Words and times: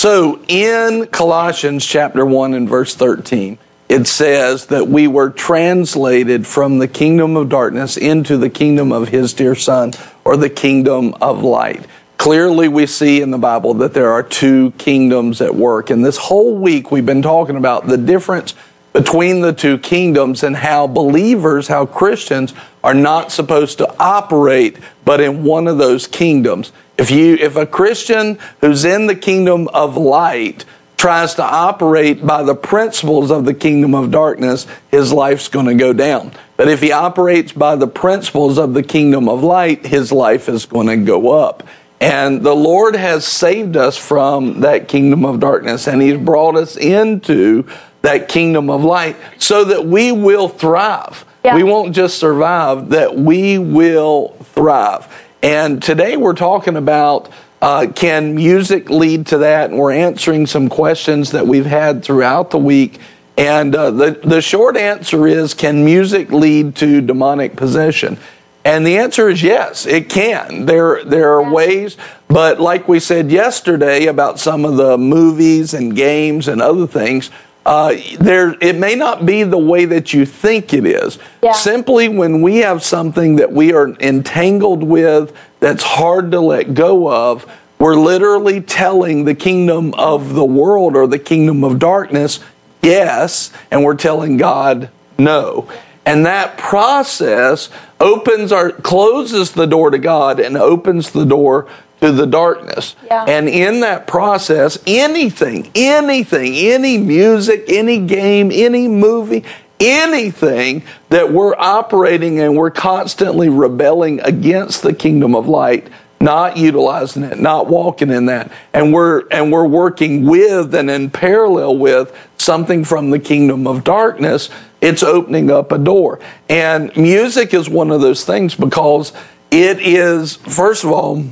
So 0.00 0.40
in 0.48 1.08
Colossians 1.08 1.84
chapter 1.84 2.24
1 2.24 2.54
and 2.54 2.66
verse 2.66 2.94
13, 2.94 3.58
it 3.90 4.06
says 4.06 4.68
that 4.68 4.88
we 4.88 5.06
were 5.06 5.28
translated 5.28 6.46
from 6.46 6.78
the 6.78 6.88
kingdom 6.88 7.36
of 7.36 7.50
darkness 7.50 7.98
into 7.98 8.38
the 8.38 8.48
kingdom 8.48 8.92
of 8.92 9.08
his 9.08 9.34
dear 9.34 9.54
son 9.54 9.92
or 10.24 10.38
the 10.38 10.48
kingdom 10.48 11.12
of 11.20 11.42
light. 11.42 11.84
Clearly, 12.16 12.66
we 12.66 12.86
see 12.86 13.20
in 13.20 13.30
the 13.30 13.36
Bible 13.36 13.74
that 13.74 13.92
there 13.92 14.10
are 14.10 14.22
two 14.22 14.70
kingdoms 14.78 15.42
at 15.42 15.54
work. 15.54 15.90
And 15.90 16.02
this 16.02 16.16
whole 16.16 16.56
week, 16.56 16.90
we've 16.90 17.04
been 17.04 17.20
talking 17.20 17.56
about 17.56 17.86
the 17.86 17.98
difference 17.98 18.54
between 18.94 19.42
the 19.42 19.52
two 19.52 19.76
kingdoms 19.76 20.42
and 20.42 20.56
how 20.56 20.86
believers, 20.86 21.68
how 21.68 21.84
Christians 21.84 22.54
are 22.82 22.94
not 22.94 23.30
supposed 23.32 23.78
to 23.78 23.94
operate 23.98 24.76
but 25.04 25.20
in 25.20 25.44
one 25.44 25.66
of 25.66 25.78
those 25.78 26.06
kingdoms. 26.06 26.72
If 26.96 27.10
you 27.10 27.34
if 27.34 27.56
a 27.56 27.66
Christian 27.66 28.38
who's 28.60 28.84
in 28.84 29.06
the 29.06 29.16
kingdom 29.16 29.68
of 29.68 29.96
light 29.96 30.64
tries 30.96 31.34
to 31.34 31.42
operate 31.42 32.24
by 32.26 32.42
the 32.42 32.54
principles 32.54 33.30
of 33.30 33.46
the 33.46 33.54
kingdom 33.54 33.94
of 33.94 34.10
darkness, 34.10 34.66
his 34.90 35.12
life's 35.12 35.48
going 35.48 35.66
to 35.66 35.74
go 35.74 35.94
down. 35.94 36.30
But 36.58 36.68
if 36.68 36.82
he 36.82 36.92
operates 36.92 37.52
by 37.52 37.76
the 37.76 37.86
principles 37.86 38.58
of 38.58 38.74
the 38.74 38.82
kingdom 38.82 39.26
of 39.26 39.42
light, 39.42 39.86
his 39.86 40.12
life 40.12 40.46
is 40.48 40.66
going 40.66 40.88
to 40.88 40.98
go 40.98 41.30
up. 41.30 41.66
And 42.02 42.42
the 42.42 42.54
Lord 42.54 42.96
has 42.96 43.26
saved 43.26 43.76
us 43.76 43.96
from 43.96 44.60
that 44.60 44.88
kingdom 44.88 45.24
of 45.24 45.40
darkness 45.40 45.86
and 45.88 46.02
he's 46.02 46.18
brought 46.18 46.56
us 46.56 46.76
into 46.76 47.66
that 48.02 48.28
kingdom 48.28 48.70
of 48.70 48.84
light 48.84 49.16
so 49.38 49.64
that 49.64 49.86
we 49.86 50.12
will 50.12 50.48
thrive. 50.48 51.24
Yeah. 51.44 51.56
We 51.56 51.62
won't 51.62 51.94
just 51.94 52.18
survive, 52.18 52.90
that 52.90 53.16
we 53.16 53.58
will 53.58 54.36
thrive. 54.54 55.08
And 55.42 55.82
today 55.82 56.16
we're 56.16 56.34
talking 56.34 56.76
about 56.76 57.30
uh, 57.62 57.86
can 57.94 58.34
music 58.34 58.88
lead 58.90 59.26
to 59.28 59.38
that? 59.38 59.70
And 59.70 59.78
we're 59.78 59.92
answering 59.92 60.46
some 60.46 60.68
questions 60.68 61.32
that 61.32 61.46
we've 61.46 61.66
had 61.66 62.02
throughout 62.02 62.50
the 62.50 62.58
week. 62.58 63.00
And 63.36 63.74
uh, 63.74 63.90
the, 63.90 64.20
the 64.22 64.42
short 64.42 64.76
answer 64.76 65.26
is 65.26 65.54
can 65.54 65.84
music 65.84 66.30
lead 66.30 66.76
to 66.76 67.00
demonic 67.00 67.56
possession? 67.56 68.18
And 68.64 68.86
the 68.86 68.98
answer 68.98 69.30
is 69.30 69.42
yes, 69.42 69.86
it 69.86 70.10
can. 70.10 70.66
There, 70.66 71.02
there 71.04 71.32
are 71.32 71.50
ways, 71.50 71.96
but 72.28 72.60
like 72.60 72.88
we 72.88 73.00
said 73.00 73.30
yesterday 73.30 74.06
about 74.06 74.38
some 74.38 74.66
of 74.66 74.76
the 74.76 74.98
movies 74.98 75.72
and 75.72 75.96
games 75.96 76.46
and 76.48 76.60
other 76.60 76.86
things, 76.86 77.30
uh, 77.66 77.94
there 78.18 78.56
it 78.60 78.76
may 78.76 78.94
not 78.94 79.26
be 79.26 79.42
the 79.42 79.58
way 79.58 79.84
that 79.84 80.12
you 80.12 80.24
think 80.24 80.72
it 80.72 80.86
is. 80.86 81.18
Yeah. 81.42 81.52
Simply 81.52 82.08
when 82.08 82.42
we 82.42 82.58
have 82.58 82.82
something 82.82 83.36
that 83.36 83.52
we 83.52 83.72
are 83.72 83.88
entangled 84.00 84.82
with 84.82 85.36
that's 85.60 85.82
hard 85.82 86.32
to 86.32 86.40
let 86.40 86.74
go 86.74 87.10
of, 87.10 87.50
we're 87.78 87.96
literally 87.96 88.60
telling 88.60 89.24
the 89.24 89.34
kingdom 89.34 89.94
of 89.94 90.34
the 90.34 90.44
world 90.44 90.96
or 90.96 91.06
the 91.06 91.18
kingdom 91.18 91.64
of 91.64 91.78
darkness 91.78 92.40
yes, 92.82 93.52
and 93.70 93.84
we're 93.84 93.94
telling 93.94 94.36
God 94.36 94.90
no. 95.18 95.70
And 96.06 96.26
that 96.26 96.56
process 96.56 97.68
opens 98.00 98.52
our 98.52 98.72
closes 98.72 99.52
the 99.52 99.66
door 99.66 99.90
to 99.90 99.98
God 99.98 100.40
and 100.40 100.56
opens 100.56 101.10
the 101.10 101.26
door 101.26 101.68
to 102.00 102.12
the 102.12 102.26
darkness. 102.26 102.96
Yeah. 103.04 103.24
And 103.24 103.48
in 103.48 103.80
that 103.80 104.06
process, 104.06 104.78
anything, 104.86 105.70
anything, 105.74 106.54
any 106.54 106.98
music, 106.98 107.64
any 107.68 107.98
game, 107.98 108.50
any 108.52 108.88
movie, 108.88 109.44
anything 109.80 110.82
that 111.08 111.32
we're 111.32 111.54
operating 111.56 112.38
and 112.40 112.56
we're 112.56 112.70
constantly 112.70 113.48
rebelling 113.48 114.20
against 114.20 114.82
the 114.82 114.92
kingdom 114.92 115.34
of 115.34 115.48
light 115.48 115.88
not 116.22 116.58
utilizing 116.58 117.22
it 117.22 117.38
not 117.38 117.66
walking 117.66 118.10
in 118.10 118.26
that 118.26 118.52
and 118.74 118.92
we're 118.92 119.26
and 119.30 119.50
we're 119.50 119.66
working 119.66 120.26
with 120.26 120.74
and 120.74 120.90
in 120.90 121.08
parallel 121.08 121.78
with 121.78 122.14
something 122.36 122.84
from 122.84 123.08
the 123.08 123.18
kingdom 123.18 123.66
of 123.66 123.82
darkness 123.82 124.50
it's 124.82 125.02
opening 125.02 125.50
up 125.50 125.72
a 125.72 125.78
door 125.78 126.20
and 126.50 126.94
music 126.94 127.54
is 127.54 127.70
one 127.70 127.90
of 127.90 128.02
those 128.02 128.22
things 128.22 128.54
because 128.54 129.14
it 129.50 129.80
is 129.80 130.36
first 130.36 130.84
of 130.84 130.92
all 130.92 131.24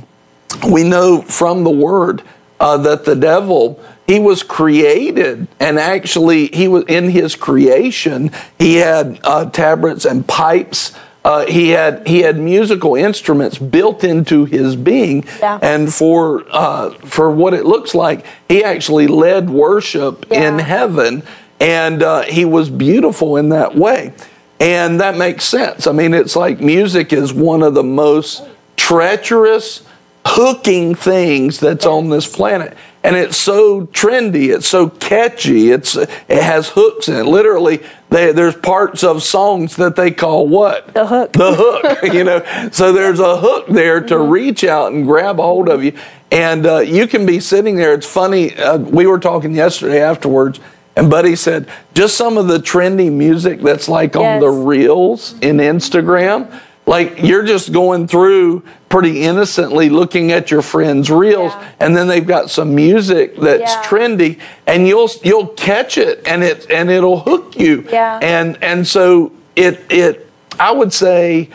we 0.67 0.83
know 0.83 1.21
from 1.21 1.63
the 1.63 1.69
word 1.69 2.23
uh, 2.59 2.77
that 2.77 3.05
the 3.05 3.15
devil 3.15 3.83
he 4.07 4.19
was 4.19 4.41
created 4.41 5.47
and 5.59 5.77
actually 5.77 6.47
he 6.47 6.67
was 6.67 6.83
in 6.87 7.09
his 7.09 7.35
creation 7.35 8.31
he 8.57 8.75
had 8.75 9.19
uh, 9.23 9.45
tabrets 9.49 10.05
and 10.05 10.27
pipes 10.27 10.93
uh, 11.23 11.45
he 11.45 11.69
had 11.69 12.07
he 12.07 12.21
had 12.21 12.39
musical 12.39 12.95
instruments 12.95 13.57
built 13.57 14.05
into 14.05 14.45
his 14.45 14.75
being, 14.77 15.25
yeah. 15.39 15.59
and 15.61 15.93
for 15.93 16.45
uh, 16.49 16.91
for 16.99 17.29
what 17.29 17.53
it 17.53 17.65
looks 17.65 17.93
like, 17.93 18.25
he 18.47 18.63
actually 18.63 19.05
led 19.07 19.49
worship 19.49 20.25
yeah. 20.31 20.47
in 20.47 20.59
heaven, 20.59 21.21
and 21.59 22.01
uh, 22.03 22.21
he 22.21 22.45
was 22.45 22.69
beautiful 22.69 23.35
in 23.35 23.49
that 23.49 23.75
way, 23.75 24.13
and 24.61 25.01
that 25.01 25.17
makes 25.17 25.43
sense. 25.43 25.87
I 25.87 25.91
mean, 25.91 26.13
it's 26.13 26.37
like 26.37 26.61
music 26.61 27.11
is 27.11 27.33
one 27.33 27.63
of 27.63 27.73
the 27.73 27.83
most 27.83 28.47
treacherous 28.77 29.83
hooking 30.29 30.95
things 30.95 31.59
that's 31.59 31.85
on 31.85 32.09
this 32.09 32.27
planet. 32.27 32.77
And 33.03 33.15
it's 33.15 33.37
so 33.37 33.85
trendy 33.87 34.53
it's 34.53 34.67
so 34.67 34.89
catchy 34.89 35.71
it's 35.71 35.95
it 35.95 36.09
has 36.29 36.69
hooks 36.69 37.07
in 37.07 37.15
it. 37.15 37.23
Literally 37.23 37.81
they, 38.09 38.31
there's 38.31 38.55
parts 38.55 39.03
of 39.03 39.23
songs 39.23 39.77
that 39.77 39.95
they 39.95 40.11
call 40.11 40.47
what? 40.47 40.93
The 40.93 41.07
hook. 41.07 41.33
The 41.33 41.53
hook 41.55 42.13
you 42.13 42.23
know? 42.23 42.69
So 42.71 42.91
there's 42.91 43.19
a 43.19 43.37
hook 43.37 43.67
there 43.67 44.01
to 44.01 44.15
mm-hmm. 44.15 44.31
reach 44.31 44.63
out 44.63 44.91
and 44.91 45.05
grab 45.05 45.39
a 45.39 45.43
hold 45.43 45.69
of 45.69 45.83
you. 45.83 45.97
And 46.31 46.65
uh, 46.65 46.79
you 46.79 47.07
can 47.07 47.25
be 47.25 47.39
sitting 47.39 47.75
there. 47.75 47.93
It's 47.93 48.07
funny 48.07 48.55
uh, 48.55 48.77
we 48.77 49.07
were 49.07 49.19
talking 49.19 49.55
yesterday 49.55 50.01
afterwards 50.01 50.59
and 50.95 51.09
buddy 51.09 51.35
said 51.35 51.69
just 51.93 52.17
some 52.17 52.37
of 52.37 52.47
the 52.47 52.57
trendy 52.57 53.11
music 53.11 53.61
that's 53.61 53.87
like 53.87 54.15
yes. 54.15 54.21
on 54.21 54.39
the 54.39 54.49
reels 54.49 55.33
in 55.39 55.57
instagram 55.57 56.51
like 56.89 57.19
you're 57.21 57.45
just 57.45 57.71
going 57.71 58.07
through 58.07 58.63
pretty 58.89 59.21
innocently 59.21 59.89
looking 59.89 60.31
at 60.31 60.49
your 60.49 60.63
friends' 60.63 61.11
reels, 61.11 61.53
yeah. 61.53 61.71
and 61.79 61.95
then 61.95 62.07
they've 62.07 62.25
got 62.25 62.49
some 62.49 62.73
music 62.73 63.35
that's 63.35 63.61
yeah. 63.61 63.83
trendy, 63.83 64.39
and 64.65 64.87
you'll 64.87 65.07
you'll 65.23 65.49
catch 65.49 65.99
it, 65.99 66.27
and 66.27 66.43
it 66.43 66.65
and 66.71 66.89
it'll 66.89 67.19
hook 67.19 67.55
you. 67.59 67.87
Yeah. 67.91 68.17
And 68.23 68.57
and 68.63 68.87
so 68.87 69.31
it 69.55 69.79
it 69.91 70.27
I 70.59 70.71
would 70.71 70.91
say 70.91 71.51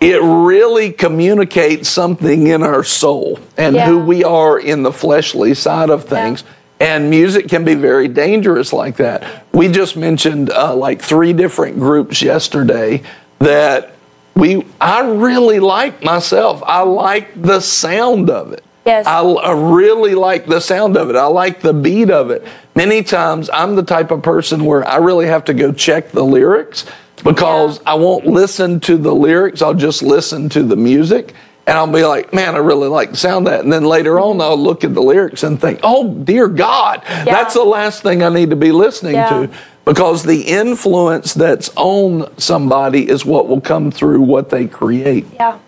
it 0.00 0.20
really 0.20 0.90
communicates 0.90 1.88
something 1.88 2.48
in 2.48 2.64
our 2.64 2.82
soul 2.82 3.38
and 3.56 3.76
yeah. 3.76 3.86
who 3.86 4.00
we 4.00 4.24
are 4.24 4.58
in 4.58 4.82
the 4.82 4.92
fleshly 4.92 5.54
side 5.54 5.90
of 5.90 6.06
things. 6.06 6.42
And 6.80 7.08
music 7.08 7.48
can 7.48 7.64
be 7.64 7.74
very 7.74 8.08
dangerous 8.08 8.72
like 8.72 8.96
that. 8.96 9.44
We 9.52 9.68
just 9.68 9.96
mentioned 9.96 10.50
uh, 10.50 10.74
like 10.74 11.02
three 11.02 11.34
different 11.34 11.78
groups 11.78 12.20
yesterday 12.20 13.02
that 13.38 13.94
we 14.40 14.66
I 14.80 15.02
really 15.06 15.60
like 15.60 16.02
myself. 16.02 16.62
I 16.64 16.80
like 16.80 17.40
the 17.40 17.60
sound 17.60 18.30
of 18.30 18.52
it. 18.52 18.64
Yes. 18.86 19.06
I, 19.06 19.20
I, 19.20 19.52
really 19.52 20.14
like 20.14 20.46
the 20.46 20.58
sound 20.58 20.96
of 20.96 21.10
it. 21.10 21.16
I 21.16 21.26
like 21.26 21.60
the 21.60 21.74
beat 21.74 22.10
of 22.10 22.30
it. 22.30 22.48
Many 22.74 23.02
times 23.02 23.50
I'm 23.52 23.76
the 23.76 23.82
type 23.82 24.10
of 24.10 24.22
person 24.22 24.64
where 24.64 24.88
I 24.88 24.96
really 24.96 25.26
have 25.26 25.44
to 25.44 25.54
go 25.54 25.70
check 25.70 26.12
the 26.12 26.24
lyrics 26.24 26.86
because 27.22 27.76
yeah. 27.76 27.90
I 27.90 27.94
won't 27.94 28.26
listen 28.26 28.80
to 28.80 28.96
the 28.96 29.14
lyrics. 29.14 29.60
I'll 29.60 29.74
just 29.74 30.02
listen 30.02 30.48
to 30.48 30.62
the 30.62 30.76
music 30.76 31.34
and 31.66 31.76
I'll 31.76 31.92
be 31.92 32.04
like, 32.04 32.32
man, 32.32 32.54
I 32.54 32.58
really 32.58 32.88
like 32.88 33.10
the 33.10 33.16
sound 33.16 33.46
of 33.46 33.52
that. 33.52 33.62
And 33.62 33.72
then 33.72 33.84
later 33.84 34.18
on, 34.18 34.32
mm-hmm. 34.32 34.40
I'll 34.40 34.56
look 34.56 34.82
at 34.82 34.94
the 34.94 35.02
lyrics 35.02 35.42
and 35.42 35.60
think, 35.60 35.80
oh, 35.82 36.14
dear 36.14 36.48
God, 36.48 37.02
yeah. 37.06 37.26
that's 37.26 37.54
the 37.54 37.62
last 37.62 38.02
thing 38.02 38.22
I 38.22 38.28
need 38.28 38.50
to 38.50 38.56
be 38.56 38.72
listening 38.72 39.14
yeah. 39.14 39.28
to 39.28 39.50
because 39.84 40.22
the 40.22 40.42
influence 40.42 41.34
that's 41.34 41.70
on 41.76 42.36
somebody 42.38 43.08
is 43.08 43.24
what 43.24 43.48
will 43.48 43.60
come 43.60 43.90
through 43.90 44.20
what 44.20 44.50
they 44.50 44.66
create. 44.66 45.26
Yeah. 45.34 45.58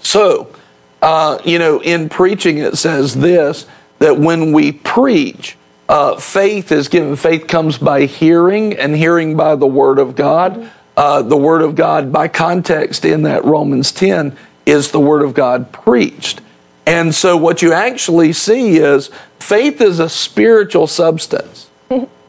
So, 0.00 0.54
uh, 1.02 1.38
you 1.44 1.58
know, 1.58 1.82
in 1.82 2.08
preaching, 2.08 2.58
it 2.58 2.78
says 2.78 3.14
this 3.14 3.66
that 3.98 4.18
when 4.18 4.52
we 4.52 4.72
preach, 4.72 5.56
uh, 5.88 6.16
faith 6.16 6.72
is 6.72 6.88
given. 6.88 7.16
Faith 7.16 7.46
comes 7.46 7.78
by 7.78 8.06
hearing, 8.06 8.74
and 8.74 8.96
hearing 8.96 9.36
by 9.36 9.54
the 9.54 9.66
Word 9.66 9.98
of 9.98 10.16
God. 10.16 10.54
Mm-hmm. 10.54 10.68
Uh, 10.96 11.22
the 11.22 11.36
Word 11.36 11.60
of 11.60 11.74
God, 11.74 12.10
by 12.10 12.26
context 12.26 13.04
in 13.04 13.22
that 13.22 13.44
Romans 13.44 13.92
10, 13.92 14.36
is 14.64 14.90
the 14.90 15.00
Word 15.00 15.22
of 15.22 15.34
God 15.34 15.70
preached. 15.72 16.40
And 16.86 17.14
so, 17.14 17.36
what 17.36 17.62
you 17.62 17.72
actually 17.72 18.32
see 18.32 18.76
is 18.76 19.10
faith 19.38 19.80
is 19.80 19.98
a 19.98 20.08
spiritual 20.08 20.86
substance. 20.86 21.65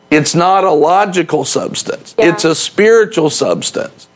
It's 0.09 0.33
not 0.33 0.63
a 0.63 0.71
logical 0.71 1.45
substance, 1.45 2.15
yeah. 2.17 2.29
it's 2.29 2.45
a 2.45 2.55
spiritual 2.55 3.29
substance. 3.29 4.07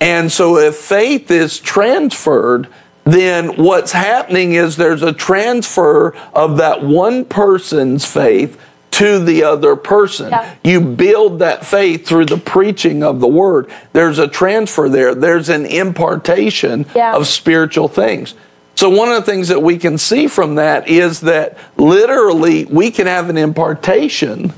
And 0.00 0.32
so 0.32 0.56
if 0.56 0.76
faith 0.76 1.30
is 1.30 1.58
transferred, 1.58 2.68
then 3.04 3.56
what's 3.62 3.92
happening 3.92 4.52
is 4.52 4.76
there's 4.76 5.02
a 5.02 5.12
transfer 5.12 6.14
of 6.32 6.56
that 6.56 6.82
one 6.82 7.24
person's 7.24 8.04
faith 8.04 8.58
to 8.92 9.18
the 9.18 9.44
other 9.44 9.76
person. 9.76 10.30
Yeah. 10.30 10.54
You 10.64 10.80
build 10.80 11.38
that 11.40 11.64
faith 11.64 12.06
through 12.06 12.26
the 12.26 12.36
preaching 12.36 13.02
of 13.02 13.20
the 13.20 13.28
word. 13.28 13.70
There's 13.92 14.18
a 14.18 14.28
transfer 14.28 14.88
there, 14.88 15.14
there's 15.14 15.48
an 15.48 15.66
impartation 15.66 16.86
yeah. 16.94 17.14
of 17.14 17.26
spiritual 17.26 17.88
things. 17.88 18.34
So 18.74 18.88
one 18.88 19.08
of 19.08 19.14
the 19.14 19.30
things 19.30 19.48
that 19.48 19.62
we 19.62 19.76
can 19.78 19.98
see 19.98 20.26
from 20.26 20.54
that 20.54 20.88
is 20.88 21.20
that 21.20 21.58
literally 21.76 22.64
we 22.64 22.90
can 22.90 23.06
have 23.06 23.28
an 23.28 23.36
impartation 23.36 24.54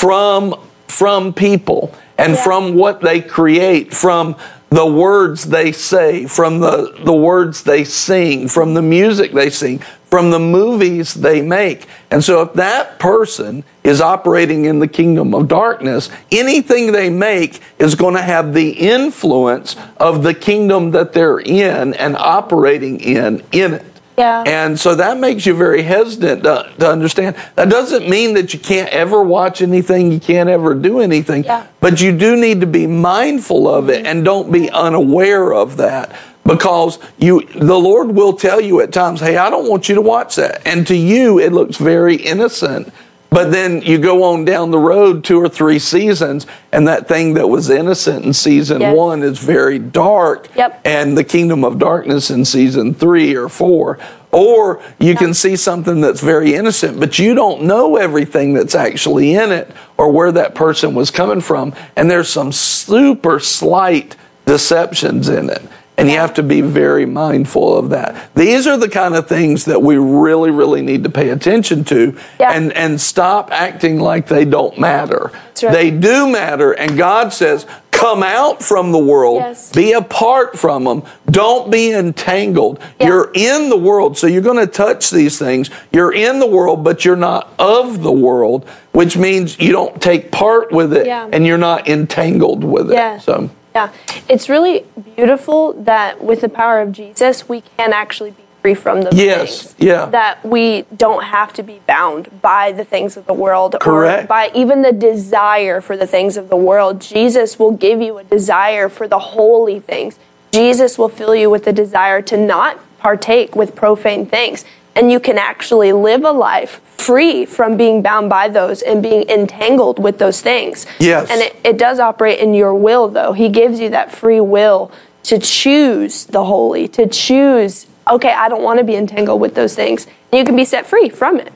from 0.00 0.54
from 0.88 1.32
people 1.32 1.92
and 2.18 2.34
Yeah. 2.34 2.44
from 2.44 2.74
what 2.74 3.00
they 3.00 3.20
create, 3.20 3.92
from 3.94 4.36
the 4.70 4.86
words 4.86 5.44
they 5.44 5.72
say, 5.72 6.26
from 6.26 6.60
the, 6.60 6.94
the 7.04 7.12
words 7.12 7.62
they 7.62 7.84
sing, 7.84 8.48
from 8.48 8.74
the 8.74 8.82
music 8.82 9.32
they 9.32 9.50
sing, 9.50 9.80
from 10.10 10.30
the 10.30 10.38
movies 10.38 11.14
they 11.14 11.40
make. 11.42 11.86
And 12.10 12.22
so 12.22 12.42
if 12.42 12.52
that 12.54 12.98
person 12.98 13.64
is 13.84 14.00
operating 14.00 14.64
in 14.64 14.78
the 14.78 14.88
kingdom 14.88 15.34
of 15.34 15.48
darkness, 15.48 16.08
anything 16.30 16.92
they 16.92 17.10
make 17.10 17.60
is 17.78 17.94
going 17.94 18.14
to 18.14 18.22
have 18.22 18.54
the 18.54 18.70
influence 18.70 19.76
of 19.98 20.22
the 20.22 20.34
kingdom 20.34 20.92
that 20.92 21.12
they're 21.12 21.38
in 21.38 21.94
and 21.94 22.16
operating 22.16 23.00
in 23.00 23.42
in 23.52 23.74
it. 23.74 23.95
Yeah. 24.16 24.42
And 24.46 24.78
so 24.80 24.94
that 24.94 25.18
makes 25.18 25.44
you 25.44 25.54
very 25.54 25.82
hesitant 25.82 26.42
to, 26.44 26.72
to 26.78 26.90
understand. 26.90 27.36
That 27.54 27.68
doesn't 27.68 28.08
mean 28.08 28.34
that 28.34 28.54
you 28.54 28.60
can't 28.60 28.88
ever 28.90 29.22
watch 29.22 29.60
anything, 29.60 30.10
you 30.10 30.20
can't 30.20 30.48
ever 30.48 30.74
do 30.74 31.00
anything, 31.00 31.44
Yeah. 31.44 31.66
but 31.80 32.00
you 32.00 32.16
do 32.16 32.36
need 32.36 32.60
to 32.60 32.66
be 32.66 32.86
mindful 32.86 33.68
of 33.68 33.90
it 33.90 34.06
and 34.06 34.24
don't 34.24 34.50
be 34.50 34.70
unaware 34.70 35.52
of 35.52 35.76
that 35.76 36.16
because 36.44 36.98
you 37.18 37.44
the 37.54 37.78
Lord 37.78 38.12
will 38.14 38.32
tell 38.32 38.60
you 38.60 38.80
at 38.80 38.92
times, 38.92 39.20
"Hey, 39.20 39.36
I 39.36 39.50
don't 39.50 39.68
want 39.68 39.88
you 39.88 39.96
to 39.96 40.00
watch 40.00 40.36
that." 40.36 40.62
And 40.64 40.86
to 40.86 40.96
you 40.96 41.38
it 41.38 41.52
looks 41.52 41.76
very 41.76 42.16
innocent. 42.16 42.92
But 43.30 43.50
then 43.50 43.82
you 43.82 43.98
go 43.98 44.22
on 44.22 44.44
down 44.44 44.70
the 44.70 44.78
road 44.78 45.24
two 45.24 45.38
or 45.40 45.48
three 45.48 45.78
seasons, 45.78 46.46
and 46.72 46.86
that 46.88 47.08
thing 47.08 47.34
that 47.34 47.48
was 47.48 47.68
innocent 47.68 48.24
in 48.24 48.32
season 48.32 48.80
Yes. 48.80 48.96
one 48.96 49.22
is 49.22 49.38
very 49.38 49.78
dark. 49.78 50.48
Yep. 50.56 50.80
And 50.84 51.18
the 51.18 51.24
kingdom 51.24 51.64
of 51.64 51.78
darkness 51.78 52.30
in 52.30 52.44
season 52.44 52.94
three 52.94 53.34
or 53.34 53.48
four. 53.48 53.98
Or 54.32 54.80
you 54.98 55.14
can 55.16 55.32
see 55.34 55.56
something 55.56 56.00
that's 56.00 56.20
very 56.20 56.54
innocent, 56.54 57.00
but 57.00 57.18
you 57.18 57.34
don't 57.34 57.62
know 57.62 57.96
everything 57.96 58.52
that's 58.54 58.74
actually 58.74 59.34
in 59.34 59.50
it 59.50 59.70
or 59.96 60.10
where 60.10 60.30
that 60.32 60.54
person 60.54 60.94
was 60.94 61.10
coming 61.10 61.40
from. 61.40 61.72
And 61.96 62.10
there's 62.10 62.28
some 62.28 62.52
super 62.52 63.40
slight 63.40 64.14
deceptions 64.44 65.28
in 65.28 65.48
it. 65.50 65.62
And 65.98 66.10
you 66.10 66.18
have 66.18 66.34
to 66.34 66.42
be 66.42 66.60
very 66.60 67.06
mindful 67.06 67.76
of 67.76 67.88
that. 67.90 68.28
These 68.34 68.66
are 68.66 68.76
the 68.76 68.88
kind 68.88 69.14
of 69.14 69.26
things 69.28 69.64
that 69.64 69.80
we 69.80 69.96
really, 69.96 70.50
really 70.50 70.82
need 70.82 71.04
to 71.04 71.10
pay 71.10 71.30
attention 71.30 71.84
to 71.84 72.16
Yeah. 72.38 72.52
and, 72.52 72.70
and 72.74 73.00
stop 73.00 73.50
acting 73.50 73.98
like 73.98 74.26
they 74.28 74.44
don't 74.44 74.78
matter. 74.78 75.30
right. 75.62 75.72
They 75.72 75.90
do 75.90 76.28
matter. 76.30 76.72
And 76.72 76.98
God 76.98 77.32
says, 77.32 77.64
come 77.92 78.22
out 78.22 78.62
from 78.62 78.92
the 78.92 78.98
world, 78.98 79.38
Yes. 79.38 79.72
be 79.72 79.92
apart 79.92 80.58
from 80.58 80.84
them, 80.84 81.02
don't 81.30 81.70
be 81.70 81.92
entangled. 81.92 82.78
Yeah. 83.00 83.06
You're 83.06 83.30
in 83.34 83.70
the 83.70 83.76
world, 83.78 84.18
so 84.18 84.26
you're 84.26 84.42
going 84.42 84.58
to 84.58 84.66
touch 84.70 85.10
these 85.10 85.38
things. 85.38 85.70
You're 85.92 86.12
in 86.12 86.40
the 86.40 86.46
world, 86.46 86.84
but 86.84 87.06
you're 87.06 87.16
not 87.16 87.50
of 87.58 88.02
the 88.02 88.12
world, 88.12 88.68
which 88.92 89.16
means 89.16 89.58
you 89.58 89.72
don't 89.72 90.00
take 90.02 90.30
part 90.30 90.72
with 90.72 90.92
it 90.92 91.06
Yeah. 91.06 91.26
and 91.32 91.46
you're 91.46 91.56
not 91.56 91.88
entangled 91.88 92.64
with 92.64 92.90
it. 92.90 92.94
Yeah. 92.96 93.18
So, 93.18 93.48
Yeah, 93.76 93.92
it's 94.26 94.48
really 94.48 94.86
beautiful 95.16 95.74
that 95.82 96.24
with 96.24 96.40
the 96.40 96.48
power 96.48 96.80
of 96.80 96.92
Jesus, 96.92 97.46
we 97.46 97.60
can 97.76 97.92
actually 97.92 98.30
be 98.30 98.42
free 98.62 98.72
from 98.74 99.02
those 99.02 99.12
Yes, 99.14 99.74
things. 99.74 99.74
yeah. 99.78 100.06
That 100.06 100.42
we 100.46 100.86
don't 100.96 101.24
have 101.24 101.52
to 101.52 101.62
be 101.62 101.80
bound 101.86 102.40
by 102.40 102.72
the 102.72 102.84
things 102.86 103.18
of 103.18 103.26
the 103.26 103.34
world 103.34 103.76
Correct. 103.78 104.24
or 104.24 104.26
by 104.28 104.50
even 104.54 104.80
the 104.80 104.92
desire 104.92 105.82
for 105.82 105.94
the 105.94 106.06
things 106.06 106.38
of 106.38 106.48
the 106.48 106.56
world. 106.56 107.02
Jesus 107.02 107.58
will 107.58 107.72
give 107.72 108.00
you 108.00 108.16
a 108.16 108.24
desire 108.24 108.88
for 108.88 109.06
the 109.06 109.18
holy 109.18 109.78
things. 109.78 110.18
Jesus 110.52 110.96
will 110.96 111.10
fill 111.10 111.34
you 111.34 111.50
with 111.50 111.64
the 111.66 111.72
desire 111.74 112.22
to 112.22 112.36
not 112.38 112.80
partake 112.98 113.54
with 113.54 113.74
profane 113.76 114.24
things. 114.24 114.64
And 114.96 115.12
you 115.12 115.20
can 115.20 115.38
actually 115.38 115.92
live 115.92 116.24
a 116.24 116.32
life 116.32 116.80
free 116.96 117.44
from 117.44 117.76
being 117.76 118.02
bound 118.02 118.30
by 118.30 118.48
those 118.48 118.82
and 118.82 119.02
being 119.02 119.28
entangled 119.28 120.02
with 120.02 120.18
those 120.18 120.40
things. 120.40 120.86
Yes. 120.98 121.30
And 121.30 121.42
it, 121.42 121.54
it 121.62 121.78
does 121.78 122.00
operate 122.00 122.40
in 122.40 122.54
your 122.54 122.74
will, 122.74 123.06
though. 123.08 123.32
He 123.32 123.50
gives 123.50 123.78
you 123.78 123.90
that 123.90 124.10
free 124.10 124.40
will 124.40 124.90
to 125.24 125.38
choose 125.38 126.24
the 126.24 126.44
holy, 126.44 126.88
to 126.88 127.06
choose, 127.06 127.86
okay, 128.08 128.32
I 128.32 128.48
don't 128.48 128.62
want 128.62 128.78
to 128.78 128.84
be 128.84 128.96
entangled 128.96 129.40
with 129.40 129.54
those 129.54 129.74
things. 129.74 130.06
And 130.32 130.38
you 130.38 130.44
can 130.44 130.56
be 130.56 130.64
set 130.64 130.86
free 130.86 131.10
from 131.10 131.38
it. 131.38 131.52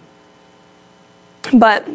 But 1.53 1.89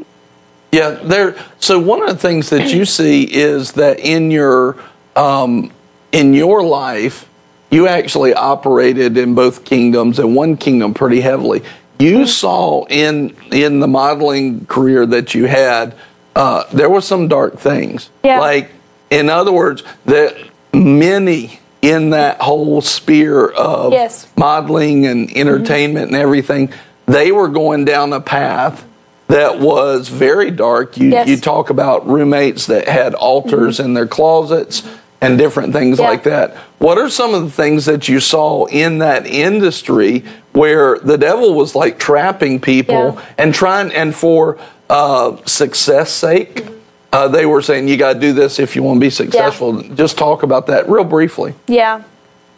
yeah, 0.71 0.89
there. 0.89 1.38
So 1.59 1.80
one 1.80 2.01
of 2.01 2.09
the 2.09 2.18
things 2.18 2.50
that 2.50 2.74
you 2.74 2.86
see 2.86 3.24
is 3.24 3.74
that 3.74 4.00
in 4.00 4.31
your 4.31 4.77
um, 5.15 5.71
in 6.12 6.33
your 6.33 6.63
life, 6.63 7.30
you 7.75 7.89
actually 7.89 8.33
operated 8.33 9.18
in 9.18 9.36
both 9.36 9.66
kingdoms 9.66 10.18
and 10.18 10.33
one 10.33 10.56
kingdom 10.56 10.94
pretty 10.94 11.19
heavily. 11.19 11.62
You 12.00 12.25
saw 12.25 12.86
in 12.86 13.36
in 13.51 13.81
the 13.81 13.88
modeling 13.88 14.66
career 14.66 15.06
that 15.06 15.36
you 15.36 15.45
had, 15.45 15.94
uh, 16.36 16.63
there 16.72 16.89
were 16.89 17.01
some 17.01 17.27
dark 17.27 17.60
things. 17.60 18.10
Yeah. 18.24 18.39
Like, 18.39 18.72
in 19.10 19.30
other 19.30 19.51
words, 19.51 19.83
that 20.06 20.38
many 20.74 21.60
in 21.81 22.12
that 22.12 22.42
whole 22.42 22.80
sphere 22.81 23.48
of 23.48 23.92
Yes. 23.92 24.27
modeling 24.38 25.06
and 25.06 25.30
entertainment 25.36 26.07
and 26.07 26.16
everything, 26.16 26.69
they 27.06 27.31
were 27.31 27.50
going 27.50 27.83
down 27.86 28.13
a 28.13 28.22
path 28.22 28.86
that 29.27 29.60
was 29.60 30.07
very 30.07 30.50
dark. 30.50 30.98
You 30.98 31.10
Yes. 31.10 31.27
you 31.27 31.38
talk 31.38 31.69
about 31.69 32.07
roommates 32.07 32.68
that 32.68 32.88
had 32.88 33.13
altars 33.16 33.80
in 33.80 33.94
their 33.95 34.07
closets 34.07 34.81
and 35.21 35.38
different 35.38 35.73
things 35.73 36.00
Yeah. 36.00 36.07
like 36.09 36.23
that. 36.23 36.56
What 36.79 36.97
are 36.97 37.09
some 37.09 37.33
of 37.33 37.44
the 37.44 37.50
things 37.51 37.85
that 37.85 38.07
you 38.07 38.19
saw 38.19 38.65
in 38.65 39.00
that 39.00 39.25
industry 39.25 40.23
where 40.51 41.00
the 41.00 41.17
devil 41.17 41.53
was 41.56 41.73
like 41.75 41.97
trapping 42.00 42.59
people 42.59 43.15
Yeah. 43.15 43.21
and 43.38 43.53
trying 43.53 43.91
and 43.94 44.13
for 44.15 44.57
uh, 44.89 45.38
success 45.45 46.12
sake? 46.12 46.65
Uh, 47.13 47.27
they 47.29 47.45
were 47.45 47.62
saying 47.62 47.88
you 47.88 47.95
got 47.97 48.13
to 48.13 48.19
do 48.19 48.33
this 48.33 48.59
if 48.59 48.75
you 48.75 48.83
want 48.83 48.97
to 48.97 49.00
be 49.00 49.09
successful. 49.09 49.81
Just 49.95 50.17
talk 50.17 50.44
about 50.44 50.67
that 50.67 50.89
real 50.89 51.06
briefly. 51.06 51.53
yeah. 51.67 52.01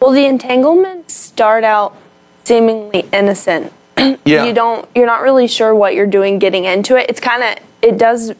Well, 0.00 0.12
the 0.12 0.26
entanglements 0.26 1.14
start 1.14 1.64
out 1.64 1.96
seemingly 2.44 3.08
innocent. 3.12 3.72
Yeah. 4.24 4.44
You 4.44 4.52
don't, 4.52 4.86
you're 4.94 5.06
not 5.06 5.22
really 5.22 5.48
sure 5.48 5.74
what 5.74 5.94
you're 5.94 6.06
doing 6.06 6.38
getting 6.38 6.64
into 6.66 6.96
it. 6.96 7.08
It's 7.08 7.18
kind 7.18 7.42
of, 7.42 7.64
it 7.82 7.96
does 7.98 8.32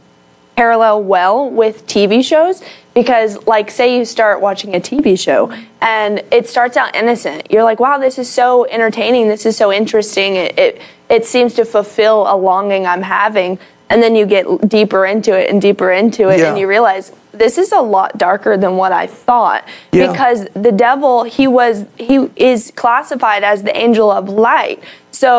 parallel 0.63 1.05
well 1.05 1.49
with 1.49 1.87
TV 1.87 2.21
shows 2.25 2.61
because 2.93 3.47
like 3.47 3.71
say 3.71 3.97
you 3.97 4.05
start 4.05 4.41
watching 4.41 4.75
a 4.75 4.81
TV 4.81 5.17
show 5.17 5.53
and 5.81 6.21
it 6.33 6.49
starts 6.49 6.77
out 6.77 6.97
innocent. 6.97 7.49
You're 7.49 7.63
like, 7.63 7.79
"Wow, 7.79 7.99
this 7.99 8.19
is 8.19 8.29
so 8.29 8.65
entertaining. 8.67 9.29
This 9.29 9.47
is 9.47 9.57
so 9.57 9.73
interesting. 9.73 10.35
It 10.35 10.59
it, 10.59 10.83
it 11.09 11.25
seems 11.25 11.55
to 11.55 11.65
fulfill 11.65 12.27
a 12.29 12.37
longing 12.37 12.87
I'm 12.89 13.03
having." 13.03 13.61
And 13.91 14.03
then 14.03 14.17
you 14.17 14.27
get 14.27 14.69
deeper 14.69 15.07
into 15.07 15.33
it 15.41 15.49
and 15.49 15.63
deeper 15.63 15.93
into 15.93 16.29
it 16.29 16.41
Yeah. 16.41 16.49
and 16.49 16.59
you 16.59 16.67
realize 16.69 17.13
this 17.33 17.57
is 17.57 17.71
a 17.71 17.81
lot 17.81 18.19
darker 18.19 18.57
than 18.57 18.77
what 18.77 18.91
I 18.91 19.07
thought 19.07 19.63
Yeah. 19.93 20.11
because 20.11 20.39
the 20.55 20.73
devil 20.73 21.23
he 21.23 21.47
was 21.47 21.87
he 21.97 22.17
is 22.35 22.73
classified 22.75 23.45
as 23.45 23.63
the 23.63 23.75
angel 23.85 24.11
of 24.11 24.29
light. 24.29 24.83
So 25.13 25.31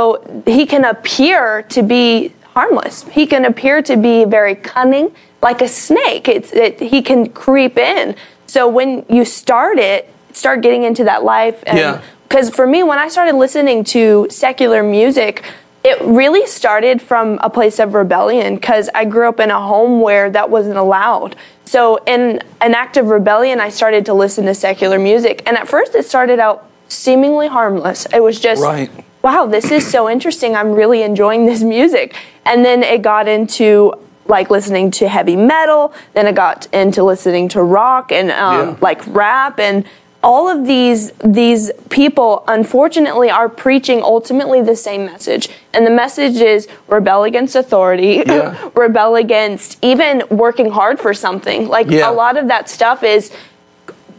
he 0.47 0.65
can 0.65 0.83
appear 0.85 1.63
to 1.75 1.81
be 1.83 2.33
harmless. 2.53 3.03
He 3.10 3.25
can 3.27 3.46
appear 3.46 3.82
to 3.84 3.96
be 3.98 4.25
very 4.25 4.56
cunning, 4.56 5.13
like 5.41 5.62
a 5.62 5.68
snake. 5.68 6.27
It's 6.27 6.51
it, 6.53 6.79
he 6.79 7.01
can 7.01 7.29
creep 7.29 7.77
in. 7.77 8.15
So 8.48 8.68
when 8.68 9.06
you 9.10 9.25
start 9.25 9.77
it, 9.77 10.12
start 10.34 10.62
getting 10.62 10.84
into 10.84 11.03
that 11.06 11.24
life, 11.24 11.63
and 11.65 11.77
Yeah. 11.77 12.01
because 12.27 12.50
for 12.50 12.65
me, 12.68 12.84
when 12.84 13.00
I 13.00 13.08
started 13.08 13.36
listening 13.36 13.84
to 13.86 14.27
secular 14.29 14.84
music, 14.84 15.44
it 15.84 16.00
really 16.01 16.46
started 16.46 17.01
from 17.01 17.39
a 17.41 17.50
place 17.50 17.79
of 17.79 17.94
rebellion 17.94 18.56
because 18.56 18.89
I 18.94 19.06
grew 19.06 19.29
up 19.29 19.39
in 19.39 19.50
a 19.50 19.60
home 19.62 20.01
where 20.01 20.29
that 20.29 20.50
wasn't 20.50 20.77
allowed. 20.77 21.36
So 21.63 21.98
in 22.06 22.41
an 22.60 22.74
act 22.74 22.98
of 22.98 23.08
rebellion, 23.08 23.62
I 23.62 23.70
started 23.70 24.06
to 24.08 24.13
listen 24.13 24.46
to 24.48 24.53
secular 24.56 25.00
music, 25.00 25.41
and 25.46 25.58
at 25.58 25.68
first 25.68 25.96
it 25.96 26.06
started 26.06 26.39
out 26.39 26.65
seemingly 26.89 27.48
harmless. 27.48 28.08
It 28.12 28.22
was 28.22 28.39
just 28.39 28.62
Right. 28.63 28.89
Wow, 29.21 29.45
this 29.45 29.71
is 29.71 29.85
so 29.89 30.09
interesting. 30.09 30.55
I'm 30.55 30.71
really 30.73 31.01
enjoying 31.03 31.45
this 31.45 31.61
music. 31.63 32.15
And 32.45 32.63
then 32.63 32.83
it 32.83 33.01
got 33.01 33.27
into 33.27 33.93
like 34.25 34.49
listening 34.49 34.91
to 34.91 35.09
heavy 35.09 35.35
metal. 35.35 35.93
Then 36.13 36.27
it 36.27 36.35
got 36.35 36.67
into 36.73 37.03
listening 37.03 37.49
to 37.49 37.63
rock 37.63 38.11
and 38.11 38.31
um, 38.31 38.69
Yeah. 38.69 38.75
like 38.81 39.01
rap 39.07 39.59
and 39.59 39.85
all 40.21 40.49
of 40.49 40.67
these 40.67 41.11
these 41.23 41.71
people 41.89 42.43
unfortunately 42.49 43.29
are 43.29 43.47
preaching 43.47 44.01
ultimately 44.03 44.61
the 44.61 44.75
same 44.75 45.05
message 45.05 45.47
and 45.73 45.88
the 45.88 45.89
message 45.89 46.35
is 46.41 46.67
rebel 46.89 47.23
against 47.23 47.55
authority 47.55 48.21
Yeah. 48.27 48.69
rebel 48.75 49.15
against 49.15 49.77
even 49.81 50.23
working 50.29 50.71
hard 50.71 50.99
for 50.99 51.13
something 51.13 51.69
like 51.69 51.89
Yeah. 51.89 52.09
a 52.09 52.11
lot 52.11 52.35
of 52.35 52.49
that 52.49 52.67
stuff 52.67 53.01
is 53.01 53.31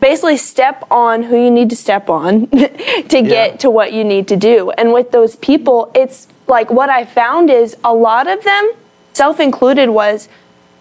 basically 0.00 0.36
step 0.36 0.84
on 0.90 1.24
who 1.24 1.36
you 1.36 1.50
need 1.50 1.70
to 1.70 1.76
step 1.76 2.08
on 2.08 2.46
to 2.48 3.22
get 3.22 3.60
to 3.60 3.70
what 3.70 3.92
you 3.92 4.04
need 4.04 4.26
to 4.28 4.36
do. 4.36 4.70
And 4.72 4.92
with 4.92 5.10
those 5.10 5.36
people, 5.36 5.90
it's 5.94 6.26
like 6.46 6.70
what 6.70 6.88
I 6.90 7.04
found 7.04 7.50
is 7.50 7.76
a 7.84 7.94
lot 7.94 8.26
of 8.26 8.42
them, 8.44 8.72
self 9.12 9.38
included, 9.40 9.90
was 9.90 10.28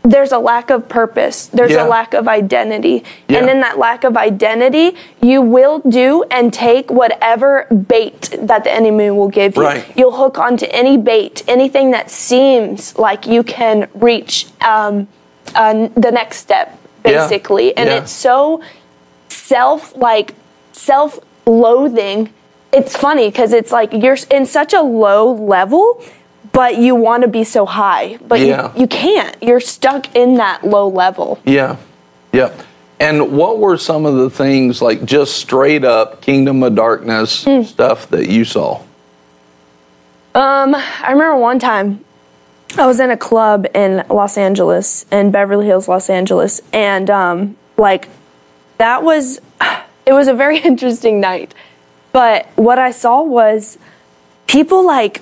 there's 0.03 0.31
a 0.31 0.39
lack 0.39 0.69
of 0.69 0.87
purpose. 0.87 1.47
There's 1.47 1.71
Yeah. 1.71 1.85
a 1.85 1.87
lack 1.87 2.13
of 2.13 2.27
identity. 2.27 3.03
Yeah. 3.27 3.39
And 3.39 3.49
in 3.49 3.59
that 3.59 3.77
lack 3.77 4.05
of 4.05 4.15
identity, 4.15 4.95
you 5.21 5.41
will 5.41 5.79
do 5.79 6.23
and 6.31 6.53
take 6.53 6.89
whatever 6.89 7.65
bait 7.65 8.29
that 8.41 8.63
the 8.63 8.71
enemy 8.71 9.11
will 9.11 9.27
give 9.27 9.57
you. 9.57 9.63
Right. 9.63 9.83
You'll 9.95 10.13
hook 10.15 10.39
onto 10.39 10.65
any 10.71 10.97
bait, 10.97 11.43
anything 11.49 11.91
that 11.91 12.09
seems 12.09 12.97
like 12.97 13.27
you 13.27 13.43
can 13.43 13.89
reach 13.93 14.47
um, 14.61 15.07
uh, 15.53 15.89
the 15.95 16.11
next 16.11 16.37
step, 16.37 16.77
Yeah. 17.03 17.11
basically. 17.23 17.75
And 17.75 17.89
Yeah. 17.89 17.97
it's 17.97 18.11
so 18.11 18.61
self 19.29 19.95
like 19.95 20.35
self 20.73 21.19
loathing. 21.45 22.33
It's 22.71 22.95
funny 22.95 23.29
because 23.29 23.53
it's 23.53 23.71
like 23.71 23.93
you're 23.93 24.17
in 24.29 24.45
such 24.45 24.73
a 24.73 24.81
low 24.81 25.31
level, 25.33 26.03
but 26.51 26.77
you 26.77 26.93
want 26.95 27.23
to 27.23 27.27
be 27.27 27.43
so 27.43 27.65
high, 27.65 28.17
but 28.27 28.39
Yeah. 28.39 28.71
you, 28.75 28.81
you 28.81 28.87
can't. 28.87 29.35
You're 29.41 29.59
stuck 29.59 30.15
in 30.15 30.35
that 30.35 30.63
low 30.65 30.87
level. 30.87 31.39
Yeah. 31.45 31.77
Yep. 32.33 32.59
And 32.99 33.35
what 33.35 33.59
were 33.59 33.77
some 33.77 34.05
of 34.05 34.15
the 34.15 34.29
things 34.29 34.81
like 34.81 35.03
just 35.05 35.35
straight 35.37 35.83
up 35.85 36.21
kingdom 36.21 36.61
of 36.63 36.75
darkness 36.75 37.43
Hmm. 37.45 37.63
stuff 37.63 38.07
that 38.09 38.27
you 38.27 38.43
saw? 38.45 38.81
Um, 40.35 40.75
I 40.75 41.11
remember 41.11 41.37
one 41.37 41.59
time 41.59 42.03
I 42.77 42.85
was 42.85 42.99
in 42.99 43.09
a 43.09 43.17
club 43.17 43.65
in 43.73 44.03
Los 44.09 44.37
Angeles, 44.37 45.05
in 45.11 45.31
Beverly 45.31 45.65
Hills, 45.65 45.87
Los 45.87 46.09
Angeles, 46.09 46.61
and 46.71 47.09
um, 47.09 47.57
like 47.77 48.07
that 48.79 49.03
was 49.03 49.39
it 50.05 50.13
was 50.13 50.27
a 50.27 50.33
very 50.33 50.57
interesting 50.71 51.19
night. 51.19 51.53
But 52.11 52.47
what 52.55 52.79
I 52.79 52.89
saw 52.91 53.21
was 53.21 53.77
people 54.47 54.83
like 54.85 55.21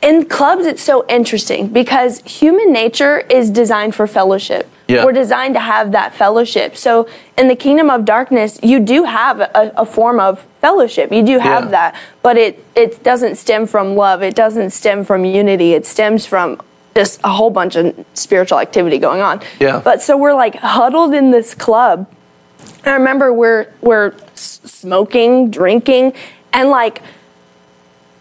in 0.00 0.24
clubs 0.28 0.64
it's 0.66 0.82
so 0.82 1.06
interesting 1.08 1.68
because 1.68 2.20
human 2.22 2.72
nature 2.72 3.20
is 3.20 3.50
designed 3.50 3.94
for 3.94 4.06
fellowship. 4.06 4.68
Yeah. 4.88 5.04
We're 5.04 5.12
designed 5.12 5.54
to 5.54 5.60
have 5.60 5.92
that 5.92 6.12
fellowship. 6.14 6.76
So 6.76 7.08
in 7.38 7.48
the 7.48 7.54
kingdom 7.54 7.88
of 7.88 8.04
darkness, 8.04 8.58
you 8.62 8.80
do 8.80 9.04
have 9.04 9.40
a, 9.40 9.72
a 9.76 9.86
form 9.86 10.18
of 10.18 10.44
fellowship. 10.60 11.12
You 11.12 11.24
do 11.24 11.38
have 11.38 11.64
Yeah. 11.64 11.70
that, 11.70 12.00
but 12.22 12.36
it 12.36 12.64
it 12.74 13.04
doesn't 13.04 13.36
stem 13.36 13.66
from 13.66 13.94
love. 13.94 14.22
It 14.22 14.34
doesn't 14.34 14.70
stem 14.70 15.04
from 15.04 15.24
unity. 15.24 15.74
It 15.74 15.86
stems 15.86 16.26
from 16.26 16.60
just 16.96 17.20
a 17.24 17.30
whole 17.30 17.50
bunch 17.50 17.76
of 17.76 17.94
spiritual 18.14 18.58
activity 18.58 18.98
going 18.98 19.20
on. 19.22 19.40
Yeah. 19.60 19.80
But 19.84 20.02
so 20.02 20.16
we're 20.16 20.34
like 20.34 20.56
huddled 20.56 21.14
in 21.14 21.30
this 21.30 21.54
club. 21.54 22.06
I 22.84 22.92
remember 22.92 23.32
we're 23.32 23.72
we're 23.80 24.14
smoking, 24.34 25.50
drinking, 25.50 26.14
and 26.52 26.68
like 26.68 27.02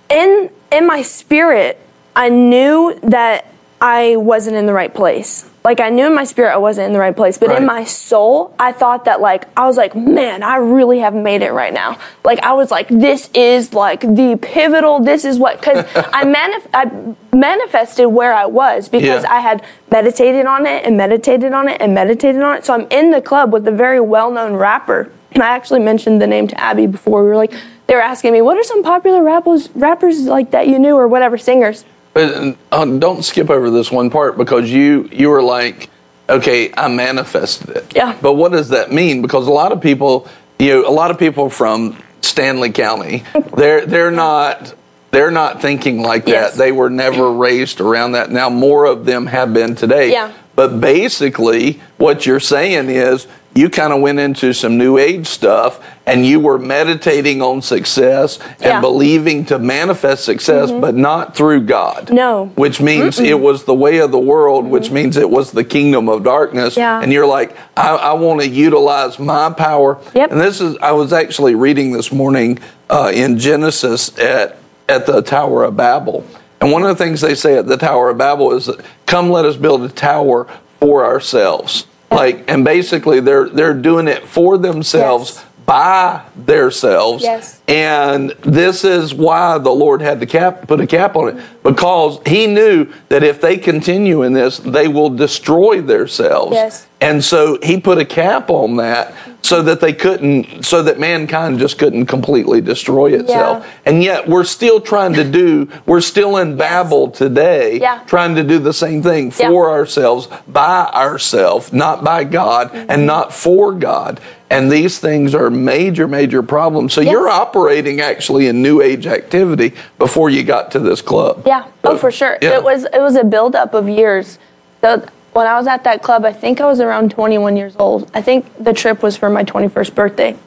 in 0.09 0.49
in 0.71 0.87
my 0.87 1.01
spirit, 1.01 1.79
I 2.15 2.29
knew 2.29 2.99
that 3.03 3.47
I 3.79 4.15
wasn't 4.17 4.55
in 4.55 4.65
the 4.65 4.73
right 4.73 4.93
place. 4.93 5.50
Like 5.63 5.79
I 5.79 5.89
knew 5.89 6.07
in 6.07 6.15
my 6.15 6.23
spirit 6.23 6.51
I 6.53 6.57
wasn't 6.57 6.87
in 6.87 6.93
the 6.93 6.99
right 6.99 7.15
place, 7.15 7.37
but 7.37 7.49
Right. 7.49 7.59
in 7.59 7.67
my 7.67 7.83
soul, 7.83 8.53
I 8.57 8.71
thought 8.71 9.05
that 9.05 9.21
like 9.21 9.45
I 9.55 9.67
was 9.67 9.77
like, 9.77 9.95
man, 9.95 10.41
I 10.41 10.55
really 10.55 10.99
have 10.99 11.13
made 11.13 11.43
it 11.43 11.51
right 11.53 11.71
now. 11.73 11.99
Like 12.23 12.39
I 12.39 12.53
was 12.53 12.71
like, 12.71 12.87
this 12.87 13.29
is 13.35 13.71
like 13.73 14.01
the 14.01 14.39
pivotal. 14.41 14.99
This 15.01 15.23
is 15.23 15.37
what 15.37 15.59
because 15.59 15.85
I 15.95 16.23
manif- 16.25 16.67
I 16.73 17.35
manifested 17.35 18.07
where 18.07 18.33
I 18.33 18.45
was 18.47 18.89
because 18.89 19.23
Yeah. 19.23 19.31
I 19.33 19.39
had 19.41 19.63
meditated 19.91 20.47
on 20.47 20.65
it 20.65 20.83
and 20.85 20.97
meditated 20.97 21.53
on 21.53 21.67
it 21.67 21.79
and 21.79 21.93
meditated 21.93 22.41
on 22.41 22.57
it. 22.57 22.65
So 22.65 22.73
I'm 22.73 22.87
in 22.89 23.11
the 23.11 23.21
club 23.21 23.53
with 23.53 23.67
a 23.67 23.71
very 23.71 23.99
well 23.99 24.31
known 24.31 24.53
rapper. 24.53 25.11
And 25.33 25.43
I 25.43 25.49
actually 25.55 25.79
mentioned 25.81 26.21
the 26.21 26.27
name 26.27 26.47
to 26.47 26.59
Abby 26.59 26.87
before. 26.87 27.23
We 27.23 27.29
were 27.29 27.37
like, 27.37 27.53
they 27.87 27.93
were 27.95 28.01
asking 28.01 28.33
me, 28.33 28.41
what 28.41 28.57
are 28.57 28.63
some 28.63 28.83
popular 28.83 29.23
rappers, 29.23 29.69
rappers 29.75 30.23
like 30.25 30.51
that 30.51 30.67
you 30.67 30.77
knew 30.79 30.95
or 30.95 31.07
whatever, 31.07 31.37
singers? 31.37 31.85
But 32.13 32.57
uh, 32.71 32.85
don't 32.85 33.23
skip 33.23 33.49
over 33.49 33.69
this 33.69 33.91
one 33.91 34.09
part 34.09 34.37
because 34.37 34.69
you 34.71 35.09
you 35.11 35.29
were 35.29 35.41
like, 35.41 35.89
okay, 36.27 36.73
I 36.75 36.87
manifested 36.87 37.69
it. 37.69 37.95
Yeah. 37.95 38.17
But 38.21 38.33
what 38.33 38.51
does 38.51 38.69
that 38.69 38.91
mean? 38.91 39.21
Because 39.21 39.47
a 39.47 39.51
lot 39.51 39.71
of 39.71 39.81
people, 39.81 40.27
you 40.59 40.69
know, 40.69 40.87
a 40.87 40.91
lot 40.91 41.11
of 41.11 41.17
people 41.17 41.49
from 41.49 42.01
Stanley 42.21 42.71
County, 42.71 43.23
they're 43.55 43.85
they're 43.85 44.11
not 44.11 44.75
they're 45.11 45.31
not 45.31 45.61
thinking 45.61 46.01
like 46.01 46.25
that. 46.25 46.31
Yes. 46.31 46.57
They 46.57 46.71
were 46.71 46.89
never 46.89 47.31
raised 47.31 47.81
around 47.81 48.13
that. 48.13 48.31
Now 48.31 48.49
more 48.49 48.85
of 48.85 49.05
them 49.05 49.27
have 49.27 49.53
been 49.53 49.75
today. 49.75 50.11
Yeah. 50.11 50.33
But 50.55 50.81
basically, 50.81 51.79
what 51.97 52.25
you're 52.25 52.39
saying 52.39 52.89
is 52.89 53.27
you 53.53 53.69
kind 53.69 53.91
of 53.91 53.99
went 54.01 54.19
into 54.19 54.53
some 54.53 54.77
new 54.77 54.97
age 54.97 55.27
stuff 55.27 55.85
and 56.05 56.25
you 56.25 56.39
were 56.39 56.57
meditating 56.57 57.41
on 57.41 57.61
success 57.61 58.37
and 58.39 58.49
Yeah. 58.61 58.71
Mm-hmm. 58.73 58.81
believing 58.81 59.45
to 59.45 59.59
manifest 59.59 60.23
success, 60.23 60.71
but 60.71 60.95
not 60.95 61.35
through 61.35 61.61
God. 61.61 62.11
No. 62.11 62.51
Which 62.55 62.79
means 62.81 63.19
it 63.19 63.39
was 63.39 63.65
the 63.65 63.73
way 63.73 63.99
of 63.99 64.11
the 64.11 64.19
world, 64.19 64.65
which 64.65 64.89
means 64.89 65.17
it 65.17 65.29
was 65.29 65.51
the 65.51 65.63
kingdom 65.65 66.07
of 66.07 66.23
darkness. 66.23 66.77
Yeah. 66.77 67.01
And 67.01 67.11
you're 67.11 67.27
like, 67.27 67.55
I, 67.75 67.95
I 67.95 68.13
want 68.13 68.41
to 68.41 68.47
utilize 68.47 69.19
my 69.19 69.49
power. 69.51 69.99
Yep. 70.15 70.31
And 70.31 70.39
this 70.39 70.61
is, 70.61 70.77
I 70.77 70.91
was 70.93 71.11
actually 71.11 71.55
reading 71.55 71.91
this 71.91 72.11
morning 72.11 72.59
uh, 72.89 73.11
in 73.13 73.37
Genesis 73.37 74.17
at, 74.17 74.57
at 74.87 75.05
the 75.05 75.21
Tower 75.21 75.63
of 75.65 75.75
Babel. 75.75 76.25
And 76.61 76.71
one 76.71 76.83
of 76.83 76.89
the 76.89 77.03
things 77.03 77.21
they 77.21 77.35
say 77.35 77.57
at 77.57 77.65
the 77.65 77.75
Tower 77.77 78.11
of 78.11 78.17
Babel 78.19 78.53
is, 78.53 78.67
that, 78.67 78.85
come 79.07 79.29
let 79.31 79.45
us 79.45 79.55
build 79.57 79.81
a 79.83 79.89
tower 79.89 80.47
for 80.79 81.03
ourselves. 81.03 81.87
Like, 82.11 82.49
and 82.49 82.63
basically 82.63 83.19
they're, 83.19 83.49
they're 83.49 83.73
doing 83.73 84.07
it 84.07 84.27
for 84.27 84.57
themselves 84.57 85.35
Yes. 85.35 85.45
by 85.65 86.21
themselves. 86.35 87.23
Yes. 87.23 87.61
And 87.67 88.31
this 88.41 88.83
is 88.83 89.13
why 89.13 89.57
the 89.57 89.71
Lord 89.71 90.01
had 90.01 90.19
to 90.19 90.25
cap, 90.25 90.67
put 90.67 90.79
a 90.81 90.87
cap 90.87 91.15
on 91.15 91.37
it 91.37 91.43
because 91.63 92.19
He 92.27 92.47
knew 92.47 92.91
that 93.09 93.23
if 93.23 93.41
they 93.41 93.57
continue 93.57 94.23
in 94.23 94.33
this, 94.33 94.57
they 94.59 94.87
will 94.87 95.09
destroy 95.09 95.81
themselves. 95.81 96.53
Yes. 96.53 96.87
And 96.99 97.23
so 97.23 97.57
He 97.63 97.79
put 97.79 97.97
a 97.97 98.05
cap 98.05 98.49
on 98.49 98.75
that 98.75 99.15
so 99.41 99.61
that 99.63 99.81
they 99.81 99.93
couldn't, 99.93 100.63
so 100.63 100.83
that 100.83 100.99
mankind 100.99 101.59
just 101.59 101.77
couldn't 101.77 102.05
completely 102.05 102.61
destroy 102.61 103.11
itself. 103.13 103.63
Yeah. 103.65 103.71
And 103.85 104.03
yet 104.03 104.27
we're 104.27 104.43
still 104.43 104.79
trying 104.79 105.13
to 105.13 105.23
do, 105.23 105.67
we're 105.85 106.01
still 106.01 106.37
in 106.37 106.57
Babel 106.57 107.09
today, 107.09 107.79
Yeah. 107.79 107.99
trying 108.05 108.35
to 108.35 108.43
do 108.43 108.59
the 108.59 108.73
same 108.73 109.01
thing 109.01 109.33
Yeah. 109.37 109.49
for 109.49 109.69
ourselves, 109.71 110.27
by 110.47 110.85
ourselves, 110.93 111.73
not 111.73 112.03
by 112.03 112.23
God 112.23 112.71
Mm-hmm. 112.71 112.91
and 112.91 113.05
not 113.05 113.33
for 113.33 113.71
God. 113.71 114.19
And 114.49 114.69
these 114.71 114.99
things 114.99 115.33
are 115.33 115.49
major, 115.49 116.07
major 116.07 116.43
problems. 116.43 116.93
So 116.93 116.99
you're 117.01 117.29
operating 117.29 118.01
actually 118.01 118.47
in 118.47 118.61
new 118.61 118.81
age 118.81 119.07
activity 119.07 119.73
before 119.97 120.29
you 120.29 120.43
got 120.43 120.71
to 120.71 120.79
this 120.79 121.01
club. 121.01 121.43
Yeah. 121.45 121.63
Oh, 121.85 121.97
for 121.97 122.11
sure. 122.11 122.37
Yeah. 122.41 122.55
It 122.57 122.63
was 122.63 122.83
it 122.83 122.99
was 122.99 123.15
a 123.15 123.23
buildup 123.23 123.73
of 123.73 123.87
years. 123.87 124.39
So 124.81 125.03
when 125.33 125.47
I 125.47 125.57
was 125.57 125.67
at 125.67 125.83
that 125.85 126.01
club, 126.03 126.25
I 126.25 126.33
think 126.33 126.59
I 126.61 126.65
was 126.65 126.79
around 126.79 127.11
21 127.11 127.55
years 127.57 127.75
old. 127.79 128.09
I 128.13 128.21
think 128.21 128.45
the 128.61 128.73
trip 128.73 129.01
was 129.01 129.15
for 129.17 129.29
my 129.29 129.43
21st 129.43 129.95
birthday. 129.95 130.37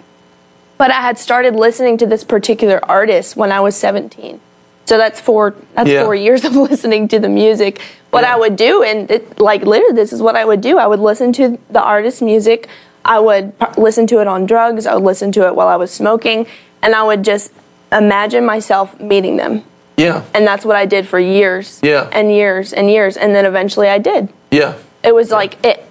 But 0.76 0.90
I 0.90 1.00
had 1.00 1.18
started 1.18 1.54
listening 1.54 1.96
to 1.98 2.06
this 2.06 2.24
particular 2.24 2.84
artist 2.84 3.36
when 3.36 3.52
I 3.52 3.60
was 3.60 3.76
17. 3.76 4.40
So 4.86 4.98
that's 4.98 5.20
four 5.20 5.54
that's 5.74 5.88
Yeah. 5.88 6.04
four 6.04 6.14
years 6.14 6.44
of 6.44 6.54
listening 6.70 7.08
to 7.08 7.18
the 7.18 7.28
music. 7.28 7.80
What 8.10 8.22
Yeah. 8.24 8.34
I 8.34 8.38
would 8.38 8.56
do, 8.56 8.82
and 8.82 9.10
it, 9.10 9.40
like 9.40 9.62
literally, 9.64 9.94
this 9.94 10.12
is 10.12 10.20
what 10.20 10.36
I 10.36 10.44
would 10.44 10.60
do. 10.60 10.76
I 10.78 10.86
would 10.86 11.00
listen 11.00 11.32
to 11.34 11.58
the 11.70 11.80
artist's 11.82 12.20
music. 12.20 12.68
I 13.04 13.18
would 13.20 13.58
p- 13.58 13.66
listen 13.80 14.06
to 14.08 14.20
it 14.20 14.26
on 14.26 14.44
drugs. 14.46 14.86
I 14.86 14.94
would 14.94 15.04
listen 15.04 15.32
to 15.32 15.46
it 15.46 15.54
while 15.54 15.68
I 15.68 15.76
was 15.76 15.90
smoking, 15.90 16.46
and 16.82 16.94
I 16.94 17.02
would 17.02 17.22
just 17.22 17.52
imagine 17.92 18.44
myself 18.44 18.98
meeting 19.00 19.36
them 19.36 19.64
Yeah. 19.96 20.22
and 20.34 20.46
that's 20.46 20.64
what 20.64 20.76
I 20.76 20.86
did 20.86 21.06
for 21.06 21.18
years 21.18 21.80
Yeah. 21.82 22.08
and 22.12 22.32
years 22.32 22.72
and 22.72 22.90
years 22.90 23.16
and 23.16 23.34
then 23.34 23.44
eventually 23.46 23.88
I 23.88 23.98
did. 23.98 24.28
Yeah. 24.50 24.74
It 25.02 25.14
was 25.14 25.30
like 25.30 25.64
it 25.64 25.84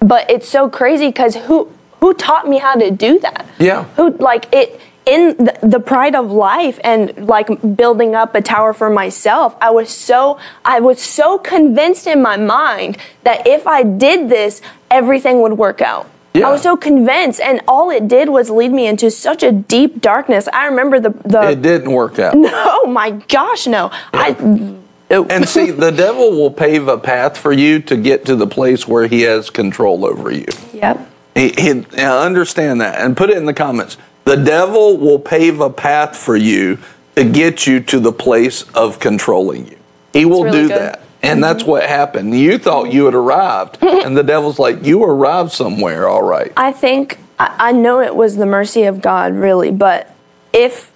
but 0.00 0.30
it's 0.30 0.48
so 0.48 0.68
crazy 0.68 1.12
cuz 1.12 1.36
who 1.36 1.68
who 2.00 2.14
taught 2.14 2.48
me 2.48 2.58
how 2.58 2.74
to 2.74 2.90
do 2.90 3.18
that? 3.20 3.46
Yeah. 3.58 3.84
Who 3.96 4.10
like 4.18 4.46
it 4.52 4.80
in 5.04 5.36
the, 5.36 5.58
the 5.62 5.80
pride 5.80 6.14
of 6.14 6.30
life 6.30 6.78
and 6.84 7.26
like 7.28 7.48
building 7.76 8.14
up 8.14 8.34
a 8.34 8.40
tower 8.40 8.72
for 8.72 8.88
myself, 8.88 9.56
I 9.60 9.70
was 9.70 9.90
so 9.90 10.38
I 10.64 10.80
was 10.80 11.00
so 11.00 11.38
convinced 11.38 12.06
in 12.06 12.22
my 12.22 12.36
mind 12.36 12.98
that 13.24 13.46
if 13.46 13.66
I 13.66 13.82
did 13.82 14.28
this, 14.28 14.62
everything 14.90 15.40
would 15.42 15.54
work 15.58 15.80
out. 15.80 16.08
Yeah. 16.34 16.48
I 16.48 16.50
was 16.50 16.62
so 16.62 16.76
convinced, 16.76 17.40
and 17.40 17.60
all 17.68 17.90
it 17.90 18.08
did 18.08 18.30
was 18.30 18.48
lead 18.48 18.72
me 18.72 18.86
into 18.86 19.10
such 19.10 19.42
a 19.42 19.52
deep 19.52 20.00
darkness. 20.00 20.48
I 20.52 20.66
remember 20.66 20.98
the 20.98 21.10
the 21.24 21.50
It 21.50 21.62
didn't 21.62 21.92
work 21.92 22.18
out. 22.18 22.34
No, 22.42 22.84
my 22.84 23.10
gosh, 23.10 23.66
no. 23.66 23.90
I 24.12 24.32
no. 24.32 24.78
And 25.28 25.46
see, 25.46 25.70
the 25.70 25.90
devil 25.90 26.30
will 26.30 26.50
pave 26.50 26.88
a 26.88 26.96
path 26.96 27.36
for 27.36 27.52
you 27.52 27.80
to 27.80 27.98
get 27.98 28.24
to 28.24 28.34
the 28.34 28.46
place 28.46 28.88
where 28.88 29.06
he 29.06 29.20
has 29.22 29.50
control 29.50 30.06
over 30.06 30.30
you. 30.30 30.46
Yep. 30.72 31.06
He, 31.34 31.50
he, 31.50 31.72
now 31.94 32.20
understand 32.20 32.80
that 32.80 32.98
and 32.98 33.14
put 33.14 33.28
it 33.28 33.36
in 33.36 33.44
the 33.44 33.52
comments. 33.52 33.98
The 34.24 34.36
devil 34.36 34.96
will 34.96 35.18
pave 35.18 35.60
a 35.60 35.68
path 35.68 36.16
for 36.16 36.34
you 36.34 36.78
to 37.16 37.24
get 37.24 37.66
you 37.66 37.80
to 37.80 38.00
the 38.00 38.12
place 38.12 38.62
of 38.70 39.00
controlling 39.00 39.66
you. 39.66 39.76
He 40.14 40.24
will 40.24 40.44
really 40.44 40.62
do 40.62 40.68
good. 40.68 40.80
that. 40.80 41.01
And 41.22 41.42
that's 41.42 41.64
what 41.64 41.84
happened. 41.84 42.36
You 42.38 42.58
thought 42.58 42.92
you 42.92 43.04
had 43.04 43.14
arrived, 43.14 43.78
and 43.82 44.16
the 44.16 44.22
devil's 44.24 44.58
like, 44.58 44.84
You 44.84 45.02
arrived 45.04 45.52
somewhere, 45.52 46.08
all 46.08 46.22
right. 46.22 46.52
I 46.56 46.72
think 46.72 47.18
I, 47.38 47.72
know 47.72 48.00
it 48.00 48.14
was 48.14 48.36
the 48.36 48.46
mercy 48.46 48.84
of 48.84 49.00
God, 49.00 49.32
really, 49.34 49.70
but 49.70 50.12
if 50.52 50.90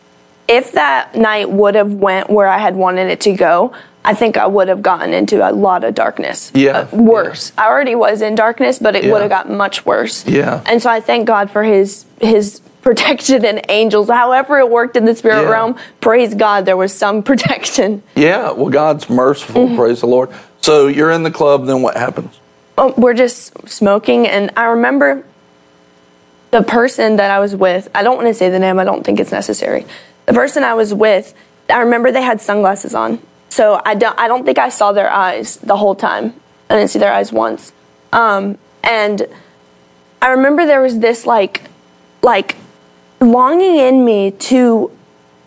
if 0.48 0.72
that 0.72 1.16
night 1.16 1.50
would 1.50 1.74
have 1.74 1.92
went 1.92 2.30
where 2.30 2.46
I 2.46 2.58
had 2.58 2.76
wanted 2.76 3.08
it 3.10 3.20
to 3.22 3.32
go, 3.32 3.72
I 4.04 4.14
think 4.14 4.36
I 4.36 4.46
would 4.46 4.68
have 4.68 4.80
gotten 4.80 5.12
into 5.12 5.48
a 5.48 5.50
lot 5.50 5.82
of 5.82 5.94
darkness. 5.96 6.52
Yeah, 6.54 6.86
Uh, 6.92 6.96
worse. 6.96 7.50
I 7.58 7.66
already 7.66 7.96
was 7.96 8.22
in 8.22 8.36
darkness, 8.36 8.78
but 8.78 8.94
it 8.94 9.04
Yeah. 9.04 9.12
would 9.12 9.22
have 9.22 9.30
gotten 9.30 9.56
much 9.56 9.84
worse. 9.84 10.24
Yeah. 10.24 10.60
And 10.66 10.80
so 10.80 10.88
I 10.88 11.00
thank 11.00 11.26
God 11.26 11.50
for 11.50 11.64
his 11.64 12.04
his 12.20 12.60
protection 12.86 13.44
and 13.44 13.60
angels. 13.68 14.08
However 14.08 14.60
it 14.60 14.70
worked 14.70 14.96
in 14.96 15.06
the 15.06 15.16
spirit 15.16 15.42
Yeah. 15.42 15.50
realm, 15.50 15.76
praise 16.00 16.36
God 16.36 16.66
there 16.66 16.76
was 16.76 16.92
some 16.92 17.24
protection. 17.24 18.04
Yeah, 18.14 18.52
well, 18.52 18.68
God's 18.70 19.10
merciful. 19.10 19.66
Mm-hmm. 19.66 19.76
Praise 19.76 20.00
the 20.02 20.06
Lord. 20.06 20.30
So 20.60 20.86
you're 20.86 21.10
in 21.10 21.24
the 21.24 21.32
club, 21.32 21.66
then 21.66 21.82
what 21.82 21.96
happens? 21.96 22.38
Oh, 22.78 22.94
we're 22.96 23.12
just 23.14 23.68
smoking 23.68 24.28
and 24.28 24.52
I 24.56 24.66
remember 24.66 25.24
the 26.52 26.62
person 26.62 27.16
that 27.16 27.32
I 27.32 27.40
was 27.40 27.56
with, 27.56 27.88
I 27.92 28.04
don't 28.04 28.14
want 28.14 28.28
to 28.28 28.34
say 28.34 28.50
the 28.50 28.60
name, 28.60 28.78
I 28.78 28.84
don't 28.84 29.02
think 29.02 29.18
it's 29.18 29.32
necessary. 29.32 29.84
The 30.26 30.32
person 30.32 30.62
I 30.62 30.74
was 30.74 30.94
with, 30.94 31.34
I 31.68 31.80
remember 31.80 32.12
they 32.12 32.22
had 32.22 32.40
sunglasses 32.40 32.94
on. 32.94 33.20
So 33.48 33.82
I 33.84 33.96
don't 33.96 34.16
I 34.16 34.28
don't 34.28 34.44
think 34.44 34.58
I 34.58 34.68
saw 34.68 34.92
their 34.92 35.10
eyes 35.10 35.56
the 35.56 35.76
whole 35.76 35.96
time. 35.96 36.34
I 36.70 36.76
didn't 36.76 36.90
see 36.90 37.00
their 37.00 37.12
eyes 37.12 37.32
once. 37.32 37.72
Um, 38.12 38.58
and 38.84 39.26
I 40.22 40.28
remember 40.28 40.66
there 40.66 40.82
was 40.82 41.00
this 41.00 41.26
like 41.26 41.62
like 42.22 42.54
longing 43.20 43.76
in 43.76 44.04
me 44.04 44.30
to 44.30 44.90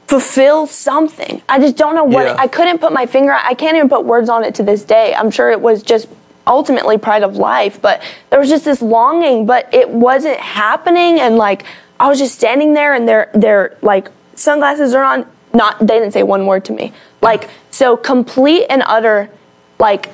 fulfill 0.07 0.65
something. 0.65 1.41
I 1.47 1.59
just 1.59 1.77
don't 1.77 1.93
know 1.93 2.03
what 2.03 2.25
Yeah. 2.25 2.35
I 2.37 2.47
couldn't 2.47 2.79
put 2.79 2.91
my 2.91 3.05
finger 3.05 3.31
I 3.31 3.53
can't 3.53 3.77
even 3.77 3.89
put 3.89 4.05
words 4.05 4.27
on 4.27 4.43
it 4.43 4.55
to 4.55 4.63
this 4.63 4.83
day. 4.83 5.13
I'm 5.13 5.29
sure 5.29 5.51
it 5.51 5.61
was 5.61 5.83
just 5.83 6.07
ultimately 6.47 6.97
pride 6.97 7.21
of 7.21 7.37
life, 7.37 7.79
but 7.79 8.01
there 8.31 8.39
was 8.39 8.49
just 8.49 8.65
this 8.65 8.81
longing, 8.81 9.45
but 9.45 9.71
it 9.71 9.89
wasn't 9.89 10.39
happening 10.39 11.19
and 11.19 11.37
like 11.37 11.63
I 11.99 12.07
was 12.07 12.17
just 12.17 12.33
standing 12.33 12.73
there 12.73 12.93
and 12.95 13.07
their 13.07 13.29
their 13.33 13.77
like 13.81 14.09
sunglasses 14.33 14.95
are 14.95 15.03
on 15.03 15.27
not 15.53 15.77
they 15.79 15.99
didn't 15.99 16.13
say 16.13 16.23
one 16.23 16.47
word 16.47 16.65
to 16.65 16.73
me. 16.73 16.91
Like 17.21 17.49
so 17.69 17.95
complete 17.95 18.65
and 18.67 18.81
utter 18.87 19.29
like 19.77 20.09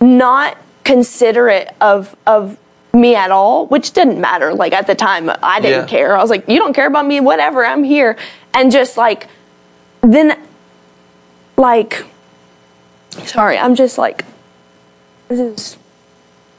not 0.00 0.56
considerate 0.84 1.68
of 1.80 2.16
of 2.26 2.56
me 3.00 3.14
at 3.14 3.30
all, 3.30 3.66
which 3.66 3.92
didn't 3.92 4.20
matter. 4.20 4.54
Like 4.54 4.72
at 4.72 4.86
the 4.86 4.94
time, 4.94 5.30
I 5.42 5.60
didn't 5.60 5.82
Yeah. 5.88 5.98
care. 5.98 6.16
I 6.16 6.20
was 6.22 6.30
like, 6.30 6.48
"You 6.48 6.58
don't 6.58 6.72
care 6.72 6.86
about 6.86 7.06
me, 7.06 7.20
whatever. 7.20 7.64
I'm 7.64 7.84
here." 7.84 8.16
And 8.54 8.72
just 8.72 8.96
like, 8.96 9.28
then, 10.00 10.38
like, 11.56 12.04
sorry, 13.24 13.58
I'm 13.58 13.74
just 13.74 13.98
like, 13.98 14.24
this 15.28 15.38
is 15.40 15.76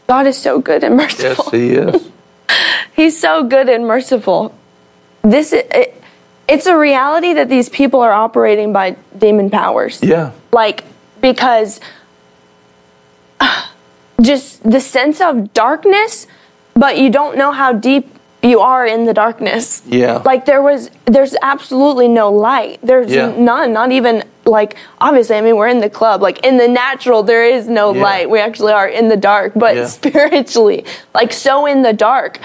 God 0.08 0.28
is 0.28 0.38
so 0.38 0.60
good 0.60 0.84
and 0.84 0.96
merciful. 0.96 1.46
Yes, 1.46 1.52
He 1.52 1.72
is. 1.76 2.10
He's 2.96 3.20
so 3.20 3.44
good 3.44 3.68
and 3.70 3.86
merciful. 3.86 4.54
This 5.22 5.52
is, 5.54 5.64
it, 5.72 6.02
it's 6.48 6.66
a 6.66 6.78
reality 6.78 7.34
that 7.34 7.50
these 7.50 7.68
people 7.70 8.00
are 8.02 8.14
operating 8.14 8.72
by 8.72 8.96
demon 9.18 9.50
powers. 9.50 10.02
Yeah. 10.02 10.32
Like 10.52 10.84
because 11.20 11.80
just 14.22 14.70
the 14.70 14.80
sense 14.80 15.22
of 15.22 15.54
darkness, 15.54 16.28
but 16.74 16.98
you 16.98 17.10
don't 17.10 17.38
know 17.38 17.52
how 17.52 17.74
deep 17.74 18.14
you 18.44 18.60
are 18.60 18.86
in 18.86 19.06
the 19.06 19.14
darkness. 19.14 19.82
Yeah. 19.86 20.22
Like 20.24 20.46
there 20.46 20.62
was 20.62 20.90
there's 21.06 21.36
absolutely 21.42 22.08
no 22.08 22.32
light. 22.32 22.80
There's 22.84 23.12
Yeah. 23.12 23.34
none, 23.38 23.74
not 23.74 23.92
even 23.92 24.24
like 24.46 24.76
obviously 25.02 25.36
I 25.36 25.42
mean 25.42 25.56
we're 25.58 25.68
in 25.68 25.80
the 25.80 25.90
club. 25.90 26.22
Like 26.22 26.46
in 26.46 26.58
the 26.58 26.68
natural 26.68 27.24
there 27.24 27.44
is 27.44 27.68
no 27.68 27.94
Yeah. 27.94 28.04
light. 28.04 28.30
We 28.30 28.40
actually 28.40 28.74
are 28.74 28.88
in 28.88 29.10
the 29.10 29.18
dark, 29.18 29.54
but 29.56 29.76
Yeah. 29.76 29.88
spiritually 29.88 30.86
like 31.14 31.34
so 31.34 31.66
in 31.66 31.82
the 31.82 31.94
dark. 31.94 32.40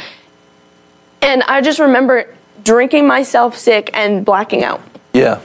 And 1.21 1.43
I 1.45 1.61
just 1.61 1.79
remember 1.79 2.27
drinking 2.65 3.07
myself 3.07 3.57
sick 3.57 3.91
and 3.93 4.25
blacking 4.25 4.65
out. 4.65 4.81
Yeah. 5.13 5.39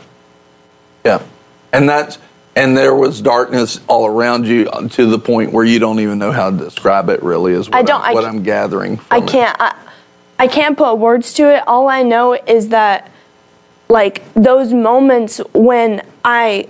Yeah. 1.05 1.19
And 1.73 1.87
that's 1.89 2.17
and 2.57 2.75
there 2.75 2.95
was 2.95 3.21
darkness 3.21 3.79
all 3.87 4.05
around 4.07 4.47
you 4.47 4.65
to 4.89 5.05
the 5.05 5.19
point 5.19 5.53
where 5.53 5.63
you 5.65 5.79
don't 5.79 5.99
even 5.99 6.17
know 6.19 6.31
how 6.31 6.49
to 6.49 6.57
describe 6.57 7.09
it 7.09 7.21
really 7.23 7.53
is 7.53 7.69
what, 7.69 7.77
I 7.77 7.81
don't- 7.83 8.01
I'm, 8.01 8.11
I 8.11 8.13
what 8.13 8.25
I'm 8.25 8.43
gathering 8.43 8.97
from 8.97 9.23
I 9.23 9.25
can't. 9.25 9.55
I, 9.59 9.75
I 10.39 10.47
can't 10.47 10.77
put 10.77 10.95
words 10.95 11.33
to 11.35 11.55
it. 11.55 11.63
All 11.67 11.87
I 11.89 12.03
know 12.03 12.33
is 12.33 12.69
that, 12.69 13.09
like 13.89 14.21
those 14.33 14.73
moments 14.73 15.39
when 15.53 16.01
I, 16.25 16.67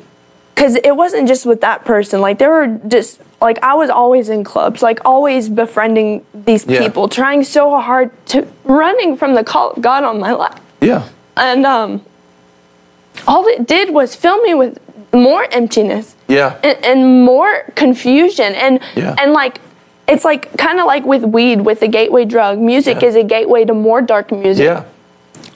because 0.56 0.76
it 0.76 0.96
wasn't 0.96 1.28
just 1.28 1.46
with 1.46 1.62
that 1.62 1.84
person. 1.84 2.22
Like 2.22 2.38
there 2.40 2.50
were 2.52 2.80
just 2.88 3.20
like 3.42 3.58
I 3.64 3.74
was 3.76 3.90
always 3.90 4.30
in 4.30 4.44
clubs, 4.44 4.82
like 4.82 5.00
always 5.06 5.50
befriending 5.50 6.26
these 6.34 6.66
Yeah. 6.66 6.80
people, 6.80 7.08
trying 7.10 7.44
so 7.44 7.80
hard 7.80 8.12
to 8.28 8.48
running 8.64 9.18
from 9.18 9.34
the 9.36 9.44
call 9.44 9.72
of 9.72 9.82
God 9.82 10.04
on 10.04 10.20
my 10.20 10.32
life, 10.34 10.60
Yeah. 10.82 11.08
and 11.36 11.66
um, 11.66 12.06
all 13.28 13.46
it 13.48 13.68
did 13.68 13.94
was 13.94 14.16
fill 14.16 14.42
me 14.44 14.54
with 14.54 14.80
more 15.18 15.48
emptiness 15.52 16.16
Yeah. 16.28 16.56
and, 16.64 16.78
and 16.86 17.26
more 17.26 17.64
confusion 17.76 18.54
and 18.56 18.80
Yeah. 18.96 19.16
and 19.20 19.34
like 19.34 19.60
it's 20.08 20.24
like 20.24 20.56
kind 20.58 20.80
of 20.80 20.86
like 20.86 21.06
with 21.06 21.24
weed 21.24 21.62
with 21.62 21.80
the 21.82 21.88
gateway 21.88 22.24
drug 22.26 22.60
music 22.60 23.02
Yeah. 23.02 23.08
is 23.10 23.16
a 23.16 23.24
gateway 23.24 23.66
to 23.66 23.74
more 23.74 24.02
dark 24.02 24.32
music 24.32 24.66
Yeah. 24.66 24.84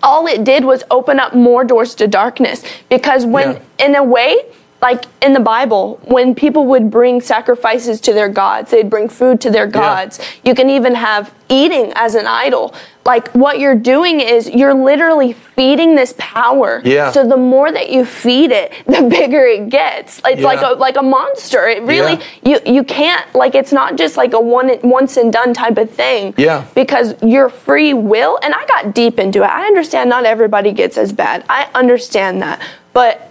all 0.04 0.28
it 0.28 0.44
did 0.44 0.66
was 0.66 0.84
open 0.92 1.20
up 1.20 1.34
more 1.34 1.64
doors 1.64 1.96
to 1.96 2.08
darkness 2.08 2.64
because 2.90 3.26
when 3.26 3.50
Yeah. 3.80 3.86
in 3.86 3.96
a 3.96 4.04
way 4.04 4.38
like 4.82 5.06
in 5.22 5.34
the 5.34 5.40
bible 5.40 6.00
when 6.06 6.34
people 6.34 6.66
would 6.66 6.90
bring 6.90 7.22
sacrifices 7.22 8.02
to 8.02 8.14
their 8.14 8.30
gods 8.30 8.72
they'd 8.72 8.90
bring 8.90 9.08
food 9.10 9.40
to 9.42 9.50
their 9.52 9.68
gods. 9.68 10.20
You 10.44 10.56
can 10.56 10.70
even 10.70 10.96
have 10.96 11.34
eating 11.50 11.92
as 11.96 12.16
an 12.16 12.26
idol. 12.28 12.74
Like 13.06 13.28
what 13.34 13.60
you're 13.60 13.76
doing 13.76 14.22
is 14.22 14.50
you're 14.50 14.74
literally 14.74 15.34
feeding 15.34 15.96
this 15.96 16.14
power. 16.18 16.82
Yeah. 16.86 17.12
so 17.12 17.28
the 17.28 17.38
more 17.38 17.72
that 17.72 17.90
you 17.90 18.06
feed 18.06 18.52
it 18.52 18.72
the 18.86 19.02
bigger 19.10 19.46
it 19.46 19.70
gets. 19.70 20.22
It's 20.26 20.42
like 20.42 20.62
a 20.62 20.74
like 20.74 20.98
a 20.98 21.02
monster. 21.02 21.68
It 21.68 21.84
really 21.84 22.14
Yeah. 22.42 22.60
you 22.66 22.74
you 22.76 22.84
can't 22.84 23.34
like 23.36 23.54
it's 23.56 23.72
not 23.72 23.98
just 23.98 24.18
like 24.18 24.34
a 24.34 24.40
one 24.40 24.72
once 24.84 25.18
and 25.18 25.32
done 25.34 25.54
type 25.54 25.78
of 25.78 25.90
thing. 25.92 26.34
Yeah. 26.38 26.66
because 26.74 27.22
your 27.22 27.50
free 27.50 27.94
will 27.94 28.40
and 28.44 28.54
i 28.54 28.66
got 28.66 28.94
deep 28.96 29.20
into 29.20 29.44
it. 29.44 29.50
I 29.50 29.66
understand 29.68 30.10
not 30.10 30.26
everybody 30.26 30.72
gets 30.72 30.98
as 30.98 31.12
bad. 31.14 31.44
I 31.50 31.70
understand 31.76 32.42
that. 32.42 32.62
But 32.94 33.31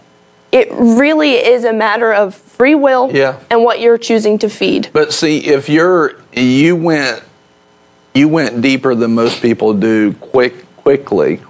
it 0.53 0.69
really 0.73 1.33
is 1.35 1.65
a 1.65 1.73
matter 1.73 2.13
of 2.13 2.35
free 2.35 2.75
will 2.75 3.11
Yeah. 3.13 3.39
and 3.51 3.63
what 3.65 3.81
you're 3.81 3.99
choosing 3.99 4.39
to 4.39 4.49
feed 4.49 4.89
But 4.93 5.13
see, 5.13 5.39
if 5.47 5.69
you're 5.69 6.15
you 6.33 6.77
went 6.77 7.23
you 8.15 8.29
went 8.29 8.61
deeper 8.61 8.95
than 8.95 9.15
most 9.15 9.41
people 9.41 9.73
do 9.75 10.13
quick 10.15 10.65
quickly. 10.77 11.41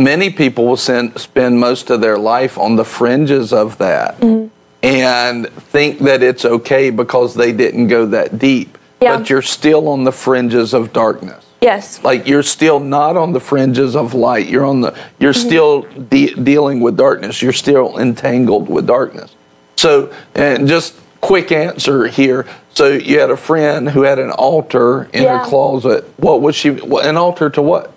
Many 0.00 0.30
people 0.30 0.66
will 0.66 0.76
send, 0.76 1.18
spend 1.18 1.58
most 1.58 1.90
of 1.90 2.00
their 2.00 2.18
life 2.18 2.58
on 2.58 2.76
the 2.76 2.84
fringes 2.84 3.52
of 3.52 3.78
that 3.78 4.20
Mm-hmm. 4.20 4.48
and 4.82 5.48
think 5.48 6.00
that 6.00 6.22
it's 6.22 6.44
okay 6.44 6.90
because 6.90 7.34
they 7.34 7.52
didn't 7.52 7.88
go 7.88 8.06
that 8.06 8.38
deep. 8.38 8.76
Yeah. 9.00 9.16
But 9.18 9.30
you're 9.30 9.42
still 9.42 9.88
on 9.88 10.04
the 10.04 10.12
fringes 10.12 10.74
of 10.74 10.92
darkness. 10.92 11.44
Yes 11.60 12.02
Like 12.04 12.26
you're 12.28 12.42
still 12.42 12.80
not 12.80 13.16
on 13.16 13.32
the 13.32 13.40
fringes 13.40 13.96
of 13.96 14.14
light. 14.14 14.46
You're 14.48 14.64
on 14.66 14.80
the. 14.80 14.94
You're 15.18 15.32
Mm-hmm. 15.32 15.48
still 15.48 15.82
de- 15.82 16.34
dealing 16.34 16.80
with 16.80 16.96
darkness. 16.96 17.42
You're 17.42 17.52
still 17.52 17.98
entangled 17.98 18.68
with 18.68 18.86
darkness. 18.86 19.34
So, 19.76 20.12
and 20.34 20.66
just 20.68 20.94
quick 21.20 21.50
answer 21.52 22.06
here. 22.06 22.46
So 22.74 22.88
you 22.88 23.18
had 23.20 23.30
a 23.30 23.36
friend 23.36 23.88
who 23.90 24.02
had 24.02 24.18
an 24.18 24.30
altar 24.30 25.08
in 25.12 25.22
Yeah. 25.24 25.38
her 25.38 25.44
closet. 25.44 26.04
What 26.16 26.40
was 26.42 26.54
she? 26.54 26.68
An 26.70 27.16
altar 27.16 27.50
to 27.50 27.62
what? 27.62 27.92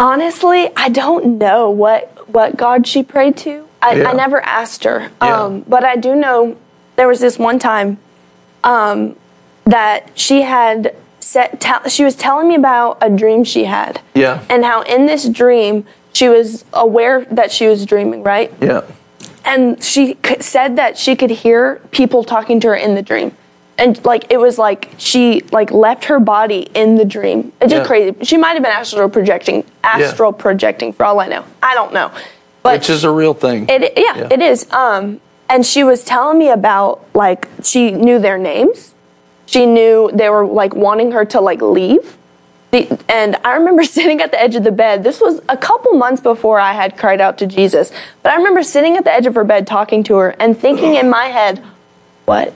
honestly 0.00 0.68
i 0.76 0.88
don't 0.88 1.38
know 1.38 1.70
what 1.70 2.28
what 2.28 2.56
god 2.56 2.86
she 2.86 3.02
prayed 3.04 3.36
to 3.36 3.68
i, 3.80 3.94
Yeah. 3.94 4.08
I 4.10 4.12
never 4.14 4.40
asked 4.40 4.82
her 4.84 5.10
Yeah. 5.22 5.42
um, 5.42 5.60
but 5.68 5.84
i 5.84 5.94
do 5.96 6.16
know 6.16 6.56
there 6.96 7.06
was 7.06 7.20
this 7.20 7.38
one 7.38 7.58
time 7.60 7.98
um, 8.64 9.14
that 9.64 10.10
she 10.14 10.42
had 10.42 10.94
set 11.32 11.60
tell 11.60 11.80
she 11.88 12.04
was 12.04 12.14
telling 12.16 12.46
me 12.48 12.54
about 12.54 12.98
a 13.00 13.08
dream 13.10 13.42
she 13.44 13.64
had 13.64 14.00
Yeah. 14.14 14.44
and 14.52 14.64
how 14.64 14.82
in 14.82 15.06
this 15.06 15.28
dream 15.28 15.84
she 16.12 16.28
was 16.28 16.64
aware 16.72 17.24
that 17.38 17.50
she 17.50 17.66
was 17.66 17.86
dreaming 17.86 18.22
right 18.22 18.52
Yeah. 18.60 18.82
and 19.44 19.82
she 19.82 20.16
said 20.40 20.76
that 20.76 20.98
she 20.98 21.16
could 21.16 21.30
hear 21.30 21.80
people 21.90 22.22
talking 22.24 22.60
to 22.60 22.68
her 22.68 22.76
in 22.76 22.94
the 22.94 23.02
dream 23.02 23.32
and 23.78 24.04
like 24.04 24.24
it 24.30 24.36
was 24.38 24.58
like 24.58 24.90
she 24.98 25.40
like 25.50 25.70
left 25.70 26.04
her 26.04 26.20
body 26.20 26.68
in 26.74 26.96
the 26.96 27.04
dream 27.16 27.52
it's 27.60 27.72
just 27.72 27.82
Yeah. 27.82 27.86
crazy 27.86 28.16
she 28.24 28.36
might 28.36 28.52
have 28.52 28.62
been 28.62 28.72
astral 28.82 29.08
projecting 29.08 29.64
astral 29.82 30.32
projecting 30.32 30.92
for 30.92 31.04
all 31.06 31.18
i 31.20 31.26
know 31.28 31.44
i 31.62 31.74
don't 31.74 31.92
know 31.94 32.10
but 32.62 32.74
Which 32.78 32.90
is 32.90 33.02
a 33.04 33.10
real 33.10 33.34
thing. 33.34 33.66
it 33.68 33.94
yeah, 33.96 34.16
Yeah. 34.18 34.28
it 34.30 34.42
is 34.42 34.70
um 34.72 35.20
and 35.48 35.64
she 35.66 35.82
was 35.84 36.04
telling 36.04 36.38
me 36.38 36.50
about 36.50 37.04
like 37.14 37.48
she 37.64 37.90
knew 37.90 38.18
their 38.18 38.38
names 38.38 38.91
she 39.52 39.66
knew 39.66 40.10
they 40.14 40.28
were 40.30 40.46
like 40.46 40.74
wanting 40.74 41.12
her 41.12 41.24
to 41.26 41.40
like 41.40 41.60
leave 41.60 42.16
and 43.06 43.36
I 43.44 43.56
remember 43.56 43.84
sitting 43.98 44.22
at 44.22 44.30
the 44.30 44.40
edge 44.40 44.54
of 44.54 44.64
the 44.64 44.72
bed. 44.72 45.04
This 45.04 45.20
was 45.20 45.42
a 45.50 45.58
couple 45.58 45.92
months 45.92 46.22
before 46.22 46.58
I 46.58 46.72
had 46.72 46.96
cried 46.96 47.20
out 47.20 47.36
to 47.38 47.46
Jesus. 47.46 47.92
But 48.22 48.32
I 48.32 48.36
remember 48.36 48.62
sitting 48.62 48.96
at 48.96 49.04
the 49.04 49.12
edge 49.12 49.26
of 49.26 49.34
her 49.34 49.44
bed 49.44 49.66
talking 49.66 50.02
to 50.04 50.16
her 50.16 50.30
and 50.40 50.56
thinking 50.58 50.94
in 50.94 51.10
my 51.10 51.26
head, 51.26 51.62
what 52.24 52.54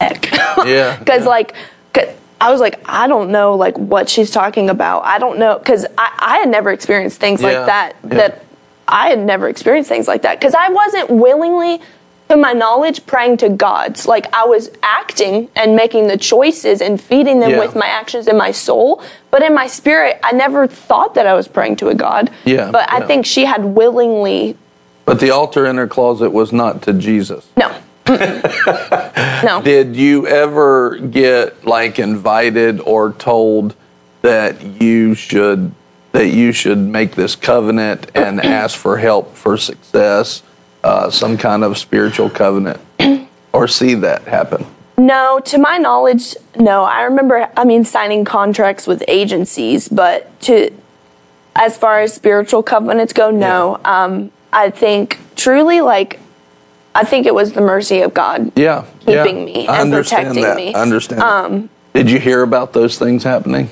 heck? 0.00 0.30
Yeah, 0.30 0.96
Because, 1.00 1.22
yeah. 1.24 1.28
like, 1.28 1.54
'cause 1.92 2.06
I 2.40 2.52
was 2.52 2.60
like, 2.60 2.78
I 2.88 3.08
don't 3.08 3.30
know, 3.32 3.56
like, 3.56 3.76
what 3.76 4.08
she's 4.08 4.30
talking 4.30 4.70
about. 4.70 5.00
I 5.04 5.18
don't 5.18 5.38
know. 5.40 5.58
Because 5.58 5.84
I, 5.98 6.16
I 6.20 6.38
had 6.38 6.48
never 6.48 6.70
experienced 6.70 7.18
things 7.18 7.42
Yeah, 7.42 7.48
like 7.48 7.66
that. 7.66 7.96
yeah. 8.04 8.08
That 8.18 8.44
I 8.86 9.08
had 9.08 9.18
never 9.18 9.48
experienced 9.48 9.88
things 9.88 10.06
like 10.06 10.22
that. 10.22 10.38
Because 10.38 10.54
I 10.54 10.68
wasn't 10.68 11.10
willingly 11.10 11.80
to 12.30 12.36
my 12.36 12.52
knowledge, 12.52 13.04
praying 13.06 13.36
to 13.38 13.48
gods. 13.48 14.06
Like 14.06 14.32
I 14.32 14.44
was 14.44 14.70
acting 14.82 15.48
and 15.56 15.74
making 15.74 16.06
the 16.06 16.16
choices 16.16 16.80
and 16.80 17.00
feeding 17.00 17.40
them 17.40 17.50
Yeah. 17.50 17.58
with 17.58 17.74
my 17.74 17.86
actions 17.88 18.28
in 18.28 18.36
my 18.36 18.52
soul. 18.52 19.02
But 19.32 19.42
in 19.42 19.52
my 19.52 19.66
spirit, 19.66 20.18
I 20.22 20.30
never 20.32 20.66
thought 20.68 21.14
that 21.16 21.26
I 21.26 21.34
was 21.34 21.48
praying 21.48 21.76
to 21.76 21.88
a 21.88 21.94
God. 21.94 22.30
Yeah, 22.44 22.70
But 22.70 22.90
I 22.90 22.98
yeah. 23.00 23.06
think 23.06 23.26
she 23.26 23.44
had 23.44 23.64
willingly, 23.64 24.56
But 25.04 25.18
the 25.18 25.30
altar 25.30 25.66
in 25.66 25.76
her 25.76 25.88
closet 25.88 26.30
was 26.30 26.52
not 26.52 26.82
to 26.82 26.92
Jesus. 26.92 27.46
no. 27.56 27.74
No. 29.44 29.62
Did 29.62 29.96
you 29.96 30.26
ever 30.26 30.96
get 30.98 31.64
like 31.66 31.98
invited 31.98 32.80
or 32.80 33.12
told 33.12 33.74
that 34.22 34.62
you 34.80 35.14
should 35.14 35.72
that 36.12 36.26
you 36.28 36.50
should 36.52 36.76
make 36.78 37.14
this 37.14 37.36
covenant 37.36 38.10
and 38.14 38.40
ask 38.40 38.76
for 38.76 38.96
help 38.98 39.36
for 39.36 39.56
success, 39.56 40.42
uh, 40.84 41.10
some 41.10 41.36
kind 41.36 41.64
of 41.64 41.76
spiritual 41.78 42.30
covenant, 42.30 42.80
or 43.52 43.68
see 43.68 43.94
that 43.94 44.22
happen? 44.22 44.66
No, 44.98 45.40
to 45.46 45.58
my 45.58 45.78
knowledge, 45.78 46.36
no. 46.56 46.84
I 46.84 47.02
remember, 47.02 47.50
I 47.56 47.64
mean, 47.64 47.84
signing 47.84 48.24
contracts 48.24 48.86
with 48.86 49.02
agencies, 49.08 49.88
but 49.88 50.38
to, 50.42 50.70
as 51.56 51.76
far 51.78 52.00
as 52.00 52.12
spiritual 52.12 52.62
covenants 52.62 53.12
go, 53.12 53.30
no. 53.30 53.80
Um, 53.84 54.30
I 54.52 54.70
think 54.70 55.18
truly, 55.36 55.80
like, 55.80 56.20
I 56.94 57.04
think 57.04 57.26
it 57.26 57.34
was 57.34 57.52
the 57.52 57.60
mercy 57.60 58.02
of 58.02 58.12
God. 58.12 58.52
Yeah, 58.56 58.84
Keeping 59.00 59.38
yeah. 59.38 59.44
me 59.44 59.68
and 59.68 59.92
protecting 59.92 60.42
that. 60.42 60.56
me. 60.56 60.74
I 60.74 60.82
understand. 60.82 61.22
that. 61.22 61.68
Did 61.94 62.10
you 62.10 62.18
hear 62.18 62.42
about 62.42 62.72
those 62.72 62.98
things 62.98 63.24
happening? 63.24 63.70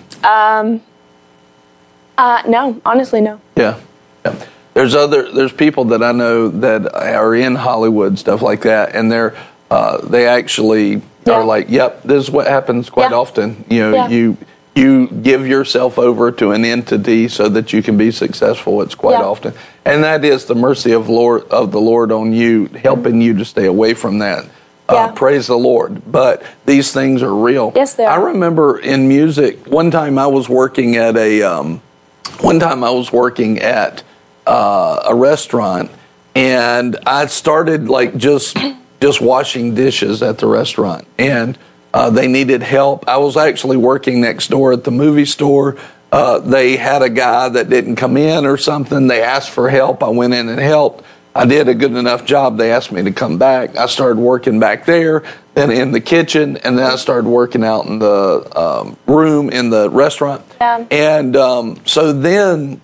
Uh, 2.19 2.43
no, 2.49 2.81
honestly, 2.85 3.21
no. 3.21 3.41
Yeah. 3.57 3.79
yeah. 4.25 4.45
There's 4.79 4.95
other 4.95 5.29
there's 5.33 5.51
people 5.53 5.87
that 5.87 6.05
I 6.05 6.13
know 6.13 6.51
that 6.51 6.95
are 6.95 7.35
in 7.35 7.57
Hollywood 7.57 8.17
stuff 8.17 8.43
like 8.43 8.63
that, 8.63 8.95
and 8.95 9.11
they're 9.11 9.35
uh, 9.73 9.99
they 10.07 10.29
actually 10.29 11.03
Yeah. 11.27 11.33
are 11.33 11.45
like, 11.45 11.67
"Yep, 11.69 12.05
this 12.05 12.23
is 12.23 12.31
what 12.31 12.47
happens 12.47 12.89
quite 12.89 13.11
Yeah. 13.11 13.17
often." 13.17 13.65
You 13.69 13.81
know, 13.91 13.97
Yeah. 13.97 14.09
you 14.09 14.37
you 14.77 15.09
give 15.09 15.49
yourself 15.49 15.99
over 15.99 16.31
to 16.31 16.53
an 16.53 16.65
entity 16.65 17.27
so 17.27 17.49
that 17.49 17.73
you 17.73 17.83
can 17.83 17.97
be 17.97 18.13
successful. 18.13 18.81
It's 18.81 18.95
quite 18.95 19.21
often, 19.21 19.53
and 19.85 20.05
that 20.05 20.25
is 20.25 20.45
the 20.45 20.55
mercy 20.55 20.93
of 20.93 21.09
Lord 21.09 21.43
of 21.51 21.73
the 21.73 21.81
Lord 21.81 22.13
on 22.13 22.33
you, 22.33 22.71
helping 22.81 23.21
you 23.21 23.35
to 23.35 23.45
stay 23.45 23.67
away 23.67 23.95
from 23.95 24.19
that. 24.21 24.45
Uh, 24.89 25.09
praise 25.11 25.49
the 25.49 25.59
Lord. 25.59 26.03
But 26.07 26.43
these 26.67 26.93
things 26.93 27.21
are 27.25 27.35
real. 27.35 27.73
Yes, 27.75 27.95
they 27.95 28.07
I 28.07 28.15
remember 28.15 28.79
in 28.79 29.09
music, 29.09 29.67
one 29.67 29.91
time 29.91 30.21
I 30.21 30.29
was 30.29 30.49
working 30.49 30.95
at 30.95 31.17
a, 31.17 31.43
um, 31.43 31.81
one 32.41 32.61
time 32.61 32.85
I 32.85 32.91
was 32.91 33.13
working 33.13 33.59
at 33.59 34.05
uh, 34.49 35.03
a 35.05 35.15
restaurant, 35.15 35.91
and 36.35 36.97
I 37.07 37.27
started 37.27 37.89
like 37.89 38.17
just 38.17 38.57
just 39.01 39.21
washing 39.21 39.75
dishes 39.75 40.23
at 40.23 40.39
the 40.39 40.47
restaurant, 40.47 41.07
and 41.19 41.57
uh, 41.93 42.11
they 42.11 42.27
needed 42.27 42.63
help. 42.63 43.07
I 43.09 43.19
was 43.19 43.37
actually 43.37 43.77
working 43.77 44.21
next 44.21 44.49
door 44.49 44.73
at 44.73 44.85
the 44.85 44.91
movie 44.91 45.27
store. 45.27 45.77
Uh, 46.11 46.39
they 46.39 46.77
had 46.77 47.03
a 47.03 47.11
guy 47.11 47.51
that 47.51 47.69
didn't 47.69 47.97
come 47.97 48.17
in 48.17 48.47
or 48.47 48.57
something. 48.57 49.07
They 49.07 49.23
asked 49.23 49.51
for 49.51 49.69
help. 49.69 50.03
I 50.03 50.09
went 50.09 50.33
in 50.33 50.49
and 50.49 50.59
helped. 50.59 51.05
I 51.35 51.45
did 51.45 51.69
a 51.69 51.75
good 51.75 51.93
enough 51.93 52.25
job. 52.25 52.57
They 52.57 52.73
asked 52.73 52.91
me 52.91 53.03
to 53.03 53.13
come 53.13 53.39
back. 53.39 53.77
I 53.77 53.87
started 53.87 54.19
working 54.19 54.59
back 54.59 54.87
there, 54.87 55.23
then 55.55 55.71
in 55.71 55.93
the 55.93 56.01
kitchen, 56.01 56.57
and 56.57 56.79
then 56.79 56.91
I 56.91 56.97
started 56.97 57.29
working 57.29 57.63
out 57.63 57.85
in 57.85 57.99
the 57.99 58.51
um, 58.59 58.97
room 59.07 59.51
in 59.51 59.69
the 59.69 59.91
restaurant. 59.91 60.43
Yeah. 60.59 60.87
And 60.91 61.37
um, 61.37 61.81
so 61.85 62.13
then 62.15 62.81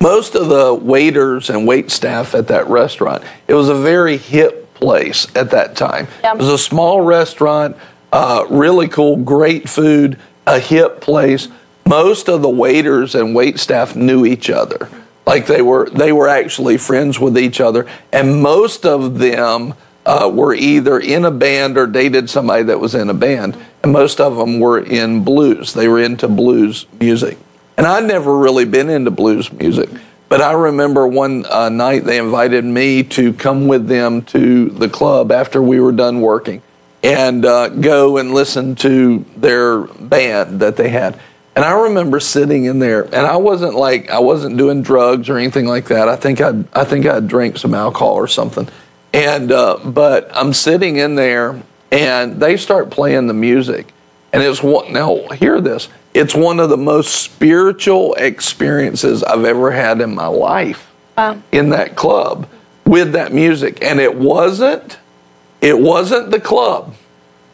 most 0.00 0.34
of 0.34 0.48
the 0.48 0.74
waiters 0.74 1.50
and 1.50 1.66
wait 1.66 1.90
staff 1.90 2.34
at 2.34 2.48
that 2.48 2.68
restaurant, 2.68 3.24
it 3.48 3.54
was 3.54 3.68
a 3.68 3.74
very 3.74 4.16
hip 4.16 4.74
place 4.74 5.26
at 5.34 5.50
that 5.52 5.76
time. 5.76 6.08
It 6.36 6.38
was 6.38 6.48
a 6.48 6.58
small 6.58 7.00
restaurant, 7.00 7.76
uh, 8.12 8.44
really 8.50 8.88
cool, 8.88 9.16
great 9.16 9.68
food, 9.68 10.18
a 10.46 10.58
hip 10.58 11.00
place. 11.00 11.48
Most 11.86 12.28
of 12.28 12.42
the 12.42 12.48
waiters 12.48 13.14
and 13.14 13.34
wait 13.34 13.58
staff 13.58 13.96
knew 13.96 14.26
each 14.26 14.50
other. 14.50 14.88
Like 15.26 15.46
they 15.46 15.62
were, 15.62 15.88
they 15.90 16.12
were 16.12 16.28
actually 16.28 16.76
friends 16.76 17.18
with 17.18 17.38
each 17.38 17.60
other, 17.60 17.86
and 18.12 18.42
most 18.42 18.84
of 18.84 19.18
them 19.18 19.74
uh, 20.04 20.30
were 20.32 20.54
either 20.54 20.98
in 20.98 21.24
a 21.24 21.30
band 21.30 21.78
or 21.78 21.86
dated 21.86 22.28
somebody 22.28 22.64
that 22.64 22.78
was 22.78 22.94
in 22.94 23.08
a 23.08 23.14
band, 23.14 23.56
and 23.82 23.92
most 23.92 24.20
of 24.20 24.36
them 24.36 24.60
were 24.60 24.78
in 24.78 25.24
blues. 25.24 25.72
They 25.72 25.88
were 25.88 26.02
into 26.02 26.28
blues 26.28 26.86
music. 27.00 27.38
And 27.76 27.86
I'd 27.86 28.04
never 28.04 28.36
really 28.36 28.64
been 28.64 28.88
into 28.88 29.10
blues 29.10 29.52
music. 29.52 29.90
But 30.28 30.40
I 30.40 30.52
remember 30.52 31.06
one 31.06 31.44
uh, 31.46 31.68
night 31.68 32.04
they 32.04 32.18
invited 32.18 32.64
me 32.64 33.02
to 33.04 33.32
come 33.32 33.68
with 33.68 33.86
them 33.86 34.22
to 34.26 34.70
the 34.70 34.88
club 34.88 35.30
after 35.30 35.62
we 35.62 35.80
were 35.80 35.92
done 35.92 36.20
working 36.20 36.62
and 37.04 37.44
uh, 37.44 37.68
go 37.68 38.16
and 38.16 38.32
listen 38.32 38.74
to 38.76 39.24
their 39.36 39.82
band 39.82 40.60
that 40.60 40.76
they 40.76 40.88
had. 40.88 41.20
And 41.54 41.64
I 41.64 41.82
remember 41.82 42.18
sitting 42.18 42.64
in 42.64 42.80
there, 42.80 43.04
and 43.04 43.26
I 43.26 43.36
wasn't 43.36 43.74
like 43.74 44.10
I 44.10 44.18
wasn't 44.18 44.56
doing 44.56 44.82
drugs 44.82 45.28
or 45.28 45.36
anything 45.36 45.66
like 45.66 45.86
that. 45.86 46.08
I 46.08 46.16
think 46.16 46.40
I 46.40 46.64
I 46.72 46.84
think 46.84 47.06
I'd 47.06 47.28
drank 47.28 47.58
some 47.58 47.74
alcohol 47.74 48.14
or 48.14 48.26
something. 48.26 48.68
And 49.12 49.52
uh, 49.52 49.78
but 49.84 50.28
I'm 50.34 50.52
sitting 50.52 50.96
in 50.96 51.14
there, 51.14 51.62
and 51.92 52.40
they 52.40 52.56
start 52.56 52.90
playing 52.90 53.28
the 53.28 53.34
music, 53.34 53.92
and 54.32 54.42
it's 54.42 54.62
one. 54.64 54.92
Now 54.92 55.28
hear 55.28 55.60
this. 55.60 55.88
It's 56.14 56.34
one 56.34 56.60
of 56.60 56.70
the 56.70 56.76
most 56.76 57.22
spiritual 57.22 58.14
experiences 58.14 59.22
I've 59.24 59.44
ever 59.44 59.72
had 59.72 60.00
in 60.00 60.14
my 60.14 60.26
life 60.28 60.90
Wow. 61.18 61.38
in 61.52 61.70
that 61.70 61.94
club 61.96 62.46
with 62.86 63.12
that 63.12 63.32
music, 63.32 63.78
and 63.82 64.00
it 64.00 64.14
wasn't. 64.16 64.98
It 65.60 65.78
wasn't 65.78 66.30
the 66.30 66.40
club. 66.40 66.94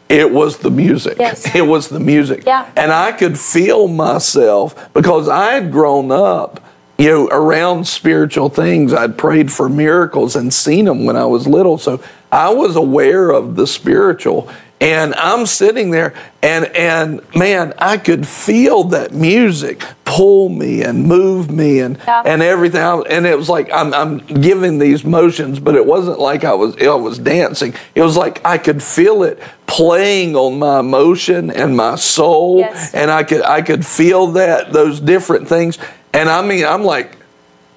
It 0.09 0.31
was 0.31 0.57
the 0.57 0.69
music. 0.71 1.17
Yes. 1.19 1.49
It 1.55 1.61
was 1.61 1.87
the 1.89 1.99
music. 1.99 2.43
Yeah. 2.45 2.69
And 2.75 2.91
I 2.91 3.11
could 3.13 3.39
feel 3.39 3.87
myself 3.87 4.91
because 4.93 5.29
I 5.29 5.53
had 5.53 5.71
grown 5.71 6.11
up, 6.11 6.59
you 6.97 7.07
know, 7.09 7.27
around 7.29 7.87
spiritual 7.87 8.49
things. 8.49 8.93
I'd 8.93 9.17
prayed 9.17 9.51
for 9.51 9.69
miracles 9.69 10.35
and 10.35 10.53
seen 10.53 10.85
them 10.85 11.05
when 11.05 11.15
I 11.15 11.25
was 11.25 11.47
little. 11.47 11.77
So 11.77 12.01
I 12.31 12.53
was 12.53 12.75
aware 12.75 13.29
of 13.31 13.55
the 13.55 13.65
spiritual. 13.65 14.49
And 14.81 15.13
I'm 15.13 15.45
sitting 15.45 15.91
there 15.91 16.13
and 16.41 16.65
and 16.75 17.21
man, 17.35 17.73
I 17.77 17.97
could 17.97 18.27
feel 18.27 18.85
that 18.85 19.13
music 19.13 19.83
pull 20.05 20.49
me 20.49 20.81
and 20.81 21.05
move 21.05 21.51
me 21.51 21.79
and 21.79 21.99
Yeah. 22.07 22.23
and 22.25 22.41
everything. 22.41 22.81
And 23.07 23.27
it 23.27 23.37
was 23.37 23.47
like 23.47 23.71
I'm 23.71 23.93
I'm 23.93 24.17
giving 24.17 24.79
these 24.79 25.05
motions, 25.05 25.59
but 25.59 25.75
it 25.75 25.85
wasn't 25.85 26.19
like 26.19 26.43
I 26.43 26.55
was 26.55 26.75
I 26.81 26.95
was 26.95 27.19
dancing. 27.19 27.75
It 27.93 28.01
was 28.01 28.17
like 28.17 28.43
I 28.43 28.57
could 28.57 28.81
feel 28.81 29.21
it 29.21 29.39
playing 29.67 30.35
on 30.35 30.57
my 30.57 30.79
emotion 30.79 31.51
and 31.51 31.77
my 31.77 31.95
soul 31.95 32.57
Yes. 32.59 32.93
and 32.95 33.11
I 33.11 33.21
could 33.23 33.43
I 33.43 33.61
could 33.61 33.85
feel 33.85 34.27
that 34.31 34.73
those 34.73 34.99
different 34.99 35.47
things. 35.47 35.77
And 36.11 36.27
I 36.27 36.41
mean, 36.41 36.65
I'm 36.65 36.83
like, 36.83 37.17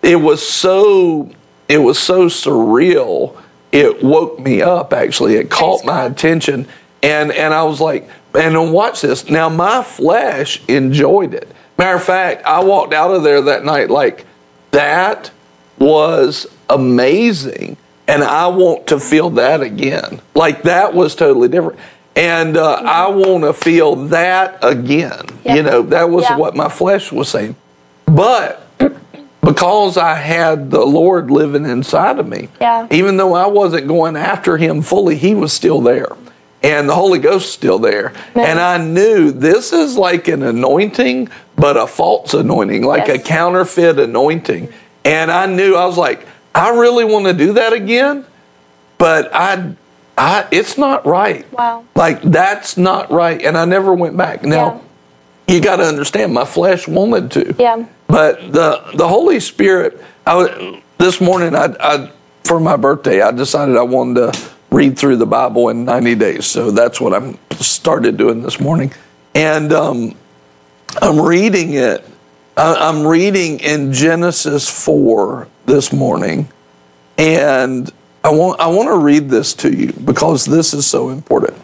it 0.03 0.17
was 0.17 0.41
so 0.47 1.31
it 1.69 1.79
was 1.79 1.99
so 1.99 2.27
surreal. 2.29 3.37
It 3.73 4.03
woke 4.03 4.39
me 4.39 4.63
up. 4.63 4.93
Actually, 4.95 5.35
it 5.37 5.51
caught 5.51 5.85
my 5.85 6.05
attention, 6.05 6.67
and 7.05 7.31
and 7.33 7.53
I 7.55 7.63
was 7.65 7.81
like, 7.81 8.09
and 8.35 8.73
watch 8.73 9.03
this. 9.03 9.29
Now 9.29 9.49
my 9.49 9.83
flesh 9.83 10.63
enjoyed 10.69 11.35
it. 11.35 11.49
Matter 11.79 11.97
of 11.97 12.03
fact, 12.05 12.45
I 12.47 12.65
walked 12.65 12.95
out 12.95 13.11
of 13.13 13.23
there 13.23 13.41
that 13.43 13.65
night 13.65 13.91
like 13.91 14.25
that 14.71 15.31
was 15.79 16.47
amazing, 16.71 17.77
and 18.09 18.23
I 18.25 18.47
want 18.49 18.87
to 18.89 18.99
feel 18.99 19.31
that 19.31 19.61
again. 19.61 20.21
Like 20.35 20.63
that 20.63 20.95
was 20.95 21.15
totally 21.15 21.49
different. 21.49 21.79
And 22.17 22.57
uh, 22.57 22.75
I 22.75 23.09
want 23.09 23.43
to 23.43 23.53
feel 23.53 23.97
that 24.07 24.59
again. 24.63 25.27
Yeah. 25.45 25.55
You 25.57 25.63
know, 25.65 25.83
that 25.83 26.11
was 26.11 26.25
Yeah. 26.25 26.37
what 26.37 26.55
my 26.55 26.69
flesh 26.69 27.11
was 27.11 27.29
saying. 27.29 27.57
But 28.07 28.61
because 29.43 29.97
I 29.97 30.15
had 30.15 30.71
the 30.71 30.85
Lord 30.85 31.31
living 31.31 31.65
inside 31.67 32.21
of 32.21 32.29
me, 32.29 32.49
Yeah. 32.61 32.87
even 32.93 33.17
though 33.17 33.35
I 33.35 33.47
wasn't 33.49 33.89
going 33.89 34.17
after 34.17 34.57
Him 34.57 34.81
fully, 34.81 35.17
He 35.17 35.35
was 35.35 35.53
still 35.53 35.81
there. 35.81 36.07
And 36.65 36.89
the 36.89 36.95
Holy 36.95 37.19
Ghost 37.19 37.53
still 37.53 37.79
there. 37.79 38.15
And 38.35 38.59
I 38.59 38.79
knew 38.79 39.31
this 39.31 39.73
is 39.73 39.99
like 39.99 40.29
an 40.29 40.43
anointing, 40.43 41.29
but 41.57 41.77
a 41.77 41.87
false 41.87 42.33
anointing, 42.33 42.85
like 42.85 43.09
a 43.09 43.19
counterfeit 43.19 43.99
anointing. 43.99 44.73
And 45.05 45.31
I 45.31 45.45
knew, 45.45 45.77
I 45.77 45.85
was 45.85 45.99
like, 45.99 46.27
I 46.55 46.71
really 46.71 47.05
want 47.05 47.27
to 47.27 47.35
do 47.35 47.53
that 47.53 47.75
again, 47.75 48.25
but 48.97 49.31
I, 49.35 49.75
I, 50.17 50.49
it's 50.51 50.79
not 50.79 51.05
right. 51.05 51.51
Wow. 51.53 51.85
Like 51.95 52.23
that's 52.23 52.79
not 52.79 53.11
right. 53.11 53.43
And 53.43 53.59
I 53.59 53.67
never 53.67 53.93
went 53.93 54.17
back. 54.17 54.43
Now, 54.43 54.81
you 55.47 55.61
got 55.61 55.77
to 55.77 55.85
understand, 55.85 56.33
my 56.33 56.47
flesh 56.47 56.89
wanted 56.89 57.31
to. 57.33 57.55
Yeah. 57.59 57.87
But 58.07 58.53
the 58.53 58.83
the 58.95 59.07
Holy 59.09 59.41
Spirit, 59.41 60.03
I 60.27 60.37
was, 60.37 60.81
this 60.97 61.21
morning, 61.21 61.55
I, 61.55 61.75
I 61.81 62.13
for 62.45 62.61
my 62.61 62.77
birthday, 62.77 63.21
I 63.21 63.31
decided 63.33 63.77
I 63.77 63.83
wanted 63.83 64.33
to 64.33 64.54
read 64.75 64.99
through 64.99 65.17
the 65.17 65.27
Bible 65.27 65.69
in 65.69 65.85
90 65.85 66.15
days. 66.17 66.47
So 66.47 66.71
that's 66.71 67.01
what 67.01 67.15
I'm 67.15 67.39
started 67.61 68.17
doing 68.17 68.43
this 68.43 68.61
morning, 68.61 68.93
and 69.35 69.73
um, 69.73 70.17
I'm 71.01 71.21
reading 71.21 71.75
it. 71.75 72.05
I'm 72.57 73.07
reading 73.07 73.61
in 73.61 73.93
Genesis 73.93 74.69
4 74.85 75.49
this 75.67 75.93
morning, 75.93 76.49
and 77.17 77.91
I 78.23 78.31
want 78.31 78.61
I 78.61 78.67
want 78.67 78.89
to 78.89 78.97
read 78.97 79.29
this 79.29 79.55
to 79.55 79.75
you 79.75 79.93
because 79.93 80.45
this 80.45 80.75
is 80.75 80.87
so 80.87 81.11
important. 81.11 81.61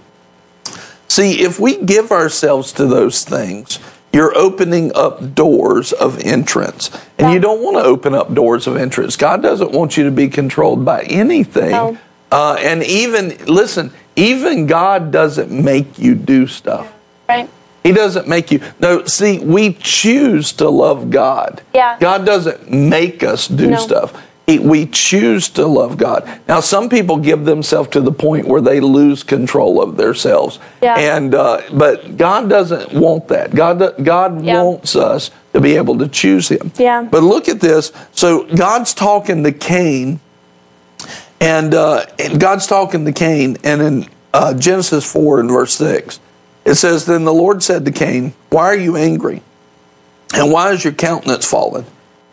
See, 1.09 1.42
if 1.42 1.59
we 1.59 1.77
give 1.77 2.12
ourselves 2.12 2.73
to 2.75 2.87
those 2.87 3.25
things, 3.25 3.81
you're 4.12 4.37
opening 4.37 4.92
up 4.94 5.35
doors 5.35 5.92
of 5.92 6.20
entrance. 6.20 6.90
And 7.18 7.33
you 7.33 7.40
don't 7.40 7.62
want 7.62 7.77
to 7.77 7.83
open 7.83 8.14
up 8.14 8.33
doors 8.33 8.66
of 8.66 8.77
entrance. 8.77 9.16
God 9.16 9.42
doesn't 9.42 9.73
want 9.73 9.96
you 9.96 10.05
to 10.05 10.11
be 10.12 10.29
controlled 10.29 10.85
by 10.85 11.03
anything. 11.03 11.70
No. 11.70 11.99
Uh, 12.31 12.57
and 12.61 12.83
even, 12.85 13.37
listen, 13.47 13.93
even 14.16 14.66
God 14.66 15.11
doesn't 15.11 15.51
make 15.51 15.99
you 15.99 16.14
do 16.14 16.47
stuff. 16.47 16.93
Right. 17.29 17.49
He 17.83 17.93
doesn't 17.93 18.29
make 18.29 18.51
you. 18.51 18.61
No, 18.79 19.05
see, 19.07 19.38
we 19.38 19.73
choose 19.75 20.53
to 20.53 20.69
love 20.69 21.11
God. 21.11 21.62
Yeah. 21.75 21.97
God 21.99 22.27
doesn't 22.27 22.71
make 22.71 23.23
us 23.23 23.49
do 23.49 23.69
No. 23.71 23.79
stuff. 23.79 24.12
He, 24.47 24.59
we 24.59 24.87
choose 24.87 25.49
to 25.51 25.66
love 25.66 25.97
God. 25.97 26.29
Now, 26.49 26.61
some 26.61 26.88
people 26.88 27.16
give 27.19 27.45
themselves 27.45 27.88
to 27.90 28.01
the 28.01 28.12
point 28.12 28.47
where 28.49 28.61
they 28.61 28.81
lose 28.81 29.23
control 29.23 29.81
of 29.81 29.97
themselves. 29.97 30.59
Yeah. 30.83 30.99
And 30.99 31.35
uh, 31.35 31.62
but 31.73 32.16
God 32.16 32.49
doesn't 32.49 32.93
want 32.93 33.29
that. 33.29 33.55
God 33.55 33.79
God 34.05 34.43
Yeah. 34.45 34.62
wants 34.62 34.95
us 34.97 35.31
to 35.53 35.61
be 35.61 35.77
able 35.77 35.99
to 35.99 36.09
choose 36.09 36.49
Him. 36.49 36.73
Yeah. 36.77 37.03
But 37.03 37.23
look 37.23 37.49
at 37.49 37.61
this. 37.61 37.93
So 38.12 38.45
God's 38.55 38.93
talking 38.93 39.43
to 39.45 39.53
Cain, 39.53 40.19
and, 41.40 41.74
uh, 41.74 42.05
and 42.18 42.38
God's 42.40 42.66
talking 42.66 43.05
to 43.05 43.12
Cain, 43.12 43.57
and 43.64 43.81
in 43.83 44.07
uh, 44.33 44.55
Genesis 44.55 45.11
4 45.11 45.40
and 45.40 45.50
verse 45.50 45.74
6, 45.74 46.20
it 46.64 46.74
says, 46.74 47.07
Then 47.07 47.24
the 47.24 47.33
Lord 47.33 47.62
said 47.62 47.85
to 47.87 47.90
Cain, 47.90 48.35
Why 48.50 48.66
are 48.66 48.76
you 48.76 48.96
angry? 48.96 49.42
And 50.35 50.53
why 50.53 50.70
is 50.70 50.85
your 50.85 50.92
countenance 50.92 51.48
fallen? 51.48 51.85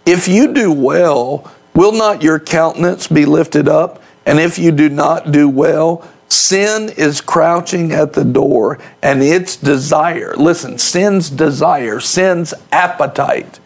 If 0.05 0.27
you 0.27 0.53
do 0.53 0.71
well, 0.71 1.51
will 1.73 1.91
not 1.93 2.21
your 2.21 2.39
countenance 2.39 3.07
be 3.07 3.25
lifted 3.25 3.67
up? 3.67 4.01
And 4.25 4.39
if 4.39 4.59
you 4.59 4.71
do 4.71 4.89
not 4.89 5.31
do 5.31 5.47
well, 5.49 6.07
sin 6.27 6.89
is 6.97 7.21
crouching 7.21 7.93
at 7.93 8.13
the 8.13 8.25
door, 8.25 8.77
and 9.01 9.23
its 9.23 9.55
desire, 9.55 10.35
listen, 10.35 10.77
sin's 10.77 11.29
desire, 11.29 11.99
sin's 12.01 12.53
appetite 12.71 13.59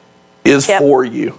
is 0.45 0.67
Yep. 0.67 0.80
for 0.80 1.04
you. 1.04 1.38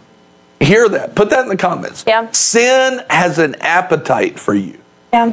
Hear 0.62 0.88
that. 0.88 1.14
Put 1.14 1.30
that 1.30 1.40
in 1.40 1.48
the 1.48 1.56
comments. 1.56 2.04
Yeah. 2.06 2.30
Sin 2.30 3.02
has 3.10 3.38
an 3.38 3.56
appetite 3.56 4.38
for 4.38 4.54
you. 4.54 4.78
Yeah. 5.12 5.32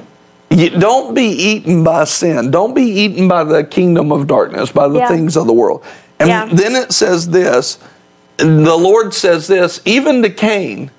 You 0.50 0.72
don't 0.72 1.14
be 1.14 1.28
eaten 1.28 1.84
by 1.84 2.06
sin. 2.06 2.50
Don't 2.50 2.74
be 2.74 2.82
eaten 2.84 3.28
by 3.28 3.44
the 3.44 3.64
kingdom 3.64 4.12
of 4.12 4.26
darkness, 4.28 4.72
by 4.72 4.88
the 4.88 5.00
Yeah. 5.00 5.08
things 5.08 5.38
of 5.38 5.46
the 5.46 5.54
world. 5.54 5.84
And 6.20 6.30
Yeah. 6.30 6.50
then 6.52 6.76
it 6.76 6.92
says 6.92 7.30
this 7.30 7.78
the 8.38 8.78
Lord 8.78 9.14
says 9.14 9.48
this, 9.48 9.82
even 9.84 10.22
to 10.24 10.30
Cain, 10.30 10.92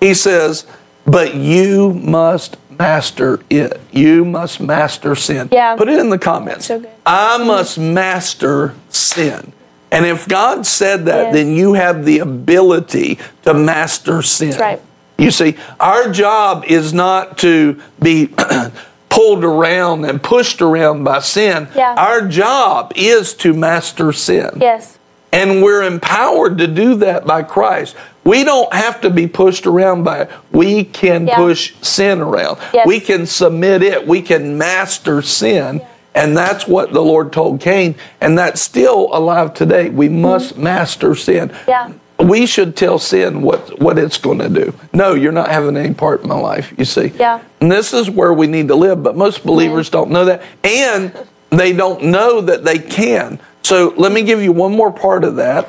he 0.00 0.14
says, 0.14 0.64
But 1.06 1.34
you 1.34 1.92
must 1.92 2.56
master 2.70 3.40
it. 3.48 3.80
You 3.92 4.24
must 4.24 4.60
master 4.60 5.14
sin. 5.14 5.48
Yeah. 5.52 5.76
Put 5.76 5.88
it 5.88 6.00
in 6.00 6.10
the 6.10 6.18
comments. 6.18 6.66
So 6.66 6.80
good. 6.80 6.90
I 7.04 7.38
must 7.44 7.78
master 7.78 8.74
sin. 8.88 9.52
And 9.90 10.04
if 10.04 10.26
God 10.28 10.66
said 10.66 11.06
that, 11.06 11.26
Yes. 11.26 11.34
then 11.34 11.50
you 11.54 11.74
have 11.74 12.04
the 12.04 12.18
ability 12.18 13.18
to 13.44 13.54
master 13.54 14.22
sin. 14.22 14.50
That's 14.50 14.60
right. 14.60 14.82
You 15.18 15.30
see, 15.30 15.56
our 15.80 16.10
job 16.10 16.64
is 16.66 16.92
not 16.92 17.38
to 17.38 17.80
be 18.02 18.28
pulled 19.08 19.44
around 19.44 20.04
and 20.04 20.22
pushed 20.22 20.60
around 20.60 21.04
by 21.04 21.20
sin. 21.20 21.68
Yeah. 21.74 21.94
Our 21.96 22.26
job 22.28 22.92
is 22.96 23.32
to 23.34 23.54
master 23.54 24.12
sin. 24.12 24.50
Yes. 24.60 24.98
And 25.32 25.62
we're 25.62 25.82
empowered 25.84 26.58
to 26.58 26.66
do 26.66 26.96
that 26.96 27.26
by 27.26 27.42
Christ. 27.42 27.96
We 28.24 28.42
don't 28.44 28.72
have 28.74 29.00
to 29.02 29.10
be 29.10 29.26
pushed 29.26 29.66
around 29.66 30.02
by 30.02 30.22
it. 30.22 30.30
We 30.50 30.84
can 30.84 31.26
Yeah. 31.26 31.36
push 31.36 31.74
sin 31.80 32.20
around. 32.20 32.58
Yes. 32.74 32.86
We 32.86 33.00
can 33.00 33.26
submit 33.26 33.82
it. 33.82 34.06
We 34.06 34.20
can 34.20 34.58
master 34.58 35.22
sin. 35.22 35.80
And 36.16 36.34
that's 36.34 36.66
what 36.66 36.94
the 36.94 37.02
Lord 37.02 37.30
told 37.30 37.60
Cain. 37.60 37.94
And 38.22 38.38
that's 38.38 38.62
still 38.62 39.14
alive 39.14 39.52
today. 39.52 39.90
We 39.90 40.08
must 40.08 40.56
master 40.56 41.14
sin. 41.14 41.50
Mm-hmm. 41.50 41.70
Yeah. 41.70 41.92
We 42.18 42.46
should 42.46 42.74
tell 42.74 42.98
sin 42.98 43.42
what, 43.42 43.78
what 43.78 43.98
it's 43.98 44.16
going 44.16 44.38
to 44.38 44.48
do. 44.48 44.74
No, 44.94 45.12
you're 45.12 45.30
not 45.30 45.50
having 45.50 45.76
any 45.76 45.92
part 45.92 46.22
in 46.22 46.28
my 46.28 46.40
life, 46.40 46.72
you 46.78 46.86
see. 46.86 47.08
Yeah. 47.08 47.42
And 47.60 47.70
this 47.70 47.92
is 47.92 48.08
where 48.08 48.32
we 48.32 48.46
need 48.46 48.68
to 48.68 48.74
live, 48.74 49.02
but 49.02 49.14
most 49.14 49.44
believers 49.44 49.90
don't 49.90 50.10
know 50.10 50.24
that. 50.24 50.42
And 50.64 51.14
they 51.50 51.74
don't 51.74 52.04
know 52.04 52.40
that 52.40 52.64
they 52.64 52.78
can. 52.78 53.38
So 53.62 53.92
let 53.98 54.10
me 54.10 54.22
give 54.22 54.42
you 54.42 54.52
one 54.52 54.72
more 54.72 54.90
part 54.90 55.22
of 55.22 55.36
that. 55.36 55.68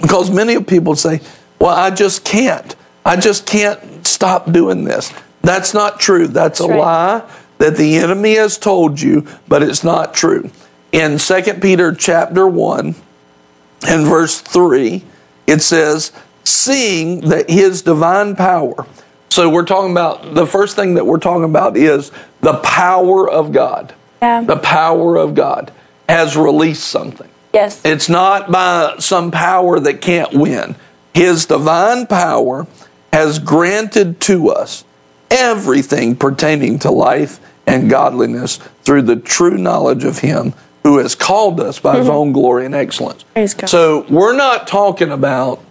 Because 0.00 0.30
many 0.30 0.54
of 0.54 0.66
people 0.66 0.96
say, 0.96 1.20
well, 1.58 1.76
I 1.76 1.90
just 1.90 2.24
can't. 2.24 2.74
I 3.04 3.16
just 3.16 3.44
can't 3.44 4.06
stop 4.06 4.50
doing 4.50 4.84
this. 4.84 5.12
That's 5.42 5.74
not 5.74 6.00
true. 6.00 6.26
That's, 6.26 6.60
That's 6.60 6.70
a 6.70 6.72
right. 6.72 6.78
lie 6.78 7.30
that 7.60 7.76
the 7.76 7.98
enemy 7.98 8.36
has 8.36 8.56
told 8.56 9.00
you, 9.00 9.26
but 9.46 9.62
it's 9.62 9.84
not 9.84 10.14
true. 10.14 10.50
In 10.92 11.18
2 11.18 11.42
Peter 11.60 11.94
chapter 11.94 12.48
1 12.48 12.94
and 13.86 14.06
verse 14.06 14.40
3, 14.40 15.04
it 15.46 15.60
says, 15.60 16.10
seeing 16.42 17.20
that 17.20 17.50
his 17.50 17.82
divine 17.82 18.34
power. 18.34 18.86
So 19.28 19.50
we're 19.50 19.66
talking 19.66 19.90
about 19.90 20.34
the 20.34 20.46
first 20.46 20.74
thing 20.74 20.94
that 20.94 21.04
we're 21.04 21.18
talking 21.18 21.44
about 21.44 21.76
is 21.76 22.10
the 22.40 22.54
power 22.54 23.30
of 23.30 23.52
God. 23.52 23.94
Yeah. 24.22 24.40
The 24.42 24.56
power 24.56 25.16
of 25.16 25.34
God 25.34 25.70
has 26.08 26.38
released 26.38 26.84
something. 26.84 27.28
Yes. 27.52 27.84
It's 27.84 28.08
not 28.08 28.50
by 28.50 28.94
some 29.00 29.30
power 29.30 29.78
that 29.80 30.00
can't 30.00 30.32
win. 30.32 30.76
His 31.12 31.44
divine 31.44 32.06
power 32.06 32.66
has 33.12 33.38
granted 33.38 34.18
to 34.22 34.48
us 34.48 34.84
everything 35.30 36.16
pertaining 36.16 36.78
to 36.80 36.90
life 36.90 37.38
and 37.70 37.90
godliness 37.90 38.56
through 38.82 39.02
the 39.02 39.16
true 39.16 39.56
knowledge 39.56 40.04
of 40.04 40.18
Him 40.18 40.54
who 40.82 40.98
has 40.98 41.14
called 41.14 41.60
us 41.60 41.78
by 41.78 41.98
His 41.98 42.08
own 42.08 42.32
glory 42.32 42.66
and 42.66 42.74
excellence. 42.74 43.24
Mm-hmm. 43.36 43.66
So 43.66 44.06
we're 44.08 44.36
not 44.36 44.66
talking 44.66 45.10
about 45.10 45.64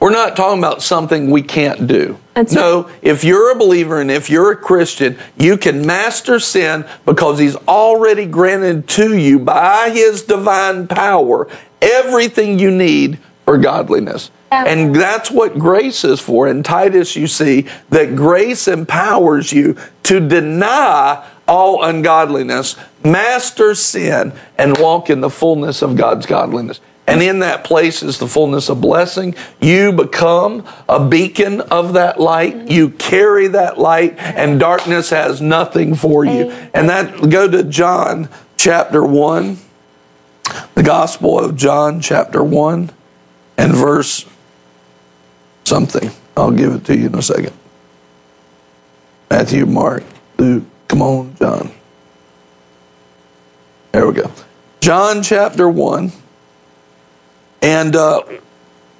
we're 0.00 0.10
not 0.10 0.36
talking 0.36 0.60
about 0.60 0.80
something 0.80 1.30
we 1.30 1.42
can't 1.42 1.88
do. 1.88 2.18
That's 2.34 2.52
no, 2.52 2.88
if 3.02 3.24
you're 3.24 3.50
a 3.50 3.56
believer 3.56 4.00
and 4.00 4.12
if 4.12 4.30
you're 4.30 4.52
a 4.52 4.56
Christian, 4.56 5.18
you 5.36 5.56
can 5.56 5.84
master 5.84 6.38
sin 6.38 6.84
because 7.04 7.40
He's 7.40 7.56
already 7.56 8.26
granted 8.26 8.86
to 8.90 9.16
you 9.16 9.40
by 9.40 9.90
His 9.90 10.22
divine 10.22 10.86
power 10.86 11.48
everything 11.80 12.58
you 12.58 12.70
need 12.70 13.18
for 13.44 13.58
godliness. 13.58 14.30
And 14.50 14.94
that's 14.94 15.30
what 15.30 15.58
grace 15.58 16.04
is 16.04 16.20
for. 16.20 16.48
In 16.48 16.62
Titus, 16.62 17.16
you 17.16 17.26
see 17.26 17.66
that 17.90 18.16
grace 18.16 18.66
empowers 18.66 19.52
you 19.52 19.76
to 20.04 20.26
deny 20.26 21.26
all 21.46 21.82
ungodliness, 21.82 22.76
master 23.04 23.74
sin, 23.74 24.32
and 24.56 24.78
walk 24.78 25.10
in 25.10 25.20
the 25.20 25.30
fullness 25.30 25.82
of 25.82 25.96
God's 25.96 26.26
godliness. 26.26 26.80
And 27.06 27.22
in 27.22 27.38
that 27.38 27.64
place 27.64 28.02
is 28.02 28.18
the 28.18 28.26
fullness 28.26 28.68
of 28.68 28.82
blessing. 28.82 29.34
You 29.62 29.92
become 29.92 30.66
a 30.88 31.08
beacon 31.08 31.62
of 31.62 31.94
that 31.94 32.20
light. 32.20 32.54
Mm-hmm. 32.54 32.70
You 32.70 32.90
carry 32.90 33.48
that 33.48 33.78
light, 33.78 34.18
and 34.18 34.60
darkness 34.60 35.08
has 35.08 35.40
nothing 35.40 35.94
for 35.94 36.26
you. 36.26 36.50
And 36.74 36.90
that 36.90 37.30
go 37.30 37.48
to 37.48 37.64
John 37.64 38.28
chapter 38.58 39.02
1, 39.02 39.56
the 40.74 40.82
Gospel 40.82 41.38
of 41.38 41.56
John 41.56 42.02
chapter 42.02 42.44
1, 42.44 42.90
and 43.56 43.74
verse 43.74 44.26
something. 45.68 46.10
I'll 46.36 46.50
give 46.50 46.72
it 46.72 46.84
to 46.86 46.96
you 46.96 47.06
in 47.06 47.14
a 47.14 47.22
second. 47.22 47.52
Matthew, 49.30 49.66
Mark, 49.66 50.04
Luke, 50.38 50.64
come 50.88 51.02
on, 51.02 51.34
John. 51.36 51.70
There 53.92 54.06
we 54.06 54.14
go. 54.14 54.30
John 54.80 55.22
chapter 55.22 55.68
1. 55.68 56.12
And 57.60 57.96
uh, 57.96 58.22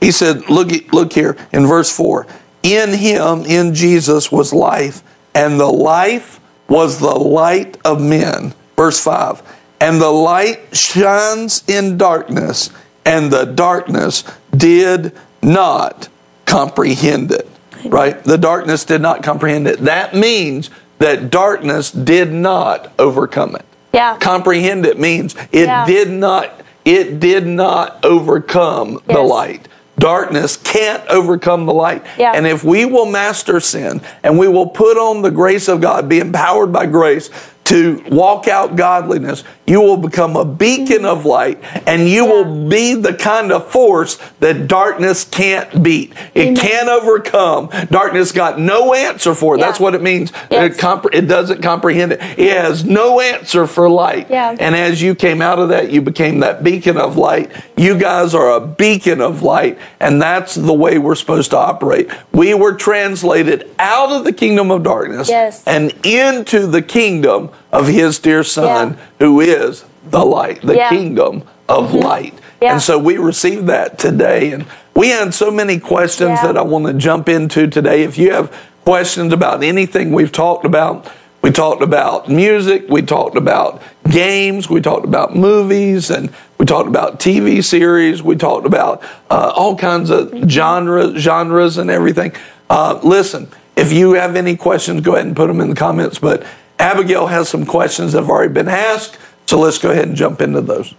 he 0.01 0.11
said, 0.11 0.51
look, 0.51 0.71
look 0.93 1.13
here 1.13 1.37
in 1.53 1.67
verse 1.67 1.95
4 1.95 2.27
In 2.63 2.93
him, 2.93 3.45
in 3.47 3.75
Jesus, 3.75 4.31
was 4.31 4.53
life, 4.53 5.03
and 5.35 5.59
the 5.59 5.71
life 5.71 6.41
was 6.69 6.99
the 6.99 7.07
light 7.07 7.79
of 7.85 8.03
men. 8.03 8.55
Verse 8.77 9.03
5 9.03 9.43
And 9.81 10.01
the 10.01 10.11
light 10.11 10.77
shines 10.77 11.63
in 11.69 11.97
darkness, 11.97 12.71
and 13.05 13.31
the 13.31 13.45
darkness 13.45 14.25
did 14.55 15.15
not 15.43 16.09
comprehend 16.49 17.31
it. 17.31 17.49
Right? 17.85 18.23
The 18.25 18.39
darkness 18.39 18.85
did 18.85 19.01
not 19.01 19.23
comprehend 19.23 19.69
it. 19.69 19.79
That 19.81 20.15
means 20.15 20.71
that 20.99 21.31
darkness 21.31 21.93
did 21.93 22.33
not 22.33 22.93
overcome 22.99 23.55
it. 23.55 23.65
Yeah. 23.93 24.17
Comprehend 24.19 24.85
it 24.85 24.99
means 24.99 25.37
it 25.53 25.67
Yeah. 25.67 25.87
did 25.87 26.11
not 26.11 26.63
it 26.85 27.21
did 27.21 27.47
not 27.47 28.03
overcome 28.03 29.01
the 29.07 29.21
light. 29.21 29.69
Darkness 29.99 30.57
can't 30.57 31.07
overcome 31.09 31.67
the 31.67 31.73
light. 31.75 32.03
Yeah. 32.17 32.33
And 32.35 32.47
if 32.47 32.65
we 32.65 32.87
will 32.87 33.05
master 33.05 33.61
sin 33.61 34.01
and 34.23 34.39
we 34.39 34.49
will 34.49 34.69
put 34.69 34.97
on 34.97 35.21
the 35.21 35.31
grace 35.31 35.69
of 35.69 35.83
God, 35.83 36.09
be 36.09 36.19
empowered 36.19 36.73
by 36.73 36.87
grace 36.87 37.29
to 37.69 38.03
walk 38.11 38.49
out 38.49 38.77
godliness, 38.77 39.45
you 39.67 39.83
will 39.83 39.99
become 39.99 40.37
a 40.37 40.45
beacon 40.45 41.05
of 41.05 41.27
light 41.27 41.59
and 41.87 42.09
you 42.09 42.25
will 42.25 42.67
be 42.67 42.95
the 42.95 43.13
kind 43.13 43.53
of 43.53 43.71
force 43.71 44.17
that 44.41 44.67
darkness 44.67 45.25
can't 45.25 45.83
beat. 45.83 46.13
It 46.35 46.49
Amen. 46.49 46.57
can't 46.57 46.89
overcome. 46.89 47.69
Darkness 47.91 48.33
got 48.33 48.59
no 48.59 48.95
answer 48.95 49.35
for 49.35 49.55
it. 49.55 49.59
Yeah. 49.59 49.67
That's 49.67 49.79
what 49.79 49.95
it 49.95 50.01
means. 50.01 50.33
Yes. 50.51 50.79
It, 50.83 51.15
it 51.15 51.29
doesn't 51.29 51.61
comprehend 51.61 52.13
it. 52.13 52.21
It 52.39 52.57
has 52.57 52.87
no 52.87 53.21
answer 53.21 53.67
for 53.67 53.91
light. 53.91 54.31
Yeah. 54.31 54.57
And 54.59 54.75
as 54.75 55.03
you 55.03 55.15
came 55.15 55.43
out 55.43 55.59
of 55.59 55.69
that, 55.69 55.93
you 55.93 56.01
became 56.01 56.41
that 56.41 56.65
beacon 56.65 56.97
of 56.97 57.19
light. 57.19 57.53
You 57.77 57.99
guys 57.99 58.35
are 58.35 58.51
a 58.57 58.67
beacon 58.67 59.21
of 59.21 59.43
light, 59.43 59.79
and 60.01 60.23
that's 60.23 60.55
the 60.55 60.73
way 60.73 60.97
we're 60.97 61.15
supposed 61.17 61.51
to 61.51 61.59
operate. 61.59 62.09
We 62.33 62.55
were 62.55 62.73
translated 62.75 63.71
out 63.79 64.11
of 64.11 64.25
the 64.25 64.33
kingdom 64.33 64.71
of 64.71 64.83
darkness 64.85 65.29
Yes. 65.29 65.63
and 65.67 65.93
into 66.07 66.67
the 66.67 66.81
kingdom 66.81 67.51
of 67.73 67.87
his 67.89 68.19
dear 68.19 68.43
son, 68.45 68.97
Yeah. 68.99 69.27
who 69.27 69.41
is 69.41 69.85
the 70.11 70.25
light, 70.25 70.63
the 70.63 70.75
Yeah. 70.77 70.87
Mm-hmm. 70.89 70.97
kingdom 70.97 71.43
of 71.69 71.93
light. 71.95 72.35
Yeah. 72.61 72.73
And 72.73 72.83
so 72.83 72.99
we 72.99 73.19
received 73.19 73.67
that 73.67 73.99
today. 73.99 74.53
And 74.53 74.65
we 74.95 75.09
had 75.11 75.35
so 75.35 75.51
many 75.51 75.79
questions 75.79 76.41
that 76.43 76.57
I 76.57 76.63
want 76.63 76.87
to 76.87 76.95
jump 76.95 77.29
into 77.29 77.69
today. 77.69 78.03
If 78.03 78.19
you 78.19 78.33
have 78.33 78.53
questions 78.85 79.33
about 79.33 79.63
anything 79.63 80.13
we've 80.13 80.33
talked 80.33 80.65
about, 80.65 81.07
we 81.43 81.51
talked 81.53 81.83
about 81.83 82.29
music, 82.29 82.87
we 82.89 83.03
talked 83.03 83.37
about 83.37 83.81
games, 84.11 84.69
we 84.69 84.81
talked 84.81 85.05
about 85.05 85.37
movies, 85.37 86.11
and 86.11 86.31
we 86.59 86.67
talked 86.67 86.89
about 86.89 87.21
TV 87.21 87.63
series, 87.63 88.23
we 88.23 88.35
talked 88.35 88.67
about 88.67 89.03
uh, 89.31 89.53
all 89.55 89.77
kinds 89.77 90.11
of 90.11 90.33
genres, 90.49 91.21
genres 91.23 91.79
and 91.79 91.91
everything. 91.91 92.33
Uh, 92.69 92.99
listen, 93.05 93.47
if 93.77 93.93
you 93.93 94.15
have 94.15 94.35
any 94.35 94.57
questions, 94.57 95.01
go 95.03 95.15
ahead 95.15 95.27
and 95.27 95.37
put 95.37 95.47
them 95.47 95.61
in 95.61 95.69
the 95.71 95.77
comments. 95.77 96.19
But 96.19 96.43
Abigail 96.79 97.27
has 97.27 97.49
some 97.49 97.67
questions 97.67 98.13
that 98.13 98.21
have 98.21 98.31
already 98.31 98.53
been 98.53 98.69
asked, 98.69 99.19
so 99.47 99.59
let's 99.59 99.79
go 99.79 99.91
ahead 99.91 100.07
and 100.09 100.17
jump 100.17 100.41
into 100.41 100.61
those. 100.61 100.95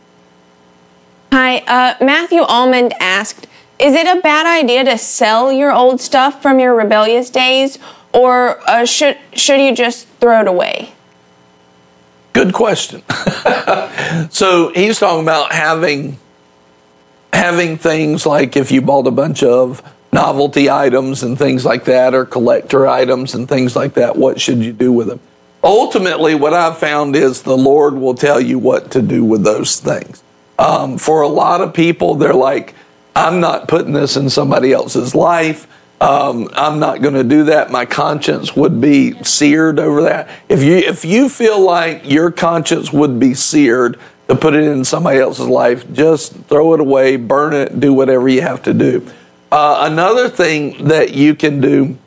Hi, 1.31 1.59
uh, 1.59 2.03
Matthew 2.03 2.41
Almond 2.41 2.93
asked, 2.99 3.47
is 3.77 3.93
it 3.93 4.07
a 4.07 4.19
bad 4.21 4.45
idea 4.45 4.83
to 4.83 4.97
sell 4.97 5.51
your 5.51 5.71
old 5.71 6.01
stuff 6.01 6.41
from 6.41 6.59
your 6.59 6.75
rebellious 6.75 7.29
days, 7.29 7.79
or 8.13 8.59
uh, 8.69 8.85
should 8.85 9.17
should 9.33 9.61
you 9.61 9.73
just 9.73 10.07
throw 10.19 10.41
it 10.41 10.47
away? 10.47 10.91
Good 12.33 12.53
question. 12.53 13.03
so 14.29 14.71
he's 14.73 14.99
talking 14.99 15.23
about 15.23 15.53
having 15.53 16.17
having 17.31 17.77
things 17.77 18.25
like 18.25 18.57
if 18.57 18.71
you 18.71 18.81
bought 18.81 19.07
a 19.07 19.11
bunch 19.11 19.43
of 19.43 19.81
novelty 20.11 20.69
items 20.69 21.23
and 21.23 21.37
things 21.37 21.63
like 21.63 21.85
that, 21.85 22.13
or 22.13 22.25
collector 22.25 22.87
items 22.87 23.33
and 23.33 23.47
things 23.47 23.75
like 23.75 23.93
that. 23.93 24.17
What 24.17 24.41
should 24.41 24.57
you 24.57 24.73
do 24.73 24.91
with 24.91 25.07
them? 25.07 25.19
Ultimately, 25.63 26.35
what 26.35 26.53
I've 26.53 26.77
found 26.77 27.15
is 27.15 27.43
the 27.43 27.57
Lord 27.57 27.95
will 27.95 28.15
tell 28.15 28.39
you 28.39 28.57
what 28.57 28.91
to 28.91 29.01
do 29.01 29.23
with 29.25 29.43
those 29.43 29.79
things. 29.79 30.23
Um, 30.57 30.97
for 30.97 31.21
a 31.21 31.27
lot 31.27 31.61
of 31.61 31.73
people, 31.73 32.15
they're 32.15 32.33
like, 32.33 32.75
I'm 33.15 33.39
not 33.39 33.67
putting 33.67 33.93
this 33.93 34.15
in 34.15 34.29
somebody 34.29 34.71
else's 34.71 35.13
life. 35.13 35.67
Um, 36.01 36.49
I'm 36.53 36.79
not 36.79 37.01
going 37.01 37.15
to 37.15 37.25
do 37.25 37.45
that. 37.45 37.71
My 37.71 37.85
conscience 37.85 38.55
would 38.55 38.79
be 38.79 39.21
seared 39.23 39.79
over 39.79 40.03
that. 40.03 40.29
If 40.47 40.63
you 40.63 40.75
if 40.75 41.03
you 41.03 41.27
feel 41.27 41.59
like 41.59 42.09
your 42.09 42.31
conscience 42.31 42.93
would 42.93 43.19
be 43.19 43.33
seared 43.33 43.99
to 44.29 44.35
put 44.35 44.53
it 44.53 44.63
in 44.63 44.85
somebody 44.85 45.19
else's 45.19 45.47
life, 45.47 45.91
just 45.91 46.33
throw 46.45 46.73
it 46.73 46.79
away, 46.79 47.17
burn 47.17 47.53
it, 47.53 47.79
do 47.81 47.93
whatever 47.93 48.29
you 48.29 48.41
have 48.41 48.63
to 48.63 48.73
do. 48.73 49.05
Uh, 49.51 49.89
another 49.91 50.29
thing 50.29 50.85
that 50.87 51.13
you 51.13 51.35
can 51.35 51.59
do 51.59 51.97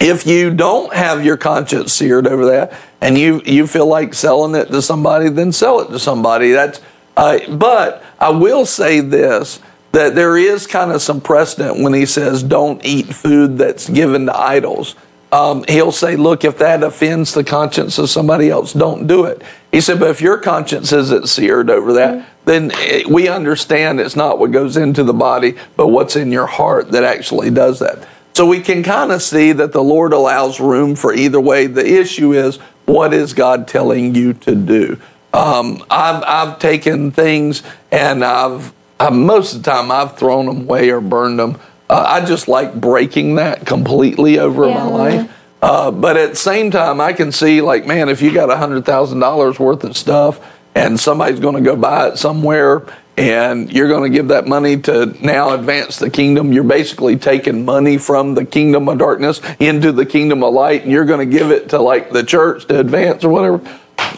if 0.00 0.26
you 0.26 0.52
don't 0.52 0.92
have 0.94 1.24
your 1.24 1.36
conscience 1.36 1.92
seared 1.92 2.26
over 2.26 2.46
that 2.46 2.72
and 3.00 3.16
you 3.18 3.42
you 3.44 3.66
feel 3.66 3.86
like 3.86 4.14
selling 4.14 4.54
it 4.60 4.68
to 4.68 4.82
somebody 4.82 5.28
then 5.28 5.52
sell 5.52 5.80
it 5.80 5.88
to 5.88 5.98
somebody. 5.98 6.52
That's 6.52 6.80
uh, 7.16 7.38
but 7.50 8.02
i 8.18 8.30
will 8.30 8.64
say 8.64 9.00
this 9.00 9.60
that 9.92 10.14
there 10.14 10.38
is 10.38 10.66
kind 10.66 10.92
of 10.92 11.02
some 11.02 11.20
precedent 11.20 11.82
when 11.82 11.92
he 11.92 12.06
says 12.06 12.42
don't 12.42 12.84
eat 12.84 13.06
food 13.06 13.58
that's 13.58 13.88
given 13.88 14.26
to 14.26 14.36
idols. 14.36 14.94
Um, 15.32 15.64
he'll 15.68 15.92
say 15.92 16.16
look 16.16 16.44
if 16.44 16.58
that 16.58 16.82
offends 16.82 17.34
the 17.34 17.44
conscience 17.44 17.98
of 17.98 18.08
somebody 18.08 18.48
else 18.48 18.72
don't 18.72 19.06
do 19.06 19.26
it. 19.26 19.42
He 19.70 19.80
said 19.80 20.00
but 20.00 20.10
if 20.10 20.20
your 20.20 20.38
conscience 20.38 20.92
isn't 20.92 21.28
seared 21.28 21.68
over 21.68 21.92
that 21.94 22.26
then 22.46 22.72
eh, 22.72 23.02
we 23.08 23.28
understand 23.28 24.00
it's 24.00 24.16
not 24.16 24.38
what 24.38 24.50
goes 24.50 24.76
into 24.76 25.04
the 25.04 25.12
body 25.12 25.56
but 25.76 25.88
what's 25.88 26.16
in 26.16 26.32
your 26.32 26.46
heart 26.46 26.90
that 26.92 27.04
actually 27.04 27.50
does 27.50 27.80
that 27.80 28.08
so 28.40 28.46
we 28.46 28.60
can 28.60 28.82
kind 28.82 29.12
of 29.12 29.20
see 29.20 29.52
that 29.52 29.72
the 29.72 29.82
Lord 29.82 30.14
allows 30.14 30.60
room 30.60 30.96
for 30.96 31.12
either 31.12 31.38
way. 31.38 31.66
The 31.66 31.86
issue 31.86 32.32
is 32.32 32.56
what 32.86 33.12
is 33.12 33.34
God 33.34 33.68
telling 33.68 34.14
you 34.14 34.32
to 34.32 34.54
do? 34.54 34.98
Um, 35.34 35.84
I've 35.90 36.22
I've 36.24 36.58
taken 36.58 37.10
things 37.10 37.62
and 37.92 38.24
I've 38.24 38.72
I, 38.98 39.10
most 39.10 39.54
of 39.54 39.62
the 39.62 39.70
time 39.70 39.90
I've 39.90 40.16
thrown 40.16 40.46
them 40.46 40.62
away 40.62 40.88
or 40.88 41.02
burned 41.02 41.38
them. 41.38 41.60
Uh, 41.90 42.02
I 42.08 42.24
just 42.24 42.48
like 42.48 42.72
breaking 42.80 43.34
that 43.34 43.66
completely 43.66 44.38
over 44.38 44.66
Yeah. 44.66 44.74
my 44.74 44.86
life. 44.86 45.32
Uh, 45.60 45.90
but 45.90 46.16
at 46.16 46.30
the 46.30 46.36
same 46.36 46.70
time, 46.70 46.98
I 46.98 47.12
can 47.12 47.32
see 47.32 47.60
like, 47.60 47.86
man, 47.86 48.08
if 48.08 48.22
you 48.22 48.32
got 48.32 48.48
a 48.48 48.56
hundred 48.56 48.86
thousand 48.86 49.18
dollars 49.18 49.60
worth 49.60 49.84
of 49.84 49.98
stuff 49.98 50.40
and 50.74 50.98
somebody's 50.98 51.40
going 51.40 51.56
to 51.56 51.60
go 51.60 51.76
buy 51.76 52.08
it 52.08 52.16
somewhere 52.16 52.86
and 53.20 53.70
you're 53.70 53.88
going 53.88 54.10
to 54.10 54.16
give 54.16 54.28
that 54.28 54.46
money 54.46 54.78
to 54.78 55.14
now 55.24 55.50
advance 55.52 55.98
the 55.98 56.08
kingdom. 56.08 56.52
You're 56.52 56.64
basically 56.64 57.16
taking 57.16 57.64
money 57.64 57.98
from 57.98 58.34
the 58.34 58.44
kingdom 58.44 58.88
of 58.88 58.98
darkness 58.98 59.40
into 59.58 59.92
the 59.92 60.06
kingdom 60.06 60.42
of 60.42 60.54
light, 60.54 60.82
and 60.82 60.90
you're 60.90 61.04
going 61.04 61.30
to 61.30 61.38
give 61.38 61.50
it 61.50 61.68
to 61.70 61.78
like 61.80 62.10
the 62.10 62.22
church 62.24 62.66
to 62.66 62.80
advance 62.80 63.22
or 63.22 63.28
whatever. 63.28 63.60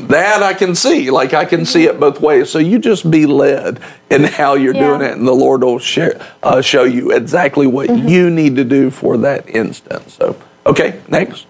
That 0.03 0.43
I 0.43 0.55
can 0.55 0.75
see, 0.75 1.11
like 1.11 1.35
I 1.35 1.45
can 1.45 1.67
see 1.67 1.85
it 1.85 1.99
both 1.99 2.21
ways. 2.21 2.49
So 2.51 2.59
you 2.59 2.79
just 2.79 3.11
be 3.11 3.27
led 3.27 3.81
in 4.09 4.25
how 4.25 4.55
you're 4.55 4.75
Yeah. 4.75 4.89
doing 4.89 5.03
it, 5.03 5.13
and 5.17 5.27
the 5.27 5.35
Lord 5.35 5.65
will 5.65 5.79
share, 5.81 6.21
uh, 6.43 6.61
show 6.61 6.85
you 6.85 7.11
exactly 7.11 7.67
what 7.67 7.91
you 7.91 8.31
need 8.31 8.57
to 8.57 8.65
do 8.65 8.91
for 8.91 9.17
that 9.19 9.49
instance. 9.49 10.15
So, 10.15 10.37
okay, 10.65 11.01
next. 11.09 11.47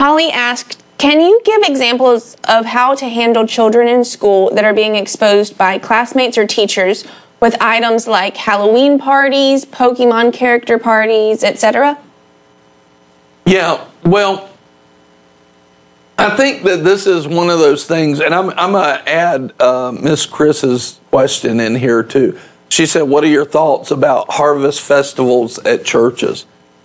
Holly 0.00 0.30
asked, 0.30 0.82
can 0.98 1.20
you 1.20 1.40
give 1.44 1.62
examples 1.62 2.36
of 2.44 2.66
how 2.66 2.94
to 2.96 3.08
handle 3.08 3.46
children 3.46 3.88
in 3.88 4.04
school 4.04 4.52
that 4.54 4.64
are 4.64 4.74
being 4.74 4.96
exposed 4.96 5.56
by 5.56 5.78
classmates 5.78 6.36
or 6.36 6.46
teachers 6.46 7.04
with 7.40 7.56
items 7.62 8.08
like 8.08 8.36
Halloween 8.36 8.98
parties, 8.98 9.64
Pokemon 9.64 10.34
character 10.34 10.76
parties, 10.76 11.44
etc.? 11.44 11.96
Yeah, 13.46 13.86
well, 14.04 14.50
I 16.18 16.36
think 16.36 16.64
that 16.64 16.82
this 16.82 17.06
is 17.06 17.28
one 17.28 17.48
of 17.48 17.60
those 17.60 17.86
things, 17.86 18.20
and 18.20 18.34
I'm, 18.34 18.50
I'm 18.50 18.72
going 18.72 18.98
to 18.98 19.08
add 19.08 19.52
uh, 19.60 19.92
Miss 19.92 20.26
Chris's 20.26 21.00
question 21.10 21.60
in 21.60 21.76
here 21.76 22.02
too. 22.02 22.38
She 22.68 22.86
said, 22.86 23.02
What 23.02 23.22
are 23.22 23.28
your 23.28 23.44
thoughts 23.44 23.92
about 23.92 24.32
harvest 24.32 24.80
festivals 24.80 25.58
at 25.60 25.84
churches? 25.84 26.44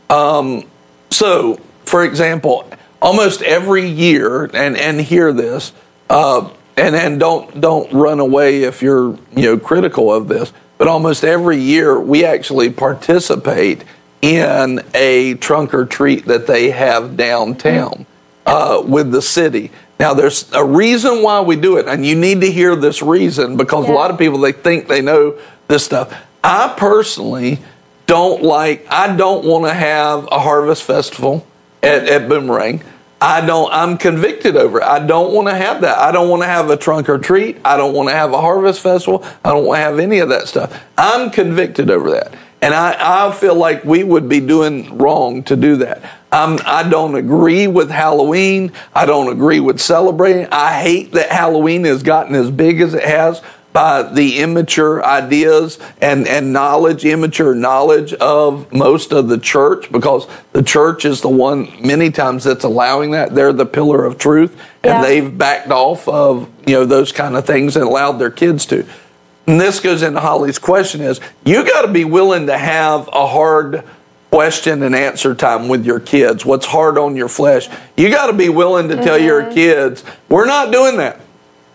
Um, 0.10 0.70
so, 1.10 1.60
for 1.84 2.06
example, 2.06 2.70
almost 3.04 3.42
every 3.42 3.86
year, 3.86 4.46
and, 4.46 4.78
and 4.78 5.02
hear 5.02 5.34
this, 5.34 5.74
uh, 6.10 6.50
and, 6.78 6.96
and 6.96 7.20
don't, 7.20 7.60
don't 7.60 7.92
run 7.92 8.22
away 8.22 8.64
if 8.64 8.82
you're 8.82 9.20
you 9.36 9.44
know, 9.44 9.58
critical 9.58 10.12
of 10.12 10.30
this, 10.30 10.54
but 10.78 10.88
almost 10.88 11.26
every 11.26 11.58
year 11.58 12.00
we 12.00 12.24
actually 12.24 12.70
participate 12.72 13.84
in 14.22 14.82
a 14.94 15.34
trunk 15.36 15.74
or 15.74 15.86
treat 15.86 16.26
that 16.26 16.48
they 16.48 16.72
have 16.72 17.18
downtown 17.18 18.06
uh, 18.46 18.82
with 18.86 19.12
the 19.12 19.22
city. 19.22 19.70
Now, 20.00 20.14
there's 20.14 20.50
a 20.54 20.64
reason 20.64 21.22
why 21.22 21.42
we 21.42 21.58
do 21.58 21.78
it, 21.78 21.90
and 21.90 22.06
you 22.06 22.16
need 22.16 22.40
to 22.40 22.50
hear 22.50 22.74
this 22.74 23.02
reason 23.02 23.58
because 23.58 23.88
a 23.88 23.92
lot 23.92 24.12
of 24.12 24.18
people 24.18 24.40
they 24.40 24.54
think 24.54 24.88
they 24.88 25.02
know 25.02 25.38
this 25.68 25.84
stuff. 25.84 26.14
I 26.42 26.74
personally 26.78 27.60
don't 28.08 28.44
like. 28.44 28.86
I 28.90 29.14
don't 29.16 29.46
want 29.46 29.66
to 29.66 29.74
have 29.74 30.28
a 30.32 30.40
harvest 30.40 30.84
festival 30.84 31.46
at, 31.84 32.08
at 32.08 32.30
Boomerang. 32.30 32.84
I 33.22 33.46
don't. 33.46 33.72
I'm 33.72 33.98
convicted 33.98 34.58
over 34.58 34.82
it. 34.82 34.84
I 34.84 35.06
don't 35.06 35.34
want 35.34 35.48
to 35.48 35.56
have 35.56 35.82
that. 35.82 35.98
I 35.98 36.12
don't 36.12 36.30
want 36.30 36.42
to 36.42 36.48
have 36.48 36.70
a 36.70 36.76
trunk 36.76 37.08
or 37.08 37.18
treat. 37.18 37.58
I 37.64 37.78
don't 37.78 37.94
want 37.94 38.10
to 38.10 38.16
have 38.16 38.34
a 38.34 38.42
harvest 38.42 38.82
festival. 38.82 39.24
I 39.46 39.52
don't 39.52 39.66
want 39.66 39.78
to 39.78 39.84
have 39.84 40.00
any 40.00 40.20
of 40.20 40.30
that 40.30 40.50
stuff. 40.50 40.84
I'm 40.98 41.32
convicted 41.32 41.90
over 41.90 42.12
that. 42.12 42.36
And 42.62 42.74
I, 42.74 43.28
I 43.28 43.32
feel 43.34 43.56
like 43.56 43.84
we 43.84 44.04
would 44.04 44.28
be 44.28 44.40
doing 44.40 44.98
wrong 44.98 45.44
to 45.44 45.56
do 45.56 45.78
that. 45.78 46.02
I'm, 46.32 46.60
I 46.66 46.88
don't 46.88 47.16
agree 47.16 47.68
with 47.68 47.90
Halloween. 47.90 48.72
I 48.94 49.06
don't 49.06 49.32
agree 49.32 49.60
with 49.60 49.80
celebrating. 49.80 50.48
I 50.52 50.82
hate 50.82 51.12
that 51.12 51.30
Halloween 51.30 51.84
has 51.86 52.04
gotten 52.04 52.36
as 52.36 52.50
big 52.50 52.82
as 52.82 52.94
it 52.94 53.04
has 53.04 53.42
by 53.74 54.04
the 54.04 54.40
immature 54.40 55.04
ideas 55.04 55.80
and, 56.00 56.28
and 56.28 56.54
knowledge, 56.54 57.04
immature 57.04 57.56
knowledge 57.56 58.14
of 58.14 58.72
most 58.72 59.12
of 59.12 59.28
the 59.28 59.40
church, 59.40 59.92
because 59.92 60.28
the 60.54 60.64
church 60.64 61.04
is 61.06 61.22
the 61.22 61.30
one 61.30 61.70
many 61.82 62.12
times 62.12 62.44
that's 62.44 62.64
allowing 62.64 63.12
that. 63.12 63.34
They're 63.34 63.52
the 63.52 63.66
pillar 63.66 64.06
of 64.06 64.18
truth, 64.18 64.52
and 64.84 64.94
Yeah. 64.94 65.02
they've 65.02 65.38
backed 65.38 65.72
off 65.72 66.08
of 66.08 66.48
you 66.66 66.76
know 66.76 66.86
those 66.86 67.12
kind 67.12 67.36
of 67.36 67.46
things 67.46 67.76
and 67.76 67.84
allowed 67.86 68.14
their 68.14 68.32
kids 68.32 68.66
to. 68.68 68.86
And 69.48 69.60
this 69.60 69.80
goes 69.80 70.04
into 70.04 70.20
Holly's 70.20 70.60
question: 70.60 71.02
is 71.02 71.20
you 71.44 71.66
got 71.66 71.82
to 71.82 71.92
be 71.92 72.06
willing 72.06 72.48
to 72.48 72.58
have 72.58 73.10
a 73.12 73.28
hard 73.28 73.84
question 74.34 74.82
and 74.82 74.96
answer 74.96 75.36
time 75.36 75.68
with 75.68 75.86
your 75.86 76.00
kids. 76.00 76.44
What's 76.44 76.66
hard 76.66 76.98
on 76.98 77.16
your 77.16 77.30
flesh? 77.30 77.70
You 77.96 78.10
got 78.10 78.28
to 78.28 78.34
be 78.34 78.50
willing 78.50 78.90
to 78.90 78.96
tell 78.96 79.20
your 79.20 79.44
mm-hmm. 79.44 79.54
kids, 79.54 80.04
we're 80.28 80.48
not 80.48 80.72
doing 80.72 80.98
that. 80.98 81.22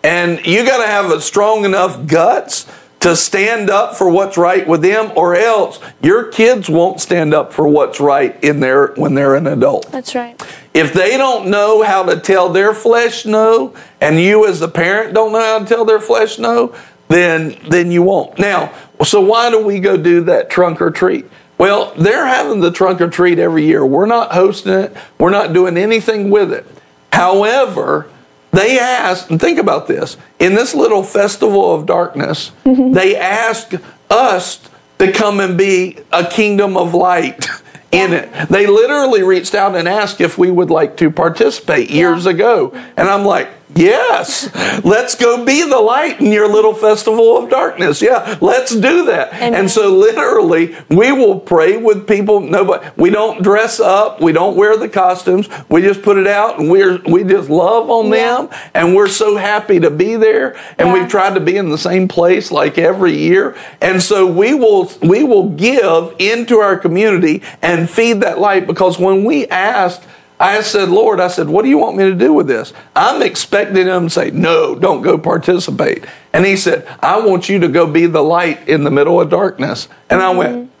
And 0.03 0.45
you 0.45 0.65
got 0.65 0.83
to 0.83 0.87
have 0.87 1.11
a 1.11 1.21
strong 1.21 1.65
enough 1.65 2.07
guts 2.07 2.65
to 3.01 3.15
stand 3.15 3.69
up 3.69 3.95
for 3.95 4.09
what's 4.09 4.37
right 4.37 4.67
with 4.67 4.81
them 4.81 5.11
or 5.15 5.35
else 5.35 5.79
your 6.01 6.25
kids 6.25 6.69
won't 6.69 6.99
stand 6.99 7.33
up 7.33 7.53
for 7.53 7.67
what's 7.67 7.99
right 7.99 8.41
in 8.43 8.59
their 8.59 8.87
when 8.95 9.13
they're 9.15 9.35
an 9.35 9.47
adult. 9.47 9.89
That's 9.91 10.15
right. 10.15 10.41
If 10.73 10.93
they 10.93 11.17
don't 11.17 11.49
know 11.49 11.81
how 11.81 12.03
to 12.03 12.19
tell 12.19 12.49
their 12.49 12.73
flesh 12.73 13.25
no 13.25 13.73
and 14.01 14.19
you 14.19 14.45
as 14.45 14.59
the 14.59 14.67
parent 14.67 15.13
don't 15.13 15.31
know 15.31 15.39
how 15.39 15.59
to 15.59 15.65
tell 15.65 15.85
their 15.85 15.99
flesh 15.99 16.37
no, 16.39 16.75
then 17.07 17.57
then 17.69 17.91
you 17.91 18.03
won't. 18.03 18.37
Now, 18.37 18.73
so 19.03 19.21
why 19.21 19.49
do 19.49 19.65
we 19.65 19.79
go 19.79 19.97
do 19.97 20.21
that 20.25 20.49
trunk 20.49 20.81
or 20.81 20.91
treat? 20.91 21.25
Well, 21.57 21.93
they're 21.97 22.27
having 22.27 22.61
the 22.61 22.71
trunk 22.71 23.01
or 23.01 23.09
treat 23.09 23.39
every 23.39 23.65
year. 23.65 23.85
We're 23.85 24.05
not 24.05 24.31
hosting 24.31 24.73
it. 24.73 24.95
We're 25.17 25.29
not 25.29 25.51
doing 25.51 25.77
anything 25.77 26.29
with 26.29 26.53
it. 26.53 26.65
However, 27.11 28.09
they 28.51 28.79
asked, 28.79 29.29
and 29.29 29.39
think 29.39 29.59
about 29.59 29.87
this 29.87 30.17
in 30.39 30.55
this 30.55 30.73
little 30.73 31.03
festival 31.03 31.73
of 31.73 31.85
darkness, 31.85 32.51
mm-hmm. 32.65 32.93
they 32.93 33.15
asked 33.15 33.75
us 34.09 34.59
to 34.97 35.11
come 35.11 35.39
and 35.39 35.57
be 35.57 35.97
a 36.11 36.25
kingdom 36.25 36.75
of 36.75 36.93
light 36.93 37.47
in 37.91 38.13
it. 38.13 38.49
They 38.49 38.67
literally 38.67 39.23
reached 39.23 39.55
out 39.55 39.75
and 39.75 39.87
asked 39.87 40.21
if 40.21 40.37
we 40.37 40.51
would 40.51 40.69
like 40.69 40.97
to 40.97 41.11
participate 41.11 41.89
years 41.89 42.25
ago. 42.25 42.71
And 42.97 43.07
I'm 43.07 43.25
like, 43.25 43.49
Yes, 43.75 44.49
let's 44.83 45.13
go 45.15 45.45
be 45.45 45.63
the 45.63 45.79
light 45.79 46.19
in 46.19 46.31
your 46.31 46.47
little 46.47 46.73
festival 46.73 47.37
of 47.37 47.49
darkness. 47.51 48.01
Yeah, 48.01 48.37
let's 48.41 48.75
do 48.75 49.05
that. 49.05 49.31
Amen. 49.35 49.53
And 49.53 49.69
so, 49.71 49.89
literally, 49.95 50.75
we 50.89 51.11
will 51.11 51.39
pray 51.39 51.77
with 51.77 52.07
people. 52.07 52.39
Nobody, 52.39 52.87
we 52.97 53.11
don't 53.11 53.43
dress 53.43 53.79
up, 53.79 54.21
we 54.21 54.31
don't 54.31 54.55
wear 54.57 54.75
the 54.75 54.89
costumes. 54.89 55.47
We 55.69 55.81
just 55.81 56.01
put 56.01 56.17
it 56.17 56.25
out, 56.25 56.59
and 56.59 56.69
we're 56.71 56.97
we 57.07 57.23
just 57.23 57.49
love 57.49 57.89
on 57.91 58.07
Yeah. 58.07 58.37
them, 58.37 58.49
and 58.73 58.95
we're 58.95 59.07
so 59.07 59.35
happy 59.37 59.79
to 59.79 59.91
be 59.91 60.15
there. 60.15 60.55
And 60.79 60.87
Yeah. 60.87 60.93
we've 60.95 61.07
tried 61.07 61.35
to 61.35 61.39
be 61.39 61.55
in 61.55 61.69
the 61.69 61.77
same 61.77 62.07
place 62.07 62.51
like 62.51 62.79
every 62.79 63.15
year. 63.15 63.55
And 63.81 64.01
so 64.01 64.25
we 64.25 64.55
will 64.55 64.91
we 65.03 65.23
will 65.23 65.49
give 65.49 66.15
into 66.17 66.57
our 66.57 66.75
community 66.75 67.43
and 67.61 67.87
feed 67.89 68.21
that 68.21 68.39
light 68.39 68.65
because 68.65 68.97
when 68.97 69.23
we 69.23 69.47
asked. 69.47 70.03
I 70.39 70.61
said, 70.61 70.87
Lord, 70.89 71.19
I 71.19 71.27
said, 71.27 71.49
what 71.49 71.63
do 71.63 71.69
you 71.69 71.77
want 71.77 71.97
me 71.97 72.05
to 72.05 72.15
do 72.15 72.31
with 72.33 72.47
this? 72.47 72.71
I'm 72.95 73.21
expecting 73.21 73.87
him 73.87 74.03
to 74.05 74.09
say, 74.09 74.31
no, 74.31 74.73
don't 74.73 75.01
go 75.01 75.17
participate. 75.17 76.05
And 76.31 76.45
he 76.45 76.55
said, 76.55 76.87
I 77.01 77.19
want 77.19 77.49
you 77.49 77.59
to 77.59 77.67
go 77.67 77.85
be 77.85 78.05
the 78.05 78.21
light 78.23 78.67
in 78.69 78.83
the 78.85 78.91
middle 78.91 79.19
of 79.19 79.29
darkness. 79.29 79.89
And 80.09 80.21
I 80.21 80.29
went, 80.29 80.71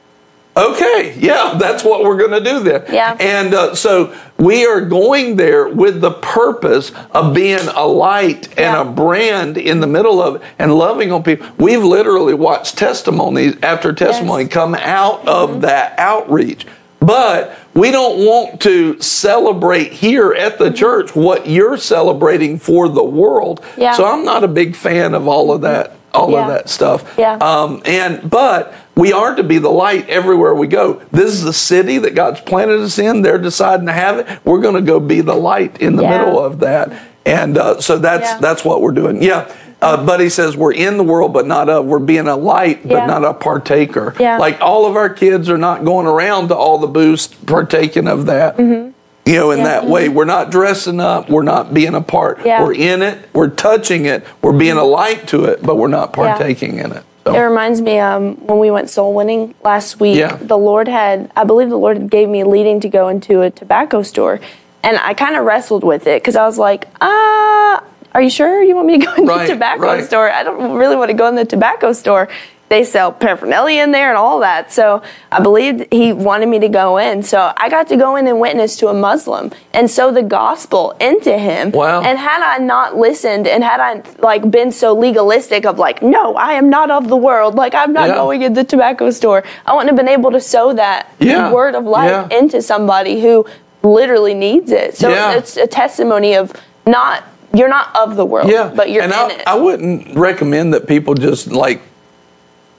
okay, 0.55 1.13
yeah, 1.19 1.55
that's 1.59 1.83
what 1.83 2.03
we're 2.03 2.17
going 2.17 2.41
to 2.43 2.49
do 2.49 2.59
then. 2.61 2.85
Yeah. 2.89 3.17
And 3.19 3.53
uh, 3.53 3.75
so 3.75 4.15
we 4.37 4.65
are 4.65 4.81
going 4.81 5.35
there 5.35 5.67
with 5.67 5.99
the 5.99 6.11
purpose 6.11 6.91
of 7.11 7.33
being 7.33 7.67
a 7.75 7.85
light 7.85 8.47
and 8.49 8.57
Yeah. 8.59 8.81
a 8.81 8.85
brand 8.85 9.57
in 9.57 9.81
the 9.81 9.87
middle 9.87 10.21
of 10.21 10.35
it 10.37 10.41
and 10.57 10.73
loving 10.73 11.11
on 11.11 11.23
people. 11.23 11.47
We've 11.57 11.83
literally 11.83 12.33
watched 12.33 12.77
testimonies 12.77 13.57
after 13.61 13.91
testimony 13.91 14.43
Yes. 14.43 14.53
come 14.53 14.75
out 14.75 15.27
of 15.27 15.61
that 15.61 15.97
outreach. 15.99 16.65
But 17.01 17.57
we 17.79 17.91
don't 17.91 18.25
want 18.25 18.61
to 18.61 18.99
celebrate 19.01 19.93
here 19.93 20.33
at 20.33 20.57
the 20.59 20.69
church 20.71 21.15
what 21.15 21.47
you're 21.47 21.77
celebrating 21.77 22.59
for 22.59 22.89
the 22.89 23.03
world. 23.03 23.63
Yeah. 23.77 23.93
So 23.93 24.05
I'm 24.05 24.25
not 24.25 24.43
a 24.43 24.47
big 24.47 24.75
fan 24.75 25.13
of 25.13 25.27
all 25.27 25.51
of 25.53 25.61
that, 25.61 25.93
all 26.13 26.31
Yeah. 26.31 26.41
of 26.41 26.47
that 26.49 26.69
stuff. 26.69 27.15
Yeah. 27.17 27.35
Um, 27.35 27.81
and 27.85 28.29
but 28.29 28.73
we 28.95 29.13
are 29.13 29.33
to 29.35 29.43
be 29.43 29.59
the 29.59 29.69
light 29.69 30.09
everywhere 30.09 30.53
we 30.53 30.67
go. 30.67 31.01
This 31.11 31.31
is 31.31 31.43
the 31.43 31.53
city 31.53 31.97
that 31.99 32.15
God's 32.15 32.41
planted 32.41 32.81
us 32.81 32.99
in. 32.99 33.21
They're 33.21 33.37
deciding 33.37 33.85
to 33.85 33.93
have 33.93 34.19
it. 34.19 34.27
We're 34.43 34.59
going 34.59 34.75
to 34.75 34.81
go 34.81 34.99
be 34.99 35.21
the 35.21 35.35
light 35.35 35.81
in 35.81 35.95
the 35.95 36.03
Yeah. 36.03 36.17
middle 36.17 36.39
of 36.39 36.59
that. 36.59 36.91
And 37.25 37.57
uh, 37.57 37.79
so 37.79 37.97
that's 37.97 38.29
Yeah. 38.29 38.37
that's 38.41 38.65
what 38.65 38.81
we're 38.81 38.91
doing. 38.91 39.21
Yeah. 39.23 39.45
Uh, 39.81 40.05
Buddy 40.05 40.29
says 40.29 40.57
we're 40.57 40.73
in 40.73 40.97
the 40.97 41.03
world, 41.03 41.31
but 41.31 41.47
not 41.47 41.69
of. 41.69 41.85
We're 41.85 41.99
being 41.99 42.27
a 42.27 42.35
light, 42.35 42.85
but 42.87 42.95
Yeah. 42.95 43.05
not 43.05 43.23
a 43.23 43.33
partaker. 43.33 44.13
Yeah. 44.19 44.37
Like 44.37 44.59
all 44.61 44.85
of 44.85 44.95
our 44.97 45.09
kids 45.09 45.49
are 45.49 45.57
not 45.57 45.85
going 45.85 46.05
around 46.05 46.49
to 46.49 46.55
all 46.55 46.77
the 46.79 46.87
booths 46.87 47.27
partaking 47.27 48.07
of 48.07 48.25
that. 48.25 48.57
Mm-hmm. 48.57 48.89
You 49.25 49.35
know, 49.35 49.51
in 49.51 49.63
that 49.63 49.85
way, 49.85 50.09
we're 50.09 50.25
not 50.25 50.49
dressing 50.49 50.99
up. 50.99 51.29
We're 51.29 51.43
not 51.43 51.73
being 51.73 51.93
a 51.95 52.01
part. 52.01 52.39
Yeah. 52.45 52.63
We're 52.63 52.73
in 52.73 53.01
it. 53.03 53.29
We're 53.31 53.49
touching 53.49 54.05
it. 54.05 54.25
We're 54.41 54.57
being 54.57 54.75
a 54.77 54.83
light 54.83 55.27
to 55.27 55.45
it, 55.45 55.61
but 55.63 55.75
we're 55.77 55.87
not 55.87 56.09
Yeah. 56.17 56.35
partaking 56.35 56.79
in 56.79 56.91
it. 56.91 57.03
So. 57.25 57.35
It 57.35 57.39
reminds 57.39 57.79
me 57.79 57.99
um, 57.99 58.35
when 58.47 58.57
we 58.57 58.71
went 58.71 58.89
soul 58.89 59.13
winning 59.13 59.53
last 59.63 59.99
week. 59.99 60.17
Yeah. 60.17 60.37
The 60.41 60.57
Lord 60.57 60.87
had, 60.87 61.31
I 61.37 61.43
believe, 61.43 61.69
the 61.69 61.77
Lord 61.77 62.09
gave 62.09 62.27
me 62.27 62.41
a 62.41 62.47
leading 62.47 62.79
to 62.79 62.89
go 62.89 63.07
into 63.07 63.41
a 63.41 63.51
tobacco 63.51 64.01
store, 64.01 64.39
and 64.83 64.97
I 64.97 65.13
kind 65.13 65.35
of 65.35 65.45
wrestled 65.45 65.83
with 65.83 66.07
it 66.07 66.23
because 66.23 66.35
I 66.35 66.45
was 66.45 66.57
like, 66.57 66.87
ah, 66.99 67.83
are 68.19 68.21
you 68.21 68.29
sure 68.29 68.61
you 68.61 68.75
want 68.75 68.87
me 68.87 68.97
to 68.99 69.05
go 69.05 69.13
in 69.15 69.25
Right, 69.25 69.47
the 69.47 69.53
tobacco 69.53 69.83
right. 69.83 70.03
store? 70.03 70.29
I 70.29 70.43
don't 70.43 70.73
really 70.77 70.97
want 70.97 71.09
to 71.09 71.13
go 71.13 71.27
in 71.27 71.35
the 71.35 71.45
tobacco 71.45 71.93
store. 71.93 72.27
They 72.67 72.83
sell 72.83 73.11
paraphernalia 73.13 73.81
in 73.81 73.91
there 73.91 74.09
and 74.09 74.17
all 74.17 74.41
that. 74.41 74.71
So 74.73 75.01
I 75.31 75.39
believed 75.41 75.87
he 75.91 76.11
wanted 76.13 76.49
me 76.49 76.59
to 76.59 76.67
go 76.67 76.97
in. 76.97 77.23
So 77.23 77.51
I 77.55 77.69
got 77.69 77.87
to 77.87 77.95
go 77.97 78.17
in 78.17 78.27
and 78.27 78.39
witness 78.41 78.75
to 78.77 78.89
a 78.89 78.93
Muslim 78.93 79.51
and 79.73 79.89
sow 79.89 80.11
the 80.11 80.21
gospel 80.21 80.91
into 80.99 81.35
him. 81.37 81.71
Wow. 81.71 82.01
And 82.03 82.19
had 82.19 82.41
I 82.43 82.57
not 82.63 82.95
listened 82.97 83.47
and 83.47 83.63
had 83.63 83.79
I 83.79 84.03
like 84.19 84.51
been 84.51 84.71
so 84.73 84.93
legalistic 84.93 85.65
of 85.65 85.79
like, 85.79 86.03
no, 86.03 86.35
I 86.35 86.53
am 86.53 86.69
not 86.69 86.91
of 86.91 87.07
the 87.07 87.17
world, 87.17 87.55
like 87.55 87.73
I'm 87.73 87.93
not 87.93 88.09
Yeah. 88.09 88.15
going 88.15 88.41
in 88.41 88.53
the 88.53 88.65
tobacco 88.65 89.09
store, 89.11 89.43
I 89.65 89.73
wouldn't 89.73 89.89
have 89.89 89.97
been 89.97 90.09
able 90.13 90.31
to 90.31 90.41
sow 90.41 90.73
that 90.73 91.09
Yeah. 91.19 91.51
word 91.53 91.73
of 91.73 91.85
life 91.85 92.27
Yeah. 92.29 92.37
into 92.37 92.61
somebody 92.61 93.21
who 93.21 93.45
literally 93.81 94.33
needs 94.35 94.71
it. 94.73 94.95
So 94.97 95.09
it's 95.09 95.55
a 95.57 95.65
testimony 95.67 96.35
of 96.35 96.51
not 96.85 97.23
you're 97.53 97.69
not 97.69 97.95
of 97.95 98.15
the 98.15 98.25
world, 98.25 98.49
Yeah, 98.49 98.71
but 98.75 98.89
you're 98.89 99.03
and 99.03 99.11
in 99.11 99.17
I, 99.17 99.27
it. 99.29 99.43
I 99.47 99.55
wouldn't 99.55 100.15
recommend 100.15 100.73
that 100.73 100.87
people 100.87 101.13
just 101.13 101.47
like 101.47 101.81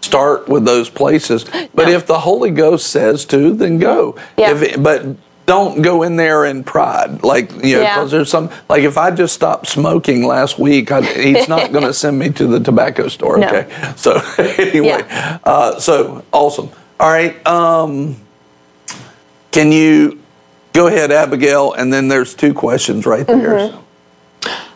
start 0.01 0.49
with 0.49 0.65
those 0.65 0.89
places. 0.89 1.45
But 1.75 1.87
No. 1.87 1.91
if 1.91 2.07
the 2.07 2.19
Holy 2.21 2.51
Ghost 2.51 2.87
says 2.89 3.25
to, 3.27 3.53
then 3.53 3.79
go. 3.79 4.17
Yeah. 4.37 4.57
It, 4.61 4.83
but 4.83 5.17
don't 5.47 5.83
go 5.83 6.03
in 6.05 6.15
there 6.17 6.45
in 6.45 6.63
pride, 6.63 7.25
like 7.25 7.51
you 7.65 7.77
know, 7.77 7.83
Yeah. 7.83 7.95
because 7.97 8.11
there's 8.13 8.31
some 8.31 8.51
like 8.69 8.83
if 8.85 8.97
I 8.97 9.11
just 9.11 9.35
stopped 9.35 9.67
smoking 9.67 10.25
last 10.27 10.59
week, 10.59 10.93
I, 10.93 11.03
he's 11.03 11.49
not 11.49 11.73
going 11.73 11.85
to 11.91 11.93
send 11.93 12.19
me 12.19 12.31
to 12.31 12.47
the 12.47 12.61
tobacco 12.61 13.09
store. 13.09 13.39
No. 13.39 13.49
Okay, 13.49 13.93
so 13.97 14.21
anyway, 14.39 15.03
uh, 15.45 15.79
so 15.81 16.25
awesome. 16.33 16.71
All 17.01 17.11
right, 17.11 17.45
um, 17.47 18.17
can 19.51 19.73
you 19.73 20.21
go 20.73 20.87
ahead, 20.87 21.11
Abigail? 21.11 21.73
And 21.73 21.93
then 21.93 22.07
there's 22.09 22.35
two 22.35 22.55
questions 22.55 23.05
right 23.07 23.27
there. 23.27 23.37
Mm-hmm. 23.59 23.77
So. 23.77 23.85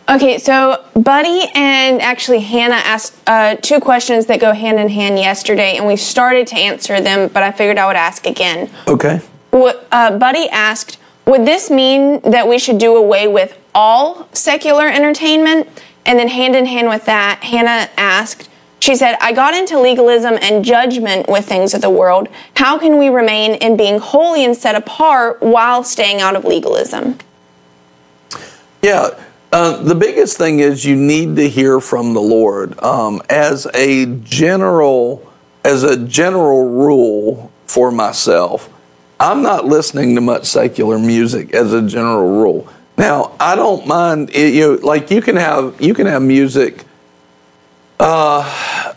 Okay, 0.07 0.39
so 0.39 0.85
Buddy 0.95 1.49
and 1.55 2.03
actually 2.03 2.41
Hannah 2.41 2.75
asked 2.75 3.15
uh, 3.27 3.57
two 3.57 3.81
questions 3.81 4.27
that 4.27 4.39
go 4.39 4.53
hand 4.53 4.79
in 4.79 4.91
hand 4.91 5.19
yesterday, 5.19 5.77
and 5.77 5.87
we 5.87 5.97
started 5.97 6.47
to 6.49 6.57
answer 6.57 7.01
them, 7.01 7.29
but 7.29 7.43
I 7.43 7.53
figured 7.53 7.79
I 7.79 7.87
would 7.87 7.97
ask 7.97 8.27
again. 8.27 8.71
Okay. 8.87 9.23
What, 9.51 9.87
uh, 9.91 10.19
Buddy 10.19 10.49
asked, 10.51 10.99
would 11.27 11.47
this 11.47 11.71
mean 11.71 12.21
that 12.21 12.47
we 12.47 12.59
should 12.59 12.77
do 12.79 12.97
away 12.97 13.27
with 13.29 13.59
all 13.75 14.29
secular 14.33 14.87
entertainment? 14.87 15.69
And 16.05 16.19
then, 16.19 16.29
hand 16.29 16.55
in 16.55 16.67
hand 16.67 16.89
with 16.89 17.07
that, 17.07 17.43
Hannah 17.43 17.89
asked, 17.97 18.51
she 18.79 18.95
said, 18.95 19.17
I 19.23 19.33
got 19.33 19.55
into 19.55 19.81
legalism 19.81 20.39
and 20.43 20.63
judgment 20.63 21.31
with 21.31 21.47
things 21.47 21.73
of 21.73 21.81
the 21.81 21.89
world. 21.89 22.29
How 22.57 22.79
can 22.79 22.99
we 22.99 23.09
remain 23.09 23.55
in 23.55 23.79
being 23.79 23.99
holy 23.99 24.45
and 24.45 24.55
set 24.55 24.75
apart 24.75 25.41
while 25.41 25.83
staying 25.83 26.21
out 26.21 26.37
of 26.37 26.45
legalism? 26.45 27.17
Yeah. 28.83 29.19
Uh, 29.55 29.81
the 29.85 29.95
biggest 29.95 30.37
thing 30.37 30.59
is 30.59 30.85
you 30.85 30.97
need 30.97 31.37
to 31.37 31.49
hear 31.49 31.79
from 31.79 32.13
the 32.13 32.21
Lord. 32.21 32.77
Um, 32.83 33.23
as 33.31 33.69
a 33.73 34.05
general, 34.05 35.33
as 35.65 35.85
a 35.85 35.97
general 35.97 36.69
rule 36.71 37.53
for 37.65 37.93
myself, 37.93 38.69
I'm 39.21 39.43
not 39.43 39.65
listening 39.65 40.17
to 40.17 40.21
much 40.21 40.47
secular 40.47 40.99
music 40.99 41.55
as 41.55 41.73
a 41.73 41.83
general 41.83 42.43
rule. 42.43 42.69
Now, 42.99 43.37
I 43.39 43.55
don't 43.55 43.87
mind. 43.87 44.31
It, 44.31 44.55
you 44.55 44.73
know, 44.73 44.85
like 44.85 45.13
you 45.13 45.23
can 45.23 45.37
have 45.37 45.81
you 45.81 45.95
can 45.95 46.09
have 46.09 46.23
music. 46.23 46.83
Uh, 48.01 48.93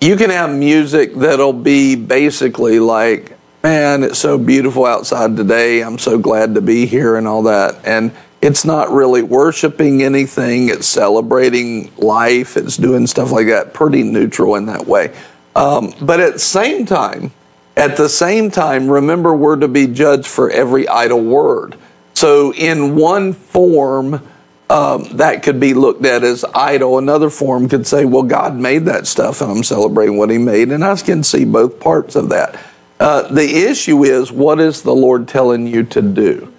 you 0.00 0.16
can 0.16 0.30
have 0.30 0.48
music 0.48 1.14
that'll 1.14 1.52
be 1.52 1.94
basically 1.94 2.80
like, 2.80 3.36
man, 3.62 4.04
it's 4.04 4.18
so 4.18 4.38
beautiful 4.38 4.86
outside 4.86 5.36
today. 5.36 5.82
I'm 5.82 5.98
so 5.98 6.18
glad 6.18 6.54
to 6.54 6.62
be 6.62 6.86
here 6.86 7.16
and 7.16 7.28
all 7.28 7.42
that. 7.42 7.84
And 7.84 8.12
it's 8.42 8.64
not 8.64 8.90
really 8.90 9.22
worshiping 9.22 10.02
anything, 10.02 10.68
it's 10.68 10.86
celebrating 10.86 11.94
life, 11.96 12.56
it's 12.56 12.76
doing 12.76 13.06
stuff 13.06 13.32
like 13.32 13.48
that, 13.48 13.74
pretty 13.74 14.02
neutral 14.02 14.54
in 14.56 14.66
that 14.66 14.86
way. 14.86 15.14
Um, 15.54 15.92
but 16.00 16.20
at 16.20 16.34
the 16.34 16.38
same 16.38 16.86
time, 16.86 17.32
at 17.76 17.96
the 17.96 18.08
same 18.08 18.50
time, 18.50 18.90
remember 18.90 19.34
we're 19.34 19.56
to 19.56 19.68
be 19.68 19.86
judged 19.86 20.26
for 20.26 20.50
every 20.50 20.88
idle 20.88 21.22
word. 21.22 21.76
So, 22.14 22.52
in 22.52 22.96
one 22.96 23.32
form, 23.32 24.26
um, 24.68 25.04
that 25.16 25.42
could 25.42 25.58
be 25.58 25.74
looked 25.74 26.04
at 26.04 26.22
as 26.22 26.44
idle. 26.54 26.98
Another 26.98 27.30
form 27.30 27.68
could 27.68 27.86
say, 27.86 28.04
well, 28.04 28.22
God 28.22 28.54
made 28.54 28.84
that 28.84 29.06
stuff 29.06 29.40
and 29.40 29.50
I'm 29.50 29.64
celebrating 29.64 30.16
what 30.16 30.30
He 30.30 30.38
made. 30.38 30.70
And 30.70 30.84
I 30.84 30.94
can 30.96 31.22
see 31.24 31.44
both 31.44 31.80
parts 31.80 32.16
of 32.16 32.28
that. 32.28 32.58
Uh, 33.00 33.22
the 33.22 33.64
issue 33.64 34.04
is, 34.04 34.30
what 34.30 34.60
is 34.60 34.82
the 34.82 34.94
Lord 34.94 35.26
telling 35.26 35.66
you 35.66 35.82
to 35.84 36.02
do? 36.02 36.52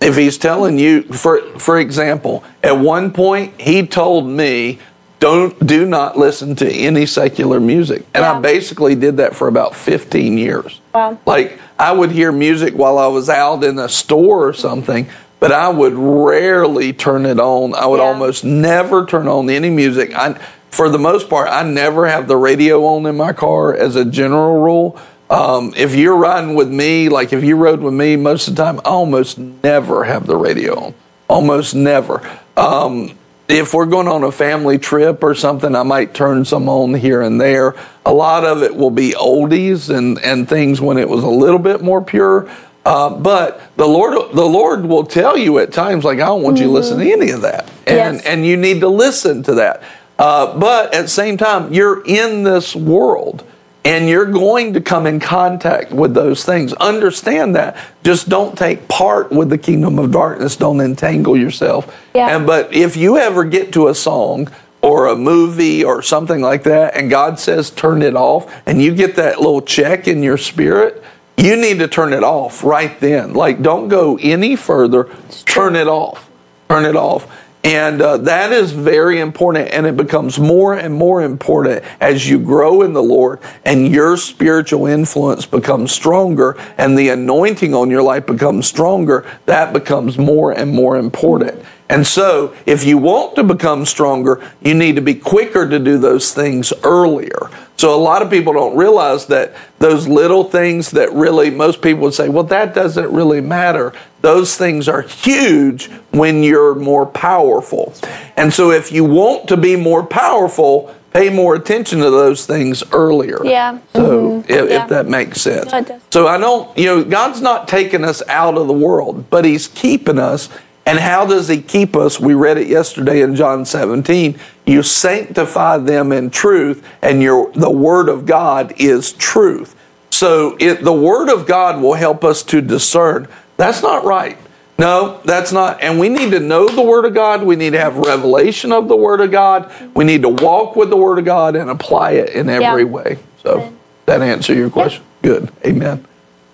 If 0.00 0.16
He's 0.16 0.38
telling 0.38 0.78
you, 0.78 1.02
for 1.02 1.40
for 1.58 1.78
example, 1.78 2.42
at 2.62 2.78
one 2.78 3.12
point 3.12 3.54
He 3.60 3.86
told 3.86 4.26
me, 4.26 4.78
"Don't 5.18 5.66
do 5.66 5.84
not 5.84 6.18
listen 6.18 6.56
to 6.56 6.70
any 6.70 7.06
secular 7.06 7.60
music," 7.60 8.06
and 8.14 8.24
I 8.24 8.40
basically 8.40 8.94
did 8.94 9.18
that 9.18 9.36
for 9.36 9.46
about 9.48 9.74
fifteen 9.74 10.38
years. 10.38 10.80
Wow. 10.94 11.18
Like 11.26 11.58
I 11.78 11.92
would 11.92 12.10
hear 12.12 12.32
music 12.32 12.74
while 12.74 12.98
I 12.98 13.06
was 13.08 13.28
out 13.28 13.62
in 13.64 13.78
a 13.78 13.88
store 13.88 14.46
or 14.48 14.52
something, 14.54 15.06
but 15.38 15.52
I 15.52 15.68
would 15.68 15.94
rarely 15.94 16.92
turn 16.92 17.26
it 17.26 17.38
on. 17.38 17.74
I 17.74 17.86
would 17.86 18.00
Yeah. 18.00 18.06
almost 18.06 18.44
never 18.44 19.04
turn 19.06 19.28
on 19.28 19.50
any 19.50 19.70
music. 19.70 20.14
I, 20.16 20.34
for 20.70 20.88
the 20.88 20.98
most 20.98 21.28
part, 21.28 21.48
I 21.50 21.62
never 21.62 22.06
have 22.06 22.28
the 22.28 22.36
radio 22.36 22.84
on 22.86 23.04
in 23.06 23.16
my 23.16 23.32
car 23.32 23.74
as 23.74 23.96
a 23.96 24.04
general 24.04 24.60
rule. 24.60 24.96
Um, 25.30 25.72
if 25.76 25.94
you're 25.94 26.16
riding 26.16 26.54
with 26.54 26.68
me, 26.68 27.08
like 27.08 27.32
if 27.32 27.44
you 27.44 27.56
rode 27.56 27.80
with 27.80 27.94
me 27.94 28.16
most 28.16 28.48
of 28.48 28.56
the 28.56 28.62
time, 28.64 28.80
I 28.80 28.88
almost 28.88 29.38
never 29.38 30.04
have 30.04 30.26
the 30.26 30.36
radio 30.36 30.78
on. 30.86 30.94
Almost 31.28 31.74
never. 31.76 32.28
Um, 32.56 33.16
if 33.48 33.72
we're 33.72 33.86
going 33.86 34.08
on 34.08 34.24
a 34.24 34.32
family 34.32 34.78
trip 34.78 35.22
or 35.22 35.34
something, 35.34 35.74
I 35.76 35.84
might 35.84 36.14
turn 36.14 36.44
some 36.44 36.68
on 36.68 36.94
here 36.94 37.22
and 37.22 37.40
there. 37.40 37.76
A 38.04 38.12
lot 38.12 38.44
of 38.44 38.62
it 38.64 38.74
will 38.74 38.90
be 38.90 39.12
oldies 39.12 39.94
and, 39.96 40.18
and 40.20 40.48
things 40.48 40.80
when 40.80 40.98
it 40.98 41.08
was 41.08 41.22
a 41.22 41.28
little 41.28 41.58
bit 41.60 41.80
more 41.80 42.02
pure. 42.02 42.50
Uh, 42.84 43.10
but 43.10 43.60
the 43.76 43.86
Lord, 43.86 44.32
the 44.34 44.44
Lord 44.44 44.86
will 44.86 45.04
tell 45.04 45.36
you 45.36 45.58
at 45.58 45.72
times, 45.72 46.04
like, 46.04 46.18
I 46.18 46.26
don't 46.26 46.42
want 46.42 46.58
you 46.58 46.64
to 46.64 46.70
listen 46.70 46.98
to 46.98 47.12
any 47.12 47.30
of 47.30 47.42
that, 47.42 47.68
and 47.86 48.16
Yes. 48.16 48.24
and 48.24 48.46
you 48.46 48.56
need 48.56 48.80
to 48.80 48.88
listen 48.88 49.42
to 49.44 49.54
that. 49.56 49.82
Uh, 50.18 50.58
but 50.58 50.94
at 50.94 51.02
the 51.02 51.08
same 51.08 51.36
time, 51.36 51.72
you're 51.72 52.02
in 52.06 52.42
this 52.42 52.74
world, 52.74 53.44
and 53.84 54.08
you're 54.08 54.26
going 54.26 54.74
to 54.74 54.80
come 54.80 55.06
in 55.06 55.20
contact 55.20 55.90
with 55.90 56.14
those 56.14 56.44
things. 56.44 56.72
Understand 56.74 57.56
that. 57.56 57.76
Just 58.04 58.28
don't 58.28 58.56
take 58.56 58.88
part 58.88 59.32
with 59.32 59.48
the 59.48 59.58
kingdom 59.58 59.98
of 59.98 60.10
darkness. 60.10 60.56
Don't 60.56 60.80
entangle 60.80 61.36
yourself. 61.36 61.94
Yeah. 62.14 62.36
And 62.36 62.46
but 62.46 62.72
if 62.74 62.96
you 62.96 63.16
ever 63.16 63.44
get 63.44 63.72
to 63.74 63.88
a 63.88 63.94
song 63.94 64.50
or 64.82 65.06
a 65.06 65.16
movie 65.16 65.84
or 65.84 66.02
something 66.02 66.40
like 66.40 66.64
that, 66.64 66.96
and 66.96 67.10
God 67.10 67.38
says 67.38 67.70
turn 67.70 68.02
it 68.02 68.16
off, 68.16 68.52
and 68.66 68.82
you 68.82 68.94
get 68.94 69.16
that 69.16 69.38
little 69.38 69.62
check 69.62 70.06
in 70.06 70.22
your 70.22 70.38
spirit, 70.38 71.02
you 71.36 71.56
need 71.56 71.78
to 71.78 71.88
turn 71.88 72.12
it 72.12 72.22
off 72.22 72.62
right 72.62 72.98
then. 73.00 73.32
Like, 73.32 73.62
don't 73.62 73.88
go 73.88 74.18
any 74.20 74.56
further. 74.56 75.04
Turn 75.46 75.74
it 75.74 75.86
off. 75.86 76.30
Turn 76.68 76.84
it 76.84 76.96
off. 76.96 77.26
And 77.62 78.00
uh, 78.00 78.16
that 78.18 78.52
is 78.52 78.72
very 78.72 79.20
important, 79.20 79.68
and 79.70 79.86
it 79.86 79.94
becomes 79.94 80.38
more 80.38 80.74
and 80.74 80.94
more 80.94 81.22
important 81.22 81.84
as 82.00 82.26
you 82.28 82.38
grow 82.38 82.80
in 82.80 82.94
the 82.94 83.02
Lord 83.02 83.38
and 83.66 83.86
your 83.86 84.16
spiritual 84.16 84.86
influence 84.86 85.44
becomes 85.44 85.92
stronger 85.92 86.56
and 86.78 86.98
the 86.98 87.10
anointing 87.10 87.74
on 87.74 87.90
your 87.90 88.02
life 88.02 88.24
becomes 88.24 88.66
stronger. 88.66 89.26
That 89.44 89.74
becomes 89.74 90.16
more 90.16 90.52
and 90.52 90.72
more 90.72 90.96
important. 90.96 91.62
And 91.90 92.06
so, 92.06 92.54
if 92.66 92.84
you 92.84 92.96
want 92.96 93.34
to 93.34 93.42
become 93.42 93.84
stronger, 93.84 94.40
you 94.62 94.74
need 94.74 94.94
to 94.94 95.02
be 95.02 95.14
quicker 95.14 95.68
to 95.68 95.78
do 95.78 95.98
those 95.98 96.32
things 96.32 96.72
earlier. 96.84 97.50
So, 97.76 97.92
a 97.92 97.98
lot 97.98 98.22
of 98.22 98.30
people 98.30 98.52
don't 98.52 98.76
realize 98.76 99.26
that 99.26 99.56
those 99.80 100.06
little 100.06 100.44
things 100.44 100.92
that 100.92 101.12
really 101.12 101.50
most 101.50 101.82
people 101.82 102.02
would 102.02 102.14
say, 102.14 102.28
well, 102.28 102.44
that 102.44 102.74
doesn't 102.74 103.10
really 103.12 103.40
matter. 103.40 103.92
Those 104.22 104.56
things 104.56 104.88
are 104.88 105.02
huge 105.02 105.90
when 106.10 106.42
you're 106.42 106.74
more 106.74 107.06
powerful. 107.06 107.94
And 108.36 108.52
so, 108.52 108.70
if 108.70 108.92
you 108.92 109.04
want 109.04 109.48
to 109.48 109.56
be 109.56 109.76
more 109.76 110.04
powerful, 110.04 110.94
pay 111.12 111.30
more 111.30 111.54
attention 111.54 112.00
to 112.00 112.10
those 112.10 112.46
things 112.46 112.82
earlier. 112.92 113.44
Yeah. 113.44 113.78
So, 113.94 114.42
mm-hmm. 114.42 114.52
if, 114.52 114.70
Yeah. 114.70 114.82
if 114.82 114.88
that 114.90 115.06
makes 115.06 115.40
sense. 115.40 115.72
No. 115.72 116.00
So, 116.10 116.26
I 116.26 116.38
don't, 116.38 116.76
you 116.76 116.86
know, 116.86 117.04
God's 117.04 117.40
not 117.40 117.66
taking 117.66 118.04
us 118.04 118.22
out 118.28 118.58
of 118.58 118.66
the 118.66 118.74
world, 118.74 119.30
but 119.30 119.44
He's 119.44 119.68
keeping 119.68 120.18
us. 120.18 120.48
And 120.86 120.98
how 120.98 121.24
does 121.26 121.48
He 121.48 121.62
keep 121.62 121.96
us? 121.96 122.18
We 122.20 122.34
read 122.34 122.58
it 122.58 122.66
yesterday 122.66 123.22
in 123.22 123.36
John 123.36 123.64
17. 123.64 124.38
You 124.66 124.82
sanctify 124.82 125.78
them 125.78 126.12
in 126.12 126.30
truth, 126.30 126.86
and 127.02 127.22
your 127.22 127.52
the 127.52 127.70
Word 127.70 128.08
of 128.08 128.26
God 128.26 128.74
is 128.76 129.12
truth. 129.12 129.76
So 130.10 130.56
it, 130.60 130.84
the 130.84 130.92
Word 130.92 131.28
of 131.28 131.46
God 131.46 131.80
will 131.80 131.94
help 131.94 132.24
us 132.24 132.42
to 132.44 132.60
discern. 132.60 133.28
That's 133.60 133.82
not 133.82 134.04
right. 134.04 134.38
No, 134.78 135.20
that's 135.26 135.52
not. 135.52 135.82
And 135.82 136.00
we 136.00 136.08
need 136.08 136.30
to 136.30 136.40
know 136.40 136.66
the 136.66 136.80
Word 136.80 137.04
of 137.04 137.12
God. 137.12 137.42
We 137.42 137.56
need 137.56 137.74
to 137.74 137.78
have 137.78 137.94
revelation 137.98 138.72
of 138.72 138.88
the 138.88 138.96
Word 138.96 139.20
of 139.20 139.30
God. 139.30 139.70
We 139.94 140.06
need 140.06 140.22
to 140.22 140.30
walk 140.30 140.76
with 140.76 140.88
the 140.88 140.96
Word 140.96 141.18
of 141.18 141.26
God 141.26 141.54
and 141.56 141.68
apply 141.68 142.12
it 142.12 142.30
in 142.30 142.48
every 142.48 142.84
Yeah. 142.84 142.88
way. 142.88 143.18
So 143.42 143.70
that 144.06 144.22
answer 144.22 144.54
your 144.54 144.70
question. 144.70 145.02
Good. 145.20 145.50
Amen. 145.66 146.06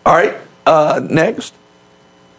All 0.05 0.17
right. 0.17 0.35
Uh, 0.67 1.01
next. 1.09 1.55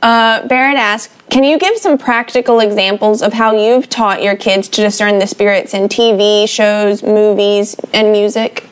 Uh, 0.04 0.46
Barrett 0.46 0.76
asked, 0.76 1.12
can 1.30 1.46
you 1.46 1.58
give 1.58 1.78
some 1.78 1.98
practical 1.98 2.60
examples 2.60 3.22
of 3.22 3.32
how 3.32 3.56
you've 3.56 3.88
taught 3.88 4.22
your 4.22 4.36
kids 4.36 4.68
to 4.68 4.82
discern 4.82 5.20
the 5.20 5.28
spirits 5.28 5.74
in 5.74 5.88
TV, 5.88 6.46
shows, 6.46 7.02
movies, 7.04 7.78
and 7.94 8.12
music? 8.12 8.67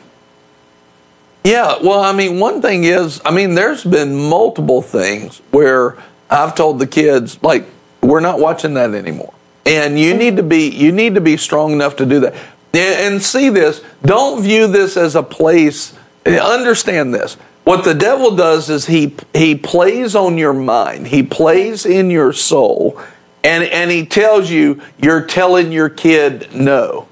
Yeah, 1.46 1.78
well, 1.80 2.00
I 2.00 2.10
mean, 2.10 2.40
one 2.40 2.60
thing 2.60 2.82
is, 2.82 3.20
I 3.24 3.30
mean, 3.30 3.54
there's 3.54 3.84
been 3.84 4.16
multiple 4.16 4.82
things 4.82 5.40
where 5.52 5.96
I've 6.28 6.56
told 6.56 6.80
the 6.80 6.88
kids, 6.88 7.40
like, 7.40 7.66
we're 8.02 8.18
not 8.18 8.40
watching 8.40 8.74
that 8.74 8.94
anymore, 8.94 9.32
and 9.64 9.96
you 9.96 10.12
need 10.14 10.38
to 10.38 10.42
be, 10.42 10.68
you 10.68 10.90
need 10.90 11.14
to 11.14 11.20
be 11.20 11.36
strong 11.36 11.70
enough 11.70 11.94
to 11.96 12.04
do 12.04 12.18
that, 12.18 12.34
and, 12.74 13.14
and 13.14 13.22
see 13.22 13.48
this. 13.48 13.80
Don't 14.02 14.42
view 14.42 14.66
this 14.66 14.96
as 14.96 15.14
a 15.14 15.22
place. 15.22 15.94
Understand 16.26 17.14
this. 17.14 17.34
What 17.62 17.84
the 17.84 17.94
devil 17.94 18.34
does 18.34 18.68
is 18.68 18.86
he 18.86 19.14
he 19.32 19.54
plays 19.54 20.16
on 20.16 20.38
your 20.38 20.52
mind. 20.52 21.06
He 21.06 21.22
plays 21.22 21.86
in 21.86 22.10
your 22.10 22.32
soul, 22.32 23.00
and 23.44 23.62
and 23.62 23.92
he 23.92 24.04
tells 24.04 24.50
you 24.50 24.82
you're 25.00 25.24
telling 25.24 25.70
your 25.70 25.90
kid 25.90 26.52
no. 26.52 27.06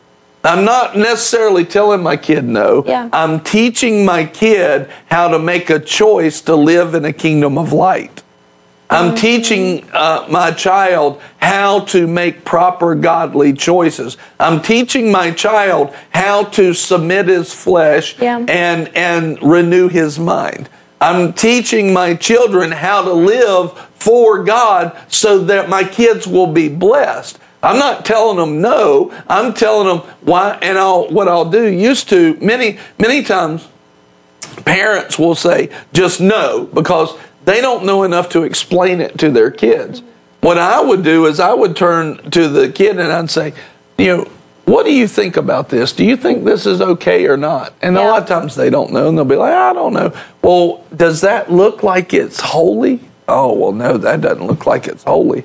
I'm 0.44 0.64
not 0.64 0.96
necessarily 0.96 1.64
telling 1.64 2.02
my 2.02 2.16
kid 2.16 2.44
no. 2.44 2.84
Yeah. 2.86 3.08
I'm 3.12 3.40
teaching 3.40 4.04
my 4.04 4.26
kid 4.26 4.90
how 5.06 5.28
to 5.28 5.38
make 5.38 5.70
a 5.70 5.80
choice 5.80 6.42
to 6.42 6.54
live 6.54 6.94
in 6.94 7.04
a 7.06 7.12
kingdom 7.12 7.56
of 7.56 7.72
light. 7.72 8.22
I'm 8.90 9.14
teaching 9.16 9.88
uh, 9.92 10.26
my 10.30 10.52
child 10.52 11.20
how 11.38 11.80
to 11.86 12.06
make 12.06 12.44
proper 12.44 12.94
godly 12.94 13.52
choices. 13.54 14.16
I'm 14.38 14.60
teaching 14.62 15.10
my 15.10 15.30
child 15.32 15.92
how 16.10 16.44
to 16.44 16.74
submit 16.74 17.26
his 17.28 17.52
flesh 17.52 18.16
Yeah. 18.20 18.44
and 18.46 18.94
and 18.94 19.42
renew 19.42 19.88
his 19.88 20.18
mind. 20.18 20.68
I'm 21.00 21.32
teaching 21.32 21.92
my 21.92 22.14
children 22.14 22.70
how 22.70 23.02
to 23.02 23.12
live 23.12 23.72
for 23.98 24.44
God 24.44 24.96
so 25.08 25.38
that 25.44 25.68
my 25.68 25.82
kids 25.84 26.26
will 26.26 26.46
be 26.52 26.68
blessed. 26.68 27.38
I'm 27.64 27.78
not 27.78 28.04
telling 28.04 28.36
them 28.36 28.60
no. 28.60 29.12
I'm 29.26 29.54
telling 29.54 29.88
them 29.88 30.06
why 30.20 30.58
and 30.60 30.78
I'll, 30.78 31.08
what 31.08 31.28
I'll 31.28 31.50
do 31.50 31.66
used 31.66 32.08
to 32.10 32.36
many 32.40 32.78
many 32.98 33.22
times 33.22 33.66
parents 34.64 35.18
will 35.18 35.34
say 35.34 35.70
just 35.92 36.20
no 36.20 36.66
because 36.72 37.16
they 37.44 37.60
don't 37.60 37.84
know 37.84 38.02
enough 38.02 38.28
to 38.30 38.42
explain 38.42 39.00
it 39.00 39.18
to 39.18 39.30
their 39.30 39.50
kids. 39.50 40.02
What 40.40 40.58
I 40.58 40.80
would 40.80 41.02
do 41.02 41.26
is 41.26 41.40
I 41.40 41.54
would 41.54 41.74
turn 41.74 42.30
to 42.30 42.48
the 42.48 42.70
kid 42.70 42.98
and 42.98 43.10
I'd 43.10 43.30
say, 43.30 43.54
you 43.96 44.06
know, 44.06 44.30
what 44.66 44.84
do 44.84 44.92
you 44.92 45.06
think 45.06 45.36
about 45.36 45.68
this? 45.68 45.92
Do 45.92 46.04
you 46.04 46.16
think 46.16 46.44
this 46.44 46.66
is 46.66 46.80
okay 46.80 47.26
or 47.26 47.36
not? 47.36 47.74
And 47.82 47.96
a 47.96 48.02
lot 48.02 48.22
of 48.22 48.28
times 48.28 48.54
they 48.54 48.70
don't 48.70 48.92
know 48.92 49.08
and 49.08 49.16
they'll 49.16 49.24
be 49.24 49.36
like, 49.36 49.52
I 49.52 49.72
don't 49.72 49.92
know. 49.92 50.14
Well, 50.42 50.84
does 50.94 51.20
that 51.20 51.52
look 51.52 51.82
like 51.82 52.14
it's 52.14 52.40
holy? 52.40 53.00
Oh, 53.28 53.52
well, 53.54 53.72
no, 53.72 53.96
that 53.98 54.20
doesn't 54.20 54.46
look 54.46 54.66
like 54.66 54.86
it's 54.86 55.04
holy. 55.04 55.44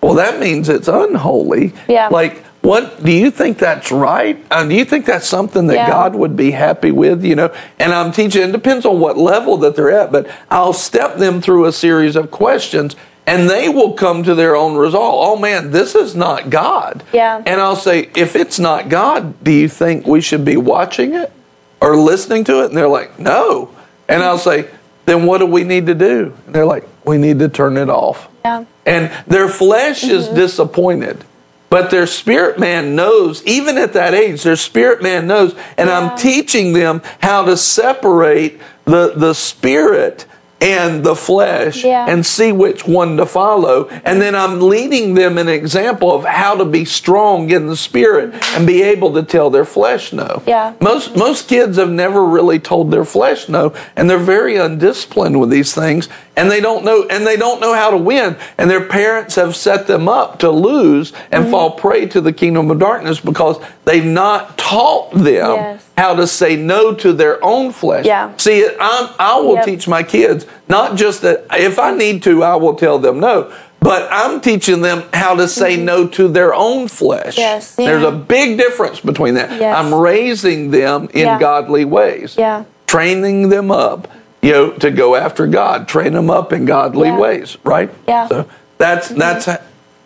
Well, 0.00 0.14
that 0.14 0.38
means 0.38 0.68
it's 0.68 0.88
unholy. 0.88 1.72
Yeah. 1.88 2.08
Like, 2.08 2.44
what 2.60 3.02
do 3.04 3.12
you 3.12 3.30
think 3.30 3.58
that's 3.58 3.90
right? 3.90 4.44
Uh, 4.50 4.64
do 4.64 4.74
you 4.74 4.84
think 4.84 5.06
that's 5.06 5.26
something 5.26 5.68
that 5.68 5.74
Yeah. 5.76 5.88
God 5.88 6.14
would 6.14 6.36
be 6.36 6.50
happy 6.50 6.90
with? 6.90 7.24
You 7.24 7.36
know, 7.36 7.50
and 7.78 7.92
I'm 7.92 8.12
teaching. 8.12 8.42
It 8.42 8.52
depends 8.52 8.84
on 8.84 9.00
what 9.00 9.16
level 9.16 9.56
that 9.58 9.76
they're 9.76 9.90
at, 9.90 10.12
but 10.12 10.26
I'll 10.50 10.72
step 10.72 11.16
them 11.16 11.40
through 11.40 11.64
a 11.66 11.72
series 11.72 12.16
of 12.16 12.30
questions, 12.30 12.94
and 13.26 13.48
they 13.48 13.68
will 13.68 13.92
come 13.92 14.22
to 14.24 14.34
their 14.34 14.56
own 14.56 14.76
result. 14.76 15.14
Oh 15.18 15.36
man, 15.36 15.70
this 15.70 15.94
is 15.94 16.14
not 16.14 16.50
God. 16.50 17.02
Yeah. 17.12 17.42
And 17.46 17.60
I'll 17.60 17.76
say, 17.76 18.10
if 18.16 18.34
it's 18.36 18.58
not 18.58 18.88
God, 18.88 19.42
do 19.42 19.50
you 19.52 19.68
think 19.68 20.06
we 20.06 20.20
should 20.20 20.44
be 20.44 20.56
watching 20.56 21.14
it 21.14 21.32
or 21.80 21.96
listening 21.96 22.44
to 22.44 22.62
it? 22.62 22.66
And 22.66 22.76
they're 22.76 22.88
like, 22.88 23.18
no. 23.18 23.70
And 24.08 24.22
I'll 24.22 24.38
say, 24.38 24.68
then 25.06 25.26
what 25.26 25.38
do 25.38 25.46
we 25.46 25.64
need 25.64 25.86
to 25.86 25.94
do? 25.94 26.34
And 26.46 26.54
they're 26.54 26.66
like, 26.66 26.86
we 27.04 27.18
need 27.18 27.38
to 27.38 27.48
turn 27.48 27.76
it 27.76 27.88
off. 27.88 28.28
Yeah. 28.44 28.64
And 28.88 29.12
their 29.26 29.48
flesh 29.48 30.04
is 30.04 30.26
mm-hmm. 30.26 30.36
disappointed. 30.36 31.24
But 31.70 31.90
their 31.90 32.06
spirit 32.06 32.58
man 32.58 32.96
knows, 32.96 33.44
even 33.44 33.76
at 33.76 33.92
that 33.92 34.14
age, 34.14 34.42
their 34.42 34.56
spirit 34.56 35.02
man 35.02 35.26
knows. 35.26 35.54
And 35.76 35.88
Yeah. 35.88 35.98
I'm 35.98 36.18
teaching 36.18 36.72
them 36.72 37.02
how 37.20 37.44
to 37.44 37.56
separate 37.56 38.60
the, 38.84 39.12
the 39.14 39.34
spirit 39.34 40.24
and 40.60 41.04
the 41.04 41.14
flesh 41.14 41.84
Yeah. 41.84 42.06
and 42.08 42.26
see 42.26 42.50
which 42.50 42.86
one 42.86 43.16
to 43.18 43.26
follow. 43.26 43.88
And 44.04 44.20
then 44.20 44.34
I'm 44.34 44.60
leading 44.60 45.14
them 45.14 45.38
an 45.38 45.48
example 45.48 46.12
of 46.12 46.24
how 46.24 46.56
to 46.56 46.64
be 46.64 46.84
strong 46.84 47.50
in 47.50 47.68
the 47.68 47.76
spirit 47.76 48.34
and 48.54 48.66
be 48.66 48.82
able 48.82 49.12
to 49.14 49.22
tell 49.22 49.50
their 49.50 49.64
flesh 49.64 50.12
no. 50.12 50.42
Yeah. 50.46 50.72
Most 50.80 51.16
most 51.16 51.48
kids 51.48 51.76
have 51.76 51.90
never 51.90 52.24
really 52.24 52.58
told 52.58 52.90
their 52.90 53.04
flesh 53.04 53.48
no, 53.48 53.72
and 53.96 54.10
they're 54.10 54.18
very 54.18 54.56
undisciplined 54.56 55.38
with 55.40 55.50
these 55.50 55.74
things, 55.74 56.08
and 56.36 56.50
they 56.50 56.60
don't 56.60 56.84
know 56.84 57.06
and 57.08 57.24
they 57.26 57.36
don't 57.36 57.60
know 57.60 57.74
how 57.74 57.90
to 57.90 57.96
win. 57.96 58.36
And 58.58 58.68
their 58.68 58.84
parents 58.84 59.36
have 59.36 59.54
set 59.54 59.86
them 59.86 60.08
up 60.08 60.38
to 60.40 60.50
lose 60.50 61.12
and 61.30 61.38
Mm-hmm. 61.44 61.50
fall 61.52 61.70
prey 61.70 62.06
to 62.06 62.20
the 62.20 62.32
kingdom 62.32 62.68
of 62.70 62.80
darkness 62.80 63.20
because 63.20 63.58
they've 63.84 64.04
not 64.04 64.58
taught 64.58 65.12
them 65.12 65.54
Yes. 65.54 65.84
How 65.98 66.14
to 66.14 66.26
say 66.28 66.54
no 66.54 66.94
to 66.94 67.12
their 67.12 67.42
own 67.44 67.72
flesh. 67.72 68.06
Yeah. 68.06 68.32
See, 68.36 68.64
I'm, 68.80 69.10
I 69.18 69.36
will 69.40 69.56
Yep. 69.56 69.64
teach 69.64 69.88
my 69.88 70.04
kids 70.04 70.46
not 70.68 70.96
just 70.96 71.22
that 71.22 71.44
if 71.52 71.76
I 71.78 71.90
need 71.92 72.22
to, 72.22 72.44
I 72.44 72.54
will 72.54 72.76
tell 72.76 73.00
them 73.00 73.18
no, 73.18 73.52
but 73.80 74.08
I'm 74.12 74.40
teaching 74.40 74.80
them 74.80 75.02
how 75.12 75.34
to 75.34 75.48
say 75.48 75.76
no 75.76 76.06
to 76.06 76.28
their 76.28 76.54
own 76.54 76.86
flesh. 76.86 77.34
Mm-hmm. 77.34 77.40
Yes. 77.40 77.74
There's 77.74 78.04
a 78.04 78.12
big 78.12 78.56
difference 78.58 79.00
between 79.00 79.34
that. 79.34 79.50
Yes. 79.60 79.76
I'm 79.76 79.92
raising 79.92 80.70
them 80.70 81.08
in 81.12 81.26
Yeah. 81.26 81.38
godly 81.40 81.84
ways. 81.84 82.36
Yeah. 82.38 82.64
Training 82.86 83.48
them 83.48 83.72
up, 83.72 84.06
you 84.40 84.52
know, 84.52 84.70
to 84.70 84.90
go 84.92 85.16
after 85.16 85.48
God. 85.48 85.88
Train 85.88 86.12
them 86.12 86.30
up 86.30 86.52
in 86.52 86.64
godly 86.64 87.08
Yeah. 87.08 87.18
ways, 87.18 87.56
right? 87.64 87.90
Yeah. 88.06 88.28
Mm-hmm. 88.28 88.34
So 88.34 88.48
that's 88.78 89.08
that's 89.08 89.48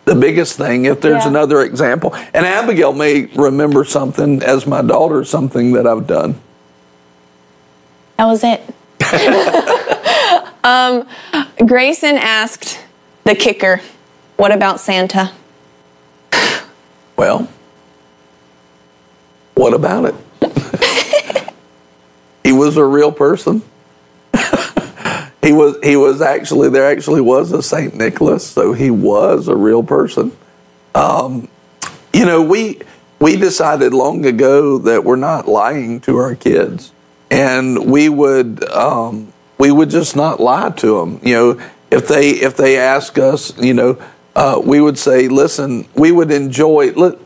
the 0.05 0.15
biggest 0.15 0.57
thing. 0.57 0.85
If 0.85 1.01
there's 1.01 1.23
Yeah. 1.23 1.29
another 1.29 1.61
example, 1.61 2.13
and 2.33 2.45
Abigail 2.45 2.93
may 2.93 3.25
remember 3.35 3.83
something 3.85 4.41
as 4.43 4.67
my 4.67 4.81
daughter, 4.81 5.23
something 5.23 5.73
that 5.73 5.87
I've 5.87 6.07
done. 6.07 6.35
That 8.17 8.25
was 8.25 8.43
it. 8.43 8.61
um, 10.63 11.05
Grayson 11.65 12.17
asked 12.17 12.79
the 13.23 13.35
kicker, 13.35 13.81
"What 14.37 14.51
about 14.51 14.79
Santa?" 14.79 15.31
Well, 17.15 17.47
what 19.53 19.73
about 19.73 20.05
it? 20.05 20.15
he 22.43 22.51
was 22.51 22.75
a 22.75 22.83
real 22.83 23.11
person. 23.11 23.61
He 25.43 25.51
was 25.51 25.77
he 25.83 25.95
was 25.95 26.21
actually 26.21 26.69
there 26.69 26.89
actually 26.89 27.21
was 27.21 27.51
a 27.51 27.61
Saint 27.61 27.95
Nicholas, 27.95 28.47
so 28.47 28.73
he 28.73 28.89
was 28.89 29.47
a 29.47 29.55
real 29.55 29.83
person. 29.83 30.35
Um, 30.95 31.49
you 32.13 32.25
know, 32.25 32.41
we 32.41 32.79
we 33.19 33.35
decided 33.35 33.93
long 33.93 34.25
ago 34.25 34.77
that 34.79 35.03
we're 35.03 35.15
not 35.17 35.47
lying 35.47 35.99
to 36.01 36.17
our 36.17 36.35
kids, 36.35 36.93
and 37.29 37.91
we 37.91 38.07
would 38.07 38.63
um, 38.69 39.33
we 39.57 39.71
would 39.71 39.89
just 39.89 40.15
not 40.15 40.39
lie 40.39 40.69
to 40.71 40.99
them. 40.99 41.19
You 41.23 41.33
know, 41.35 41.69
if 41.91 42.07
they 42.07 42.29
if 42.29 42.55
they 42.55 42.77
ask 42.77 43.17
us, 43.17 43.57
you 43.57 43.73
know, 43.73 44.01
uh, 44.35 44.61
we 44.63 44.79
would 44.79 44.97
say, 44.97 45.27
listen, 45.27 45.87
we 45.93 46.11
would 46.11 46.31
enjoy. 46.31 46.91
Look, 46.91 47.19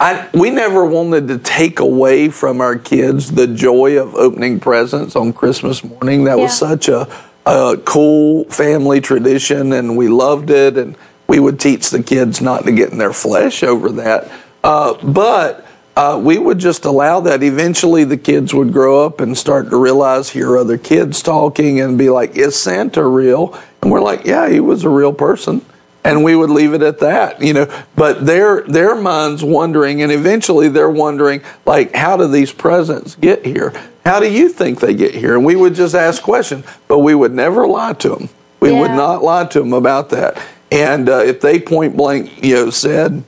I 0.00 0.28
we 0.32 0.50
never 0.50 0.84
wanted 0.86 1.28
to 1.28 1.38
take 1.38 1.80
away 1.80 2.30
from 2.30 2.60
our 2.60 2.78
kids 2.78 3.32
the 3.32 3.46
joy 3.46 3.98
of 4.00 4.14
opening 4.14 4.58
presents 4.58 5.16
on 5.16 5.32
Christmas 5.32 5.84
morning. 5.84 6.24
That 6.24 6.38
was 6.38 6.56
such 6.56 6.88
a 6.88 7.08
a 7.48 7.76
cool 7.78 8.44
family 8.44 9.00
tradition, 9.00 9.72
and 9.72 9.96
we 9.96 10.08
loved 10.08 10.50
it. 10.50 10.76
And 10.76 10.96
we 11.26 11.38
would 11.38 11.60
teach 11.60 11.90
the 11.90 12.02
kids 12.02 12.40
not 12.40 12.64
to 12.64 12.72
get 12.72 12.90
in 12.90 12.98
their 12.98 13.12
flesh 13.12 13.62
over 13.62 13.90
that. 13.92 14.30
Uh, 14.64 14.94
but 15.04 15.66
uh, 15.96 16.20
we 16.22 16.38
would 16.38 16.58
just 16.58 16.84
allow 16.84 17.20
that. 17.20 17.42
Eventually, 17.42 18.04
the 18.04 18.16
kids 18.16 18.54
would 18.54 18.72
grow 18.72 19.04
up 19.04 19.20
and 19.20 19.36
start 19.36 19.70
to 19.70 19.76
realize, 19.76 20.30
hear 20.30 20.56
other 20.56 20.78
kids 20.78 21.22
talking, 21.22 21.80
and 21.80 21.98
be 21.98 22.10
like, 22.10 22.36
"Is 22.36 22.54
Santa 22.54 23.04
real?" 23.06 23.58
And 23.82 23.90
we're 23.90 24.00
like, 24.00 24.24
"Yeah, 24.24 24.48
he 24.48 24.60
was 24.60 24.84
a 24.84 24.88
real 24.88 25.12
person." 25.12 25.64
And 26.04 26.24
we 26.24 26.36
would 26.36 26.50
leave 26.50 26.74
it 26.74 26.82
at 26.82 27.00
that, 27.00 27.42
you 27.42 27.52
know. 27.52 27.84
But 27.96 28.24
their 28.24 28.62
their 28.62 28.94
minds 28.94 29.42
wondering, 29.42 30.00
and 30.00 30.10
eventually 30.12 30.68
they're 30.68 30.88
wondering, 30.88 31.42
like, 31.66 31.94
how 31.94 32.16
do 32.16 32.28
these 32.28 32.52
presents 32.52 33.14
get 33.16 33.44
here? 33.44 33.72
How 34.04 34.20
do 34.20 34.30
you 34.30 34.48
think 34.48 34.80
they 34.80 34.94
get 34.94 35.14
here? 35.14 35.34
And 35.34 35.44
we 35.44 35.54
would 35.56 35.74
just 35.74 35.94
ask 35.94 36.22
questions, 36.22 36.64
but 36.86 37.00
we 37.00 37.14
would 37.14 37.32
never 37.32 37.66
lie 37.66 37.92
to 37.94 38.10
them. 38.10 38.28
We 38.60 38.72
would 38.72 38.90
not 38.92 39.22
lie 39.22 39.44
to 39.46 39.58
them 39.58 39.72
about 39.72 40.10
that. 40.10 40.40
And 40.70 41.08
uh, 41.08 41.18
if 41.18 41.40
they 41.40 41.60
point 41.60 41.96
blank, 41.96 42.42
you 42.42 42.54
know, 42.54 42.70
said, 42.70 43.22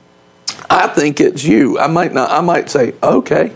"I 0.69 0.87
think 0.87 1.19
it's 1.19 1.43
you," 1.43 1.77
I 1.77 1.87
might 1.87 2.13
not. 2.13 2.31
I 2.31 2.41
might 2.41 2.69
say, 2.69 2.93
"Okay." 3.03 3.51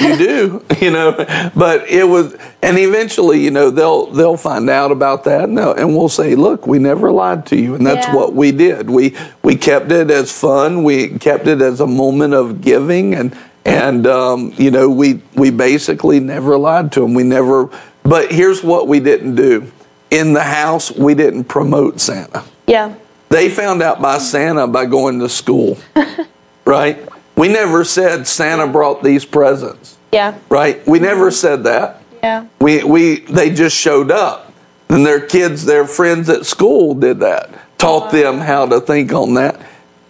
You 0.00 0.16
do, 0.16 0.64
you 0.80 0.90
know, 0.90 1.12
but 1.54 1.88
it 1.88 2.04
was, 2.04 2.36
and 2.62 2.78
eventually, 2.78 3.42
you 3.42 3.50
know, 3.50 3.70
they'll 3.70 4.06
they'll 4.06 4.36
find 4.36 4.68
out 4.70 4.90
about 4.92 5.24
that, 5.24 5.44
and, 5.48 5.58
and 5.58 5.96
we'll 5.96 6.08
say, 6.08 6.34
look, 6.34 6.66
we 6.66 6.78
never 6.78 7.10
lied 7.12 7.46
to 7.46 7.56
you, 7.56 7.74
and 7.74 7.86
that's 7.86 8.06
Yeah. 8.06 8.14
what 8.14 8.34
we 8.34 8.52
did. 8.52 8.90
We 8.90 9.14
we 9.42 9.56
kept 9.56 9.90
it 9.92 10.10
as 10.10 10.30
fun. 10.32 10.82
We 10.84 11.18
kept 11.18 11.46
it 11.46 11.60
as 11.62 11.80
a 11.80 11.86
moment 11.86 12.34
of 12.34 12.60
giving, 12.60 13.14
and 13.14 13.36
and 13.64 14.06
um, 14.06 14.52
you 14.56 14.70
know, 14.70 14.88
we 14.90 15.22
we 15.34 15.50
basically 15.50 16.20
never 16.20 16.56
lied 16.58 16.92
to 16.92 17.00
them. 17.00 17.14
We 17.14 17.22
never. 17.22 17.70
But 18.02 18.30
here's 18.30 18.62
what 18.62 18.86
we 18.88 19.00
didn't 19.00 19.34
do 19.36 19.70
in 20.10 20.32
the 20.34 20.42
house: 20.42 20.90
we 20.92 21.14
didn't 21.14 21.44
promote 21.44 22.00
Santa. 22.00 22.44
Yeah. 22.66 22.94
They 23.30 23.48
found 23.48 23.82
out 23.82 24.00
by 24.00 24.18
Santa 24.18 24.66
by 24.68 24.84
going 24.86 25.18
to 25.20 25.28
school, 25.28 25.76
right? 26.64 27.08
We 27.36 27.48
never 27.48 27.84
said 27.84 28.26
Santa 28.26 28.66
brought 28.66 29.02
these 29.02 29.24
presents, 29.24 29.96
Yeah. 30.12 30.34
right? 30.48 30.86
We 30.86 30.98
never 31.00 31.30
said 31.30 31.64
that. 31.64 32.00
Yeah. 32.22 32.46
We 32.60 32.82
we 32.84 33.20
they 33.20 33.50
just 33.50 33.76
showed 33.76 34.10
up, 34.10 34.52
and 34.88 35.04
their 35.04 35.20
kids, 35.20 35.64
their 35.64 35.86
friends 35.86 36.28
at 36.28 36.46
school 36.46 36.94
did 36.94 37.20
that, 37.20 37.50
taught 37.76 38.12
them 38.12 38.38
how 38.38 38.66
to 38.66 38.80
think 38.80 39.12
on 39.12 39.34
that. 39.34 39.60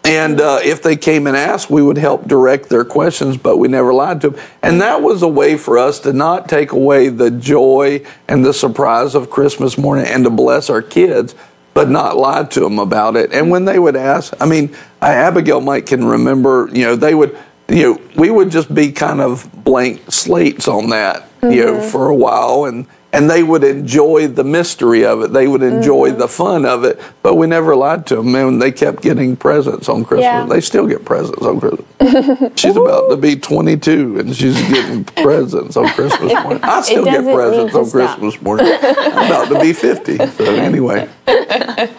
And 0.06 0.38
uh, 0.38 0.60
if 0.62 0.82
they 0.82 0.96
came 0.96 1.26
and 1.26 1.34
asked, 1.34 1.70
we 1.70 1.82
would 1.82 1.96
help 1.96 2.28
direct 2.28 2.68
their 2.68 2.84
questions, 2.84 3.38
but 3.38 3.56
we 3.56 3.68
never 3.68 3.94
lied 3.94 4.20
to 4.20 4.30
them. 4.30 4.40
And 4.62 4.82
that 4.82 5.00
was 5.00 5.22
a 5.22 5.28
way 5.28 5.56
for 5.56 5.78
us 5.78 5.98
to 6.00 6.12
not 6.12 6.46
take 6.46 6.72
away 6.72 7.08
the 7.08 7.30
joy 7.30 8.04
and 8.28 8.44
the 8.44 8.52
surprise 8.52 9.14
of 9.14 9.30
Christmas 9.30 9.78
morning 9.78 10.04
and 10.06 10.22
to 10.24 10.30
bless 10.30 10.68
our 10.68 10.82
kids, 10.82 11.34
but 11.74 11.90
not 11.90 12.16
lie 12.16 12.44
to 12.44 12.60
them 12.60 12.78
about 12.78 13.16
it. 13.16 13.32
And 13.32 13.46
mm. 13.46 13.50
when 13.50 13.64
they 13.64 13.78
would 13.78 13.96
ask, 13.96 14.32
I 14.40 14.46
mean, 14.46 14.74
I, 15.02 15.14
Abigail 15.14 15.60
might 15.60 15.86
can 15.86 16.04
remember, 16.04 16.68
you 16.72 16.84
know, 16.84 16.96
they 16.96 17.14
would, 17.14 17.36
you 17.68 17.82
know, 17.82 18.00
we 18.16 18.30
would 18.30 18.50
just 18.50 18.72
be 18.72 18.92
kind 18.92 19.20
of 19.20 19.48
blank 19.64 20.00
slates 20.10 20.68
on 20.68 20.90
that, 20.90 21.28
you 21.42 21.64
know, 21.64 21.74
mm-hmm. 21.74 21.90
for 21.90 22.08
a 22.08 22.14
while. 22.14 22.64
And, 22.64 22.86
and 23.14 23.30
they 23.30 23.42
would 23.42 23.62
enjoy 23.62 24.26
the 24.26 24.42
mystery 24.42 25.04
of 25.04 25.22
it. 25.22 25.32
They 25.32 25.46
would 25.46 25.62
enjoy 25.62 26.10
mm-hmm. 26.10 26.18
the 26.18 26.28
fun 26.28 26.66
of 26.66 26.82
it, 26.82 27.00
but 27.22 27.36
we 27.36 27.46
never 27.46 27.76
lied 27.76 28.06
to 28.08 28.16
them. 28.16 28.34
And 28.34 28.60
they 28.60 28.72
kept 28.72 29.02
getting 29.02 29.36
presents 29.36 29.88
on 29.88 30.04
Christmas. 30.04 30.24
Yeah. 30.24 30.46
They 30.46 30.60
still 30.60 30.86
get 30.86 31.04
presents 31.04 31.42
on 31.42 31.60
Christmas. 31.60 31.86
she's 32.60 32.76
about 32.76 33.08
to 33.10 33.16
be 33.16 33.36
22 33.36 34.18
and 34.18 34.34
she's 34.36 34.60
getting 34.68 35.04
presents 35.22 35.76
on 35.76 35.88
Christmas 35.90 36.32
morning. 36.32 36.62
I 36.64 36.80
still 36.82 37.04
get 37.04 37.22
presents 37.22 37.74
on 37.74 37.86
stop. 37.86 38.18
Christmas 38.18 38.42
morning. 38.42 38.66
I'm 38.66 39.26
about 39.26 39.48
to 39.48 39.60
be 39.60 39.72
50. 39.72 40.16
So 40.16 40.44
anyway. 40.56 41.08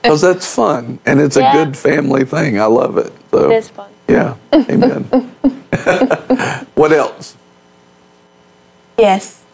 Because 0.00 0.20
that's 0.20 0.54
fun 0.54 1.00
and 1.04 1.20
it's 1.20 1.36
a 1.36 1.50
good 1.52 1.76
family 1.76 2.24
thing. 2.24 2.60
I 2.60 2.66
love 2.66 2.96
it. 2.96 3.12
So 3.32 3.50
It 3.50 3.56
is 3.56 3.68
fun. 3.68 3.90
yeah, 4.08 4.36
amen. 4.54 5.02
what 6.76 6.92
else? 6.92 7.36
Yes. 8.96 9.44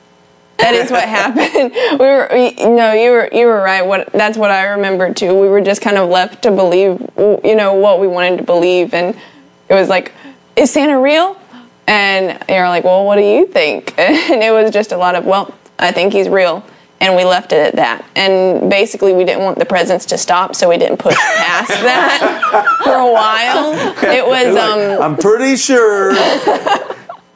That 0.58 0.74
is 0.74 0.90
what 0.90 1.04
happened. 1.08 1.72
We 1.98 2.06
were, 2.06 2.28
we, 2.32 2.54
no, 2.54 2.92
you 2.92 3.10
were, 3.10 3.28
you 3.32 3.46
were 3.46 3.60
right. 3.60 3.82
What 3.86 4.12
that's 4.12 4.36
what 4.36 4.50
I 4.50 4.64
remember 4.68 5.12
too. 5.12 5.38
We 5.38 5.48
were 5.48 5.60
just 5.60 5.80
kind 5.80 5.96
of 5.96 6.08
left 6.08 6.42
to 6.42 6.50
believe, 6.50 7.00
you 7.16 7.54
know, 7.54 7.74
what 7.74 8.00
we 8.00 8.06
wanted 8.06 8.38
to 8.38 8.42
believe, 8.44 8.94
and 8.94 9.16
it 9.68 9.74
was 9.74 9.88
like, 9.88 10.12
is 10.56 10.70
Santa 10.70 10.98
real? 10.98 11.36
And 11.86 12.38
you're 12.48 12.68
like, 12.68 12.84
well, 12.84 13.04
what 13.04 13.16
do 13.16 13.22
you 13.22 13.46
think? 13.46 13.94
And 13.98 14.42
it 14.42 14.52
was 14.52 14.70
just 14.70 14.92
a 14.92 14.96
lot 14.96 15.14
of, 15.14 15.24
well, 15.24 15.54
I 15.78 15.92
think 15.92 16.12
he's 16.12 16.28
real, 16.28 16.64
and 17.00 17.14
we 17.14 17.24
left 17.24 17.52
it 17.52 17.58
at 17.58 17.76
that. 17.76 18.04
And 18.16 18.70
basically, 18.70 19.12
we 19.12 19.24
didn't 19.24 19.42
want 19.44 19.58
the 19.58 19.66
presents 19.66 20.06
to 20.06 20.18
stop, 20.18 20.54
so 20.54 20.68
we 20.68 20.78
didn't 20.78 20.98
push 20.98 21.16
past 21.16 21.68
that 21.68 22.80
for 22.84 22.94
a 22.94 23.12
while. 23.12 23.74
It 24.12 24.26
was, 24.26 24.56
um, 24.56 25.02
I'm 25.02 25.16
pretty 25.16 25.56
sure 25.56 26.12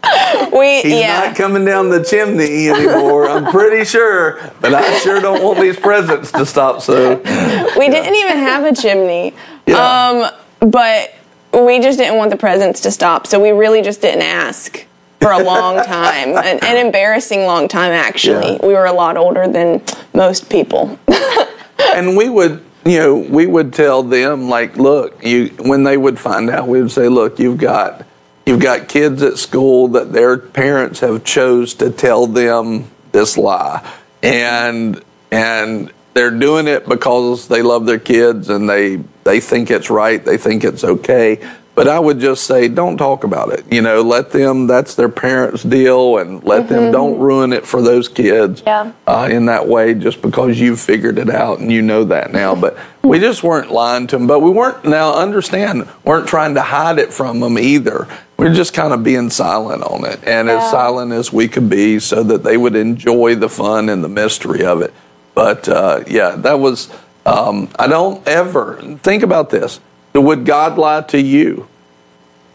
we, 0.53 0.83
he's 0.83 1.01
yeah. 1.01 1.27
not 1.27 1.37
coming 1.37 1.65
down 1.65 1.89
the 1.91 2.03
chimney 2.05 2.69
anymore. 2.69 3.29
I'm 3.29 3.51
pretty 3.51 3.85
sure, 3.85 4.39
but 4.61 4.73
I 4.75 4.99
sure 4.99 5.21
don't 5.21 5.43
want 5.43 5.61
these 5.61 5.79
presents 5.79 6.31
to 6.33 6.47
stop. 6.47 6.83
So 6.83 7.17
We 7.17 7.89
didn't 7.89 8.15
even 8.15 8.37
have 8.39 8.65
a 8.65 8.75
chimney. 8.75 9.35
Yeah. 9.67 10.31
Um, 10.61 10.71
but 10.71 11.15
we 11.53 11.81
just 11.81 11.99
didn't 11.99 12.17
want 12.17 12.31
the 12.31 12.37
presents 12.37 12.81
to 12.83 12.91
stop, 12.91 13.27
so 13.27 13.41
we 13.41 13.51
really 13.51 13.83
just 13.83 14.01
didn't 14.01 14.23
ask 14.23 14.87
for 15.21 15.33
a 15.33 15.43
long 15.43 15.77
time, 15.85 16.37
an, 16.37 16.59
an 16.63 16.87
embarrassing 16.87 17.45
long 17.45 17.69
time. 17.69 17.93
Actually, 17.93 18.53
Yeah. 18.53 18.67
we 18.67 18.75
were 18.75 18.87
a 18.87 18.93
lot 18.93 19.17
older 19.17 19.49
than 19.49 19.83
most 20.15 20.49
people. 20.49 20.99
and 21.95 22.17
we 22.17 22.29
would 22.29 22.65
you 22.85 22.99
know 22.99 23.17
we 23.17 23.47
would 23.47 23.73
tell 23.73 24.03
them 24.03 24.49
like 24.49 24.77
look 24.77 25.23
you 25.25 25.49
when 25.59 25.83
they 25.85 25.97
would 25.97 26.19
find 26.19 26.49
out 26.49 26.69
we 26.69 26.81
would 26.81 26.91
say 26.91 27.09
look 27.09 27.39
you've 27.39 27.59
got 27.59 28.07
you've 28.49 28.61
got 28.61 28.89
kids 28.89 29.23
at 29.23 29.39
school 29.39 29.89
that 29.89 30.13
their 30.13 30.39
parents 30.39 31.01
have 31.01 31.23
chose 31.23 31.75
to 31.75 31.91
tell 31.91 32.27
them 32.27 32.91
this 33.13 33.37
lie 33.37 33.89
and 34.23 35.03
and 35.31 35.93
they're 36.15 36.31
doing 36.31 36.67
it 36.67 36.89
because 36.89 37.49
they 37.49 37.63
love 37.63 37.87
their 37.87 37.99
kids 37.99 38.49
and 38.49 38.69
they 38.69 38.97
they 39.25 39.41
think 39.41 39.71
it's 39.71 39.91
right, 39.91 40.25
they 40.25 40.39
think 40.39 40.65
it's 40.65 40.83
okay. 40.83 41.47
But 41.75 41.87
I 41.87 42.01
would 42.01 42.19
just 42.19 42.43
say, 42.43 42.67
don't 42.67 42.97
talk 42.97 43.23
about 43.23 43.53
it. 43.53 43.73
You 43.73 43.83
know, 43.83 44.03
let 44.03 44.33
them. 44.33 44.67
That's 44.67 44.97
their 44.97 45.09
parents' 45.09 45.63
deal, 45.63 46.19
and 46.19 46.43
let 46.43 46.65
mm-hmm. 46.65 46.75
them. 46.75 46.93
Don't 46.93 47.21
ruin 47.21 47.53
it 47.53 47.65
for 47.65 47.81
those 47.81 48.09
kids. 48.09 48.65
Yeah. 48.67 48.91
Uh, 49.07 49.29
in 49.31 49.47
that 49.47 49.69
way, 49.69 49.95
just 49.95 50.21
because 50.21 50.59
you've 50.59 50.81
figured 50.81 51.19
it 51.19 51.31
out 51.31 51.61
and 51.61 51.71
you 51.71 51.81
know 51.81 52.03
that 52.03 52.33
now. 52.33 52.57
But 52.57 52.77
we 53.05 53.21
just 53.21 53.45
weren't 53.45 53.71
lying 53.71 54.09
to 54.09 54.19
them. 54.19 54.27
But 54.27 54.41
we 54.41 54.51
weren't. 54.51 54.85
Now 54.87 55.15
understand, 55.15 55.89
weren't 56.05 56.27
trying 56.27 56.55
to 56.55 56.63
hide 56.63 56.99
it 56.99 57.13
from 57.13 57.39
them 57.39 57.57
either. 57.57 58.09
We're 58.39 58.55
just 58.55 58.73
kind 58.73 58.93
of 58.93 59.03
being 59.03 59.31
silent 59.31 59.83
on 59.83 60.05
it, 60.05 60.21
and 60.25 60.47
yeah. 60.47 60.63
as 60.63 60.71
silent 60.71 61.13
as 61.13 61.33
we 61.33 61.49
could 61.49 61.69
be, 61.69 61.99
so 61.99 62.23
that 62.23 62.45
they 62.45 62.57
would 62.57 62.77
enjoy 62.77 63.35
the 63.35 63.49
fun 63.49 63.89
and 63.89 64.03
the 64.03 64.09
mystery 64.09 64.65
of 64.65 64.81
it. 64.81 64.95
But 65.35 65.69
uh, 65.69 66.05
yeah, 66.07 66.37
that 66.37 66.61
was. 66.61 66.89
Um, 67.27 67.69
I 67.79 67.89
don't 67.89 68.27
ever 68.27 68.81
think 68.99 69.23
about 69.23 69.51
this. 69.51 69.81
Would 70.15 70.47
God 70.47 70.79
lie 70.79 71.03
to 71.03 71.21
you? 71.21 71.69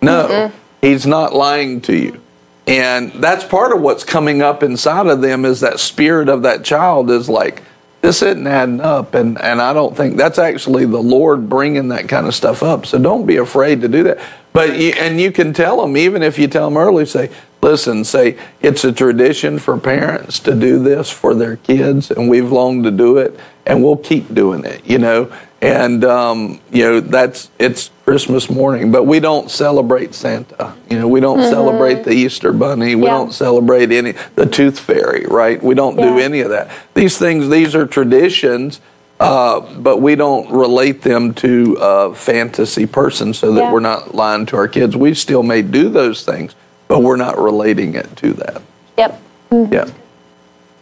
No, 0.02 0.28
mm 0.28 0.52
He's 0.82 1.06
not 1.06 1.34
lying 1.34 1.80
to 1.82 1.96
you. 1.96 2.22
And 2.68 3.14
that's 3.14 3.46
part 3.46 3.74
of 3.74 3.80
what's 3.82 4.04
coming 4.04 4.42
up 4.42 4.62
inside 4.62 5.08
of 5.08 5.22
them 5.22 5.46
is 5.46 5.62
that 5.62 5.80
spirit 5.80 6.28
of 6.28 6.42
that 6.42 6.66
child 6.66 7.10
is 7.10 7.30
like, 7.30 7.64
this 8.04 8.22
isn't 8.22 8.46
adding 8.46 8.82
up. 8.82 9.16
And, 9.16 9.42
and 9.42 9.62
I 9.62 9.72
don't 9.72 9.96
think 9.96 10.18
that's 10.18 10.38
actually 10.38 10.86
the 10.86 11.02
Lord 11.02 11.48
bringing 11.48 11.88
that 11.88 12.10
kind 12.10 12.28
of 12.28 12.36
stuff 12.36 12.62
up. 12.62 12.86
So 12.86 13.00
don't 13.00 13.26
be 13.26 13.38
afraid 13.38 13.80
to 13.82 13.88
do 13.88 14.04
that. 14.04 14.20
But, 14.52 14.78
you, 14.78 14.90
and 14.90 15.22
you 15.22 15.32
can 15.32 15.54
tell 15.54 15.82
them, 15.82 15.96
even 15.96 16.22
if 16.22 16.38
you 16.38 16.50
tell 16.50 16.70
them 16.70 16.78
early, 16.78 17.06
say, 17.06 17.32
listen, 17.64 18.04
say, 18.04 18.38
it's 18.62 18.84
a 18.84 18.92
tradition 18.92 19.58
for 19.58 19.80
parents 19.80 20.40
to 20.42 20.54
do 20.54 20.78
this 20.78 21.10
for 21.10 21.34
their 21.34 21.56
kids, 21.56 22.12
and 22.12 22.30
we've 22.30 22.52
longed 22.52 22.84
to 22.84 22.92
do 22.92 23.18
it, 23.18 23.40
and 23.66 23.84
we'll 23.84 23.98
keep 23.98 24.34
doing 24.34 24.66
it, 24.66 24.86
you 24.86 25.00
know? 25.00 25.32
and 25.64 26.04
um, 26.04 26.60
you 26.72 26.84
know 26.84 27.00
that's 27.00 27.50
it's 27.58 27.90
Christmas 28.04 28.50
morning, 28.50 28.92
but 28.92 29.04
we 29.04 29.22
don't 29.22 29.50
celebrate 29.50 30.14
Santa. 30.14 30.76
You 30.90 31.00
know, 31.00 31.08
we 31.08 31.22
don't 31.22 31.40
mm-hmm. 31.40 31.50
celebrate 31.50 32.04
the 32.04 32.12
Easter 32.12 32.52
Bunny. 32.52 32.96
We 32.96 33.04
yeah. 33.04 33.12
don't 33.12 33.34
celebrate 33.34 33.92
any 33.92 34.14
the 34.36 34.46
Tooth 34.46 34.78
Fairy, 34.78 35.26
right? 35.26 35.64
We 35.64 35.74
don't 35.74 35.98
yeah. 35.98 36.10
do 36.10 36.20
any 36.20 36.42
of 36.42 36.50
that. 36.50 36.70
These 36.94 37.18
things, 37.18 37.48
these 37.50 37.76
are 37.76 37.88
traditions. 37.88 38.82
Uh, 39.20 39.62
but 39.78 40.02
we 40.02 40.16
don't 40.16 40.52
relate 40.52 41.04
them 41.04 41.34
to 41.34 41.78
a 41.80 42.14
fantasy 42.14 42.86
person 42.86 43.34
so 43.34 43.54
that 43.54 43.62
yeah. 43.62 43.72
we're 43.72 43.80
not 43.80 44.14
lying 44.14 44.46
to 44.46 44.58
our 44.58 44.68
kids. 44.68 44.98
We 44.98 45.14
still 45.14 45.44
may 45.44 45.62
do 45.62 45.88
those 45.88 46.26
things, 46.26 46.56
but 46.94 47.02
we're 47.02 47.16
not 47.16 47.40
relating 47.40 47.96
it 47.96 48.16
to 48.18 48.34
that. 48.34 48.62
Yep. 49.00 49.22
Mm-hmm. 49.50 49.74
Yeah. 49.74 49.90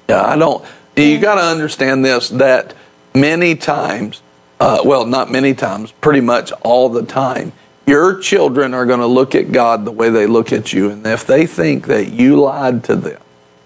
Yeah, 0.10 0.26
I 0.26 0.36
don't. 0.36 0.66
You 0.98 1.22
got 1.22 1.36
to 1.36 1.42
understand 1.42 2.04
this 2.04 2.28
that 2.30 2.74
many 3.14 3.56
times 3.56 4.22
uh, 4.60 4.82
well, 4.84 5.06
not 5.06 5.32
many 5.32 5.54
times, 5.54 5.92
pretty 5.92 6.20
much 6.20 6.52
all 6.64 6.90
the 6.90 7.04
time, 7.04 7.54
your 7.88 8.20
children 8.20 8.74
are 8.74 8.86
going 8.86 9.00
to 9.00 9.08
look 9.08 9.36
at 9.36 9.54
God 9.54 9.86
the 9.86 9.92
way 9.92 10.10
they 10.10 10.28
look 10.28 10.52
at 10.52 10.74
you. 10.74 10.90
And 10.90 11.08
if 11.08 11.26
they 11.26 11.48
think 11.48 11.88
that 11.88 12.12
you 12.12 12.40
lied 12.40 12.84
to 12.84 12.98
them, 12.98 13.22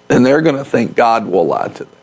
then 0.08 0.22
they're 0.22 0.42
going 0.42 0.56
to 0.56 0.64
think 0.64 0.96
God 0.96 1.26
will 1.26 1.48
lie 1.48 1.68
to 1.68 1.84
them. 1.84 1.96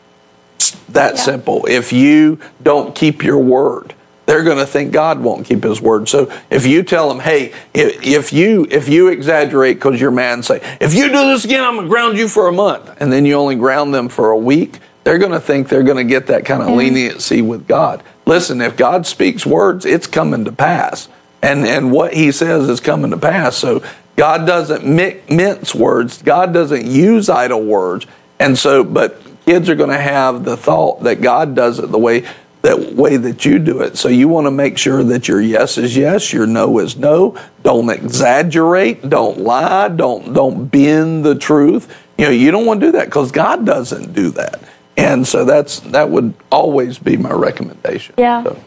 It's 0.56 0.72
that 0.88 1.14
yeah. 1.14 1.22
simple. 1.22 1.64
If 1.66 1.92
you 1.92 2.40
don't 2.62 2.94
keep 2.94 3.24
your 3.24 3.38
word, 3.38 3.94
they're 4.26 4.44
going 4.44 4.58
to 4.58 4.66
think 4.66 4.92
God 4.92 5.20
won't 5.20 5.46
keep 5.46 5.64
His 5.64 5.80
word. 5.80 6.08
So 6.08 6.32
if 6.50 6.66
you 6.66 6.82
tell 6.82 7.08
them, 7.08 7.20
"Hey, 7.20 7.52
if 7.74 8.32
you 8.32 8.66
if 8.70 8.88
you 8.88 9.08
exaggerate 9.08 9.76
because 9.76 10.00
you're 10.00 10.10
mad 10.10 10.34
and 10.34 10.44
say, 10.44 10.76
if 10.80 10.94
you 10.94 11.08
do 11.08 11.12
this 11.12 11.44
again, 11.44 11.64
I'm 11.64 11.74
going 11.74 11.86
to 11.86 11.90
ground 11.90 12.18
you 12.18 12.28
for 12.28 12.48
a 12.48 12.52
month," 12.52 12.96
and 13.00 13.12
then 13.12 13.26
you 13.26 13.34
only 13.34 13.56
ground 13.56 13.92
them 13.92 14.08
for 14.08 14.30
a 14.30 14.38
week, 14.38 14.78
they're 15.04 15.18
going 15.18 15.32
to 15.32 15.40
think 15.40 15.68
they're 15.68 15.82
going 15.82 15.96
to 15.96 16.04
get 16.04 16.28
that 16.28 16.44
kind 16.44 16.62
of 16.62 16.68
mm-hmm. 16.68 16.78
leniency 16.78 17.42
with 17.42 17.66
God. 17.66 18.02
Listen, 18.26 18.60
if 18.60 18.76
God 18.76 19.06
speaks 19.06 19.44
words, 19.44 19.84
it's 19.84 20.06
coming 20.06 20.44
to 20.44 20.52
pass. 20.52 21.08
And, 21.42 21.66
and 21.66 21.90
what 21.90 22.14
he 22.14 22.30
says 22.30 22.68
is 22.68 22.78
coming 22.80 23.10
to 23.10 23.16
pass. 23.16 23.56
So 23.56 23.82
God 24.16 24.46
doesn't 24.46 24.86
mince 24.86 25.74
words. 25.74 26.22
God 26.22 26.52
doesn't 26.52 26.86
use 26.86 27.28
idle 27.28 27.64
words. 27.64 28.06
And 28.38 28.56
so, 28.56 28.84
but 28.84 29.20
kids 29.44 29.68
are 29.68 29.74
going 29.74 29.90
to 29.90 29.98
have 29.98 30.44
the 30.44 30.56
thought 30.56 31.02
that 31.02 31.20
God 31.20 31.56
does 31.56 31.80
it 31.80 31.90
the 31.90 31.98
way 31.98 32.24
that 32.62 32.94
way 32.94 33.16
that 33.16 33.44
you 33.44 33.58
do 33.58 33.82
it. 33.82 33.98
So 33.98 34.08
you 34.08 34.28
want 34.28 34.46
to 34.46 34.50
make 34.50 34.78
sure 34.78 35.02
that 35.02 35.28
your 35.28 35.40
yes 35.40 35.76
is 35.78 35.96
yes, 35.96 36.32
your 36.32 36.46
no 36.46 36.78
is 36.78 36.96
no. 36.96 37.36
Don't 37.62 37.90
exaggerate, 37.90 39.08
don't 39.08 39.40
lie, 39.40 39.88
don't 39.88 40.32
don't 40.32 40.66
bend 40.66 41.24
the 41.24 41.34
truth. 41.34 41.94
You 42.16 42.26
know, 42.26 42.30
you 42.30 42.50
don't 42.50 42.64
want 42.64 42.80
to 42.80 42.86
do 42.86 42.92
that 42.92 43.06
because 43.06 43.32
God 43.32 43.66
doesn't 43.66 44.12
do 44.12 44.30
that. 44.30 44.62
And 44.96 45.26
so 45.26 45.44
that's 45.44 45.80
that 45.80 46.10
would 46.10 46.34
always 46.50 46.98
be 46.98 47.16
my 47.16 47.32
recommendation. 47.32 48.14
Yeah. 48.16 48.44
So, 48.44 48.64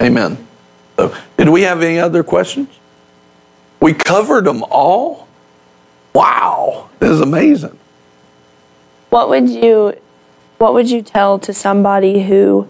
amen. 0.00 0.46
So, 0.96 1.16
did 1.36 1.48
we 1.48 1.62
have 1.62 1.82
any 1.82 1.98
other 1.98 2.22
questions? 2.22 2.68
We 3.80 3.94
covered 3.94 4.44
them 4.44 4.62
all. 4.70 5.28
Wow, 6.12 6.90
this 6.98 7.10
is 7.10 7.20
amazing. 7.20 7.78
What 9.08 9.30
would 9.30 9.48
you 9.48 9.94
what 10.62 10.74
would 10.74 10.88
you 10.88 11.02
tell 11.02 11.40
to 11.40 11.52
somebody 11.52 12.22
who 12.22 12.68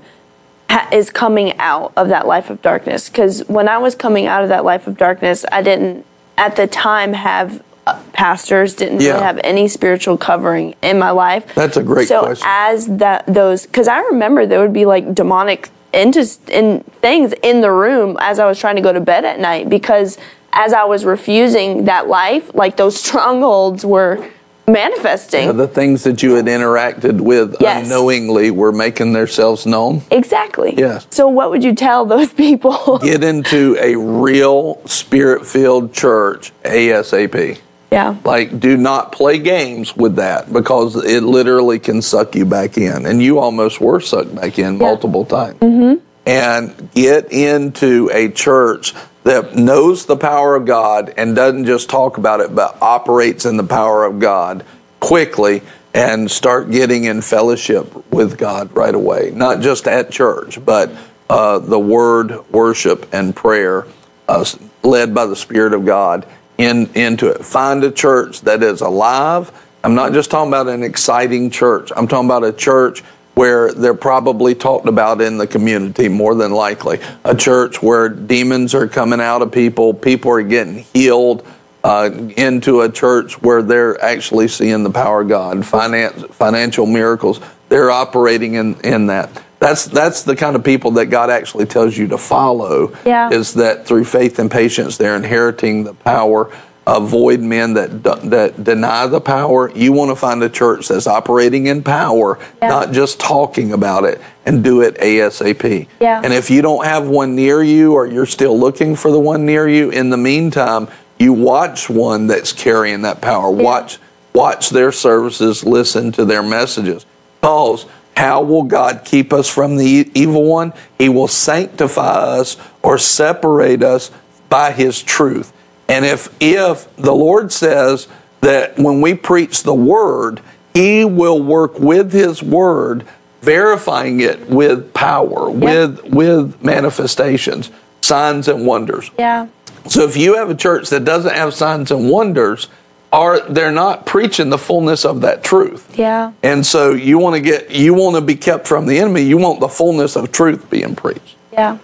ha- 0.70 0.88
is 0.90 1.10
coming 1.10 1.52
out 1.58 1.92
of 1.94 2.08
that 2.08 2.26
life 2.26 2.48
of 2.48 2.62
darkness? 2.62 3.10
Cuz 3.10 3.46
when 3.48 3.68
I 3.68 3.76
was 3.76 3.94
coming 3.94 4.26
out 4.26 4.42
of 4.42 4.48
that 4.48 4.64
life 4.64 4.86
of 4.86 4.96
darkness, 4.96 5.44
I 5.52 5.60
didn't 5.60 6.06
at 6.38 6.56
the 6.56 6.66
time 6.66 7.12
have 7.12 7.62
uh, 7.86 8.00
pastors 8.14 8.74
didn't 8.74 9.02
yeah. 9.02 9.10
really 9.10 9.24
have 9.24 9.40
any 9.44 9.68
spiritual 9.68 10.16
covering 10.16 10.74
in 10.80 10.98
my 10.98 11.10
life. 11.10 11.54
That's 11.54 11.76
a 11.76 11.82
great 11.82 12.08
so 12.08 12.22
question. 12.22 12.46
as 12.48 12.86
that 12.96 13.26
those 13.26 13.66
because 13.66 13.88
I 13.88 14.00
remember 14.00 14.46
there 14.46 14.60
would 14.60 14.72
be 14.72 14.86
like 14.86 15.14
demonic 15.14 15.68
into 15.92 16.26
in 16.48 16.84
things 17.02 17.34
in 17.42 17.60
the 17.60 17.70
room 17.70 18.16
as 18.20 18.38
I 18.38 18.46
was 18.46 18.58
trying 18.58 18.76
to 18.76 18.82
go 18.82 18.94
to 18.94 19.00
bed 19.00 19.26
at 19.26 19.38
night 19.38 19.68
because 19.68 20.16
as 20.54 20.72
I 20.72 20.84
was 20.84 21.04
refusing 21.04 21.84
that 21.84 22.08
life, 22.08 22.54
like 22.54 22.78
those 22.78 22.98
strongholds 23.04 23.84
were 23.84 24.30
manifesting. 24.66 25.46
Yeah, 25.46 25.52
the 25.52 25.68
things 25.68 26.04
that 26.04 26.22
you 26.22 26.34
had 26.34 26.46
interacted 26.46 27.20
with 27.20 27.56
yes. 27.60 27.82
unknowingly 27.82 28.50
were 28.50 28.72
making 28.72 29.12
themselves 29.12 29.66
known. 29.66 30.02
Exactly. 30.10 30.74
Yes. 30.76 31.06
So 31.10 31.28
what 31.28 31.50
would 31.50 31.64
you 31.64 31.74
tell 31.74 32.04
those 32.04 32.32
people? 32.44 32.98
Get 32.98 33.24
into 33.24 33.76
a 33.80 33.96
real 33.96 34.80
spirit-filled 34.86 35.92
church 35.92 36.52
ASAP. 36.62 37.58
Yeah. 37.90 38.16
Like, 38.24 38.58
do 38.58 38.78
not 38.78 39.12
play 39.12 39.38
games 39.38 39.94
with 39.94 40.16
that 40.16 40.50
because 40.50 40.96
it 41.04 41.22
literally 41.22 41.78
can 41.78 42.00
suck 42.00 42.34
you 42.34 42.46
back 42.46 42.78
in. 42.78 43.04
And 43.04 43.22
you 43.22 43.38
almost 43.38 43.82
were 43.82 44.00
sucked 44.00 44.34
back 44.34 44.58
in 44.58 44.74
yeah. 44.74 44.78
multiple 44.78 45.26
times. 45.26 45.58
Mm-hmm. 45.58 46.02
And 46.24 46.90
get 46.92 47.32
into 47.32 48.08
a 48.12 48.30
church 48.30 48.94
that 49.24 49.54
knows 49.54 50.06
the 50.06 50.16
power 50.16 50.54
of 50.54 50.66
God 50.66 51.14
and 51.16 51.34
doesn't 51.34 51.64
just 51.64 51.90
talk 51.90 52.16
about 52.18 52.40
it, 52.40 52.54
but 52.54 52.80
operates 52.80 53.44
in 53.44 53.56
the 53.56 53.64
power 53.64 54.04
of 54.04 54.18
God 54.18 54.64
quickly 55.00 55.62
and 55.94 56.30
start 56.30 56.70
getting 56.70 57.04
in 57.04 57.20
fellowship 57.20 58.10
with 58.12 58.38
God 58.38 58.74
right 58.74 58.94
away. 58.94 59.30
Not 59.34 59.60
just 59.60 59.86
at 59.86 60.10
church, 60.10 60.64
but 60.64 60.90
uh, 61.28 61.58
the 61.58 61.78
word, 61.78 62.48
worship, 62.50 63.12
and 63.12 63.34
prayer 63.34 63.86
uh, 64.28 64.44
led 64.82 65.14
by 65.14 65.26
the 65.26 65.36
Spirit 65.36 65.74
of 65.74 65.84
God 65.84 66.26
in, 66.58 66.86
into 66.94 67.28
it. 67.28 67.44
Find 67.44 67.82
a 67.84 67.90
church 67.90 68.42
that 68.42 68.62
is 68.62 68.80
alive. 68.80 69.52
I'm 69.84 69.94
not 69.94 70.12
just 70.12 70.30
talking 70.30 70.50
about 70.50 70.68
an 70.68 70.82
exciting 70.82 71.50
church. 71.50 71.90
I'm 71.94 72.08
talking 72.08 72.28
about 72.28 72.44
a 72.44 72.52
church 72.52 73.02
where 73.34 73.72
they're 73.72 73.94
probably 73.94 74.54
talked 74.54 74.86
about 74.86 75.20
in 75.20 75.38
the 75.38 75.46
community 75.46 76.08
more 76.08 76.34
than 76.34 76.52
likely. 76.52 77.00
A 77.24 77.34
church 77.34 77.82
where 77.82 78.08
demons 78.08 78.74
are 78.74 78.88
coming 78.88 79.20
out 79.20 79.42
of 79.42 79.52
people, 79.52 79.94
people 79.94 80.30
are 80.32 80.42
getting 80.42 80.78
healed. 80.94 81.46
Uh, 81.84 82.30
into 82.36 82.82
a 82.82 82.88
church 82.88 83.42
where 83.42 83.60
they're 83.60 84.00
actually 84.00 84.46
seeing 84.46 84.84
the 84.84 84.90
power 84.90 85.22
of 85.22 85.28
God, 85.28 85.66
finance, 85.66 86.22
financial 86.30 86.86
miracles. 86.86 87.40
They're 87.70 87.90
operating 87.90 88.54
in, 88.54 88.80
in 88.82 89.08
that. 89.08 89.42
That's 89.62 89.86
that's 89.86 90.22
the 90.24 90.34
kind 90.34 90.56
of 90.56 90.62
people 90.62 90.92
that 90.92 91.06
God 91.06 91.30
actually 91.30 91.66
tells 91.66 91.96
you 91.96 92.08
to 92.08 92.18
follow. 92.18 92.96
Yeah. 93.04 93.30
Is 93.30 93.54
that 93.54 93.86
through 93.86 94.04
faith 94.04 94.38
and 94.38 94.50
patience 94.50 94.96
they're 94.96 95.16
inheriting 95.16 95.84
the 95.84 95.94
power. 95.94 96.52
Avoid 96.86 97.40
men 97.40 97.74
that 97.74 98.02
that 98.02 98.64
deny 98.64 99.06
the 99.06 99.20
power. 99.20 99.70
You 99.70 99.92
want 99.92 100.10
to 100.10 100.16
find 100.16 100.42
a 100.42 100.48
church 100.48 100.88
that's 100.88 101.06
operating 101.06 101.66
in 101.66 101.82
power, 101.82 102.38
yeah. 102.60 102.68
not 102.68 102.92
just 102.92 103.20
talking 103.20 103.72
about 103.72 104.04
it, 104.04 104.20
and 104.44 104.64
do 104.64 104.80
it 104.80 104.96
ASAP. 104.96 105.86
Yeah. 106.00 106.20
And 106.24 106.32
if 106.32 106.50
you 106.50 106.60
don't 106.60 106.84
have 106.84 107.06
one 107.06 107.36
near 107.36 107.62
you, 107.62 107.92
or 107.94 108.06
you're 108.06 108.26
still 108.26 108.58
looking 108.58 108.96
for 108.96 109.12
the 109.12 109.20
one 109.20 109.46
near 109.46 109.68
you, 109.68 109.90
in 109.90 110.10
the 110.10 110.16
meantime, 110.16 110.88
you 111.20 111.32
watch 111.32 111.88
one 111.88 112.26
that's 112.26 112.52
carrying 112.52 113.02
that 113.02 113.20
power. 113.20 113.54
Yeah. 113.54 113.62
Watch 113.62 113.98
watch 114.34 114.70
their 114.70 114.90
services, 114.90 115.64
listen 115.64 116.10
to 116.12 116.24
their 116.24 116.42
messages. 116.42 117.06
Pause 117.42 117.86
how 118.16 118.42
will 118.42 118.64
God 118.64 119.02
keep 119.04 119.32
us 119.32 119.48
from 119.48 119.76
the 119.76 120.10
evil 120.14 120.44
one? 120.44 120.72
He 120.98 121.08
will 121.08 121.28
sanctify 121.28 122.02
us 122.02 122.56
or 122.82 122.98
separate 122.98 123.82
us 123.82 124.10
by 124.48 124.72
his 124.72 125.02
truth. 125.02 125.52
And 125.92 126.06
if 126.06 126.34
if 126.40 126.94
the 126.96 127.14
Lord 127.14 127.52
says 127.52 128.08
that 128.40 128.78
when 128.78 129.02
we 129.02 129.14
preach 129.14 129.62
the 129.62 129.74
word, 129.74 130.40
He 130.72 131.04
will 131.04 131.42
work 131.42 131.78
with 131.78 132.12
His 132.12 132.42
Word, 132.42 133.04
verifying 133.42 134.20
it 134.20 134.48
with 134.48 134.94
power, 134.94 135.50
with 135.50 136.02
with 136.04 136.62
manifestations, 136.62 137.70
signs 138.00 138.48
and 138.48 138.66
wonders. 138.66 139.10
Yeah. 139.18 139.48
So 139.86 140.04
if 140.04 140.16
you 140.16 140.36
have 140.36 140.48
a 140.48 140.54
church 140.54 140.88
that 140.90 141.04
doesn't 141.04 141.34
have 141.34 141.52
signs 141.52 141.90
and 141.90 142.08
wonders, 142.08 142.68
are 143.12 143.40
they're 143.40 143.70
not 143.70 144.06
preaching 144.06 144.48
the 144.48 144.58
fullness 144.58 145.04
of 145.04 145.20
that 145.20 145.44
truth. 145.44 145.98
Yeah. 145.98 146.32
And 146.42 146.64
so 146.64 146.92
you 146.92 147.18
want 147.18 147.36
to 147.36 147.42
get 147.42 147.70
you 147.70 147.92
want 147.92 148.16
to 148.16 148.22
be 148.22 148.34
kept 148.34 148.66
from 148.66 148.86
the 148.86 148.98
enemy. 148.98 149.20
You 149.20 149.36
want 149.36 149.60
the 149.60 149.68
fullness 149.68 150.16
of 150.16 150.32
truth 150.32 150.70
being 150.70 150.96
preached. 150.96 151.36
Yeah. 151.52 151.76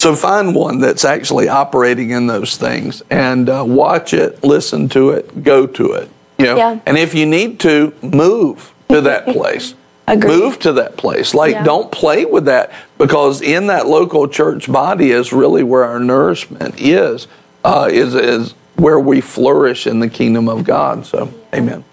So 0.00 0.16
find 0.16 0.54
one 0.54 0.80
that's 0.80 1.04
actually 1.04 1.50
operating 1.50 2.08
in 2.08 2.26
those 2.26 2.56
things 2.56 3.02
and 3.10 3.50
uh, 3.50 3.62
watch 3.66 4.14
it, 4.14 4.42
listen 4.42 4.88
to 4.90 5.10
it, 5.10 5.44
go 5.44 5.66
to 5.66 5.92
it. 5.92 6.08
You 6.38 6.46
know, 6.46 6.56
Yeah. 6.56 6.80
and 6.86 6.96
if 6.96 7.14
you 7.14 7.26
need 7.26 7.60
to, 7.60 7.92
move 8.02 8.72
to 8.88 9.02
that 9.02 9.26
place. 9.26 9.74
Agreed. 10.08 10.38
Move 10.38 10.58
to 10.60 10.72
that 10.72 10.96
place. 10.96 11.34
Like, 11.34 11.52
Yeah. 11.52 11.64
don't 11.64 11.92
play 11.92 12.24
with 12.24 12.46
that 12.46 12.72
because 12.96 13.42
in 13.42 13.66
that 13.66 13.88
local 13.88 14.26
church 14.26 14.72
body 14.72 15.10
is 15.10 15.34
really 15.34 15.62
where 15.62 15.84
our 15.84 16.00
nourishment 16.00 16.80
is. 16.80 17.26
Uh, 17.62 17.90
is 17.92 18.14
is 18.14 18.54
where 18.76 18.98
we 18.98 19.20
flourish 19.20 19.86
in 19.86 20.00
the 20.00 20.08
kingdom 20.08 20.48
of 20.48 20.64
God. 20.64 21.04
So, 21.04 21.30
Amen. 21.54 21.84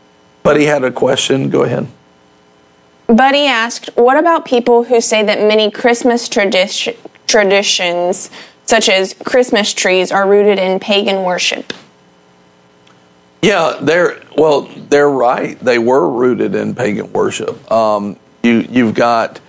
Buddy 0.43 0.63
had 0.63 0.85
a 0.85 0.91
question. 0.91 1.49
Go 1.49 1.63
ahead. 1.63 1.87
Buddy 3.07 3.45
asked, 3.47 3.89
What 3.95 4.17
about 4.17 4.45
people 4.45 4.85
who 4.85 5.01
say 5.01 5.23
that 5.23 5.39
many 5.39 5.69
Christmas 5.69 6.27
tradi- 6.29 6.95
traditions, 7.27 8.29
such 8.65 8.89
as 8.89 9.13
Christmas 9.25 9.73
trees, 9.73 10.11
are 10.11 10.27
rooted 10.27 10.59
in 10.59 10.79
pagan 10.79 11.23
worship? 11.23 11.73
Yeah, 13.41 13.77
they're 13.81 14.21
well, 14.35 14.61
they're 14.61 15.09
right. 15.09 15.59
They 15.59 15.77
were 15.77 16.09
rooted 16.09 16.55
in 16.55 16.75
pagan 16.75 17.13
worship. 17.13 17.71
Um, 17.71 18.17
you 18.43 18.67
you've 18.69 18.95
got 18.95 19.39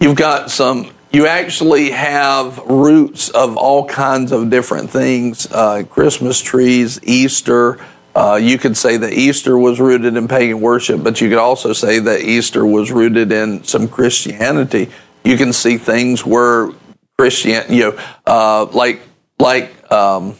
you've 0.00 0.16
got 0.16 0.50
some. 0.50 0.92
You 1.12 1.26
actually 1.26 1.90
have 1.90 2.58
roots 2.66 3.30
of 3.30 3.56
all 3.56 3.86
kinds 3.86 4.32
of 4.32 4.50
different 4.50 4.90
things. 4.90 5.50
Uh, 5.50 5.84
Christmas 5.88 6.40
trees, 6.40 7.00
Easter. 7.02 7.78
Uh, 8.14 8.36
you 8.36 8.58
could 8.58 8.76
say 8.76 8.96
that 8.96 9.12
Easter 9.12 9.58
was 9.58 9.78
rooted 9.80 10.16
in 10.16 10.28
pagan 10.28 10.60
worship, 10.60 11.02
but 11.02 11.20
you 11.20 11.28
could 11.28 11.38
also 11.38 11.72
say 11.72 11.98
that 11.98 12.20
Easter 12.20 12.64
was 12.64 12.90
rooted 12.90 13.30
in 13.32 13.62
some 13.64 13.88
Christianity. 13.88 14.90
You 15.24 15.36
can 15.36 15.52
see 15.52 15.76
things 15.76 16.24
where 16.24 16.70
Christian, 17.26 17.72
you 17.72 17.82
know, 17.90 17.98
uh, 18.26 18.66
like 18.66 19.00
like 19.38 19.90
um, 19.90 20.34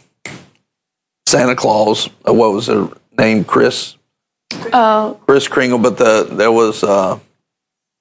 Santa 1.26 1.56
Claus. 1.56 2.08
uh, 2.28 2.32
What 2.32 2.52
was 2.52 2.66
her 2.66 2.88
name? 3.18 3.44
Chris 3.44 3.96
Oh, 4.72 5.18
Kris 5.26 5.48
Kringle, 5.48 5.78
but 5.78 5.96
the 5.98 6.28
there 6.30 6.52
was 6.52 6.84
uh, 6.84 7.18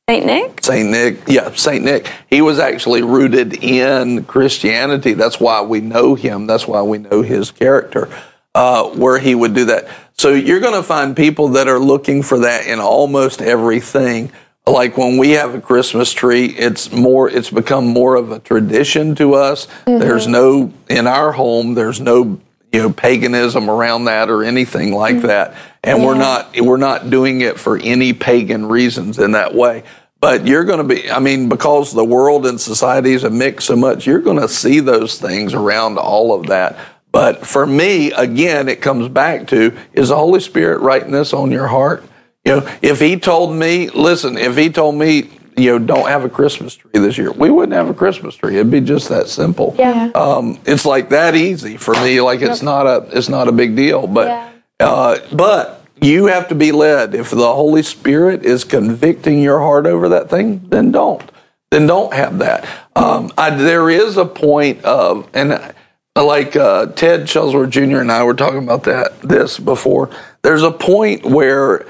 Saint 0.10 0.26
Nick. 0.26 0.64
Saint 0.64 0.90
Nick. 0.90 1.20
Yeah, 1.28 1.54
Saint 1.56 1.84
Nick. 1.84 2.12
He 2.30 2.42
was 2.42 2.60
actually 2.60 3.02
rooted 3.02 3.64
in 3.64 4.26
Christianity. 4.26 5.14
That's 5.14 5.40
why 5.40 5.62
we 5.62 5.82
know 5.82 6.16
him. 6.16 6.46
That's 6.46 6.68
why 6.68 6.82
we 6.84 7.00
know 7.00 7.22
his 7.22 7.52
character. 7.52 8.10
Uh, 8.54 8.90
where 8.92 9.20
he 9.20 9.36
would 9.36 9.54
do 9.54 9.66
that. 9.66 9.88
So 10.18 10.30
you're 10.30 10.62
going 10.62 10.76
to 10.76 10.84
find 10.84 11.14
people 11.18 11.50
that 11.50 11.68
are 11.68 11.80
looking 11.80 12.24
for 12.24 12.40
that 12.40 12.68
in 12.68 12.80
almost 12.80 13.42
everything. 13.42 14.32
Like 14.68 14.98
when 14.98 15.18
we 15.18 15.32
have 15.32 15.54
a 15.54 15.62
Christmas 15.62 16.12
tree, 16.12 16.48
it's 16.48 16.92
more. 16.92 17.30
It's 17.30 17.52
become 17.52 17.86
more 17.86 18.16
of 18.16 18.32
a 18.32 18.40
tradition 18.40 19.14
to 19.16 19.36
us. 19.36 19.68
Mm-hmm. 19.68 20.00
There's 20.00 20.28
no 20.28 20.74
in 20.90 21.06
our 21.06 21.32
home. 21.32 21.76
There's 21.76 22.02
no 22.02 22.40
you 22.76 22.82
know 22.82 22.92
paganism 22.92 23.70
around 23.70 24.06
that 24.06 24.30
or 24.30 24.44
anything 24.44 24.94
like 24.94 25.16
mm-hmm. 25.16 25.28
that 25.28 25.56
and 25.82 26.04
we're 26.04 26.18
not 26.18 26.60
we're 26.60 26.76
not 26.76 27.10
doing 27.10 27.40
it 27.40 27.58
for 27.58 27.78
any 27.78 28.12
pagan 28.12 28.66
reasons 28.66 29.18
in 29.18 29.32
that 29.32 29.56
way 29.56 29.84
but 30.20 30.46
you're 30.46 30.66
going 30.66 30.86
to 30.86 30.96
be 30.96 31.10
i 31.10 31.18
mean 31.18 31.48
because 31.48 31.94
the 31.94 32.04
world 32.04 32.46
and 32.46 32.60
society 32.60 33.14
is 33.14 33.24
a 33.24 33.30
mix 33.30 33.64
so 33.64 33.78
much 33.78 34.06
you're 34.06 34.20
going 34.20 34.40
to 34.40 34.50
see 34.50 34.82
those 34.82 35.18
things 35.18 35.54
around 35.54 35.98
all 35.98 36.34
of 36.34 36.48
that 36.48 36.78
but 37.14 37.48
for 37.48 37.66
me 37.66 38.12
again 38.12 38.68
it 38.68 38.82
comes 38.82 39.08
back 39.08 39.48
to 39.48 39.78
is 39.94 40.10
the 40.10 40.16
holy 40.16 40.42
spirit 40.42 40.82
writing 40.82 41.12
this 41.12 41.32
on 41.32 41.52
your 41.52 41.68
heart 41.68 42.04
you 42.46 42.52
know 42.56 42.78
if 42.82 43.00
he 43.00 43.18
told 43.18 43.56
me 43.56 43.90
listen 43.90 44.38
if 44.38 44.56
he 44.58 44.70
told 44.70 44.96
me 44.96 45.30
you 45.58 45.72
know 45.72 45.80
don't 45.80 46.08
have 46.08 46.24
a 46.24 46.30
christmas 46.30 46.76
tree 46.76 46.92
this 46.94 47.18
year 47.18 47.32
we 47.32 47.50
wouldn't 47.50 47.74
have 47.74 47.90
a 47.90 47.94
christmas 47.94 48.36
tree 48.36 48.56
it'd 48.56 48.72
be 48.72 48.82
just 48.82 49.10
that 49.10 49.28
simple 49.28 49.76
Yeah. 49.78 50.12
um, 50.16 50.60
it's 50.66 50.86
like 50.86 51.10
that 51.10 51.36
easy 51.36 51.78
for 51.78 51.94
me. 51.96 52.22
Like 52.22 52.42
it's 52.42 52.62
not 52.62 52.86
a 52.88 53.08
it's 53.18 53.30
not 53.30 53.48
a 53.48 53.52
big 53.52 53.76
deal. 53.76 54.08
But 54.08 54.28
Yeah. 54.28 54.50
uh, 54.80 55.18
but 55.34 55.86
you 56.02 56.26
have 56.28 56.50
to 56.50 56.56
be 56.56 56.72
led. 56.74 57.16
If 57.16 57.30
the 57.32 57.54
Holy 57.54 57.82
Spirit 57.84 58.44
is 58.46 58.64
convicting 58.66 59.42
your 59.42 59.60
heart 59.60 59.86
over 59.88 60.10
that 60.10 60.30
thing, 60.30 60.66
then 60.70 60.92
don't. 60.92 61.24
Then 61.72 61.88
don't 61.88 62.14
have 62.14 62.40
that. 62.40 62.68
Um, 62.96 63.32
I, 63.38 63.50
there 63.50 63.90
is 63.90 64.18
a 64.18 64.26
point 64.26 64.84
of 64.84 65.28
and. 65.34 65.54
uh, 65.54 65.72
Like 66.18 66.56
uh, 66.56 66.88
Ted 66.96 67.24
Shuttlesworth 67.28 67.70
Jr. 67.72 68.00
and 68.00 68.12
I 68.12 68.24
were 68.24 68.34
talking 68.36 68.64
about 68.64 68.84
that 68.84 69.22
this 69.22 69.58
before. 69.60 70.10
There's 70.44 70.64
a 70.64 70.72
point 70.72 71.26
where 71.26 71.86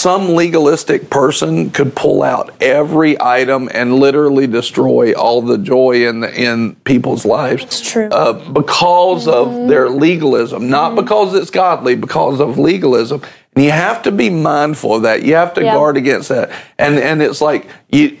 some 0.00 0.34
legalistic 0.34 1.10
person 1.10 1.70
could 1.70 1.94
pull 1.94 2.22
out 2.22 2.54
every 2.62 3.20
item 3.20 3.68
and 3.74 3.94
literally 3.96 4.46
destroy 4.46 5.12
all 5.12 5.42
the 5.42 5.58
joy 5.58 6.08
in 6.08 6.20
the, 6.20 6.34
in 6.34 6.74
people's 6.76 7.26
lives. 7.26 7.64
It's 7.64 7.80
true. 7.80 8.08
Uh, 8.08 8.32
because 8.50 9.28
of 9.28 9.68
their 9.68 9.90
legalism, 9.90 10.70
not 10.70 10.94
because 10.94 11.34
it's 11.34 11.50
godly, 11.50 11.96
because 11.96 12.40
of 12.40 12.58
legalism. 12.58 13.20
And 13.54 13.64
you 13.64 13.72
have 13.72 14.02
to 14.04 14.12
be 14.12 14.30
mindful 14.30 14.94
of 14.94 15.02
that. 15.02 15.22
You 15.22 15.34
have 15.34 15.52
to 15.54 15.62
Yeah. 15.62 15.74
guard 15.74 15.96
against 15.98 16.28
that. 16.30 16.50
And 16.78 16.98
and 16.98 17.20
it's 17.20 17.40
like 17.42 17.66
you 17.90 18.16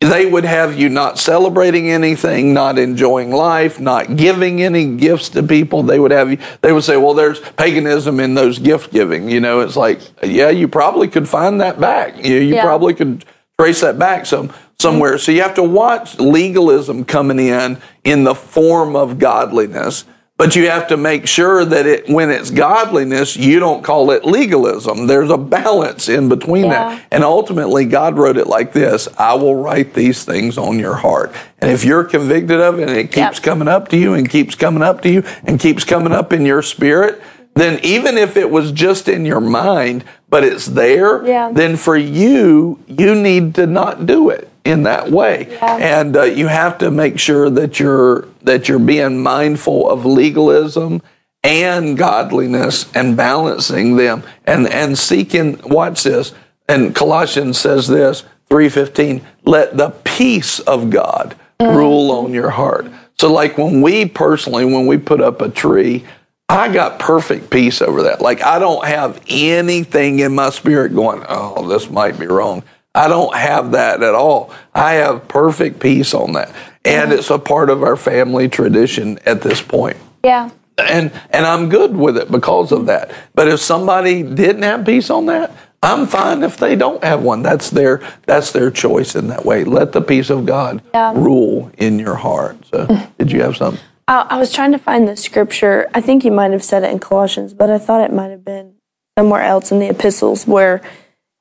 they 0.00 0.24
would 0.24 0.46
have 0.46 0.78
you 0.78 0.88
not 0.88 1.18
celebrating 1.18 1.90
anything, 1.90 2.54
not 2.54 2.78
enjoying 2.78 3.30
life, 3.32 3.78
not 3.78 4.16
giving 4.16 4.62
any 4.62 4.96
gifts 4.96 5.28
to 5.30 5.42
people. 5.42 5.82
They 5.82 5.98
would 6.00 6.10
have 6.10 6.30
you, 6.30 6.38
they 6.62 6.72
would 6.72 6.84
say, 6.84 6.96
well, 6.96 7.12
there's 7.12 7.38
paganism 7.40 8.18
in 8.18 8.34
those 8.34 8.58
gift 8.58 8.92
giving. 8.92 9.28
You 9.28 9.40
know, 9.40 9.60
it's 9.60 9.76
like, 9.76 10.00
yeah, 10.22 10.48
you 10.48 10.68
probably 10.68 11.06
could 11.06 11.28
find 11.28 11.60
that 11.60 11.78
back. 11.78 12.16
You, 12.24 12.36
you 12.36 12.54
Yeah. 12.54 12.62
probably 12.64 12.94
could 12.94 13.26
trace 13.58 13.82
that 13.82 13.98
back 13.98 14.24
some, 14.24 14.50
somewhere. 14.78 15.18
So 15.18 15.32
you 15.32 15.42
have 15.42 15.54
to 15.56 15.62
watch 15.62 16.18
legalism 16.18 17.04
coming 17.04 17.38
in 17.38 17.76
in 18.02 18.24
the 18.24 18.34
form 18.34 18.96
of 18.96 19.18
godliness. 19.18 20.06
But 20.40 20.56
you 20.56 20.70
have 20.70 20.88
to 20.88 20.96
make 20.96 21.26
sure 21.26 21.66
that 21.66 21.84
it, 21.84 22.08
when 22.08 22.30
it's 22.30 22.50
godliness, 22.50 23.36
you 23.36 23.60
don't 23.60 23.84
call 23.84 24.10
it 24.10 24.24
legalism. 24.24 25.06
There's 25.06 25.28
a 25.30 25.36
balance 25.36 26.08
in 26.08 26.30
between 26.30 26.64
Yeah. 26.64 26.70
that. 26.70 27.02
And 27.10 27.24
ultimately, 27.24 27.84
God 27.84 28.16
wrote 28.16 28.38
it 28.38 28.46
like 28.46 28.72
this 28.72 29.06
I 29.18 29.34
will 29.34 29.54
write 29.56 29.92
these 29.92 30.24
things 30.24 30.56
on 30.56 30.78
your 30.78 30.94
heart. 30.94 31.30
And 31.58 31.70
if 31.70 31.84
you're 31.84 32.04
convicted 32.04 32.58
of 32.58 32.78
it 32.78 32.88
and 32.88 32.96
it 32.96 33.12
keeps 33.12 33.36
Yep. 33.36 33.42
coming 33.42 33.68
up 33.68 33.88
to 33.88 33.98
you 33.98 34.14
and 34.14 34.30
keeps 34.30 34.54
coming 34.54 34.82
up 34.82 35.02
to 35.02 35.10
you 35.10 35.24
and 35.44 35.60
keeps 35.60 35.84
coming 35.84 36.10
up 36.12 36.32
in 36.32 36.46
your 36.46 36.62
spirit, 36.62 37.20
then 37.54 37.78
even 37.82 38.16
if 38.16 38.38
it 38.38 38.50
was 38.50 38.72
just 38.72 39.08
in 39.10 39.26
your 39.26 39.40
mind, 39.42 40.04
but 40.30 40.42
it's 40.42 40.68
there, 40.68 41.22
Yeah. 41.22 41.50
then 41.52 41.76
for 41.76 41.98
you, 41.98 42.78
you 42.88 43.14
need 43.14 43.54
to 43.56 43.66
not 43.66 44.06
do 44.06 44.30
it 44.30 44.48
in 44.64 44.84
that 44.84 45.10
way. 45.10 45.48
Yeah. 45.50 45.76
And 45.76 46.16
uh, 46.16 46.22
you 46.22 46.46
have 46.46 46.78
to 46.78 46.90
make 46.90 47.18
sure 47.18 47.50
that 47.50 47.80
you're 47.80 48.28
that 48.42 48.68
you're 48.68 48.78
being 48.78 49.22
mindful 49.22 49.88
of 49.90 50.04
legalism 50.04 51.02
and 51.42 51.96
godliness 51.96 52.90
and 52.94 53.16
balancing 53.16 53.96
them 53.96 54.22
and 54.44 54.66
and 54.68 54.98
seeking 54.98 55.60
watch 55.64 56.02
this 56.02 56.34
and 56.68 56.94
Colossians 56.94 57.58
says 57.58 57.88
this 57.88 58.24
3:15 58.50 59.22
let 59.44 59.76
the 59.76 59.90
peace 60.04 60.60
of 60.60 60.90
God 60.90 61.36
rule 61.60 62.10
on 62.10 62.32
your 62.32 62.50
heart. 62.50 62.86
So 63.18 63.32
like 63.32 63.58
when 63.58 63.82
we 63.82 64.06
personally 64.06 64.64
when 64.64 64.86
we 64.86 64.98
put 64.98 65.20
up 65.20 65.40
a 65.40 65.48
tree 65.48 66.04
I 66.50 66.72
got 66.72 66.98
perfect 66.98 67.48
peace 67.48 67.80
over 67.80 68.02
that. 68.04 68.20
Like 68.20 68.42
I 68.42 68.58
don't 68.58 68.84
have 68.84 69.22
anything 69.28 70.18
in 70.18 70.34
my 70.34 70.50
spirit 70.50 70.92
going, 70.92 71.24
"Oh, 71.28 71.68
this 71.68 71.88
might 71.88 72.18
be 72.18 72.26
wrong." 72.26 72.64
I 72.94 73.08
don't 73.08 73.34
have 73.34 73.72
that 73.72 74.02
at 74.02 74.14
all. 74.14 74.52
I 74.74 74.94
have 74.94 75.28
perfect 75.28 75.80
peace 75.80 76.12
on 76.12 76.32
that. 76.32 76.52
And 76.84 77.12
it's 77.12 77.30
a 77.30 77.38
part 77.38 77.70
of 77.70 77.82
our 77.82 77.96
family 77.96 78.48
tradition 78.48 79.18
at 79.26 79.42
this 79.42 79.62
point. 79.62 79.96
Yeah. 80.24 80.50
And 80.78 81.12
and 81.30 81.46
I'm 81.46 81.68
good 81.68 81.94
with 81.96 82.16
it 82.16 82.30
because 82.30 82.72
of 82.72 82.86
that. 82.86 83.12
But 83.34 83.48
if 83.48 83.60
somebody 83.60 84.22
didn't 84.22 84.62
have 84.62 84.84
peace 84.86 85.10
on 85.10 85.26
that, 85.26 85.52
I'm 85.82 86.06
fine 86.06 86.42
if 86.42 86.56
they 86.56 86.74
don't 86.74 87.04
have 87.04 87.22
one. 87.22 87.42
That's 87.42 87.70
their 87.70 88.02
that's 88.26 88.52
their 88.52 88.70
choice 88.70 89.14
in 89.14 89.28
that 89.28 89.44
way. 89.44 89.64
Let 89.64 89.92
the 89.92 90.00
peace 90.00 90.30
of 90.30 90.46
God 90.46 90.82
Yeah. 90.94 91.12
rule 91.14 91.70
in 91.78 91.98
your 91.98 92.16
heart. 92.16 92.56
So, 92.66 92.86
did 93.18 93.30
you 93.30 93.42
have 93.42 93.56
something? 93.56 93.80
I, 94.08 94.26
I 94.30 94.38
was 94.38 94.52
trying 94.52 94.72
to 94.72 94.78
find 94.78 95.06
the 95.06 95.16
scripture. 95.16 95.88
I 95.94 96.00
think 96.00 96.24
you 96.24 96.32
might 96.32 96.50
have 96.50 96.64
said 96.64 96.82
it 96.82 96.90
in 96.90 96.98
Colossians, 96.98 97.54
but 97.54 97.70
I 97.70 97.78
thought 97.78 98.00
it 98.00 98.12
might 98.12 98.30
have 98.30 98.44
been 98.44 98.74
somewhere 99.18 99.42
else 99.42 99.70
in 99.70 99.78
the 99.78 99.88
epistles 99.90 100.46
where 100.46 100.80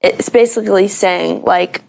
it's 0.02 0.30
basically 0.30 0.88
saying 0.88 1.44
like 1.44 1.82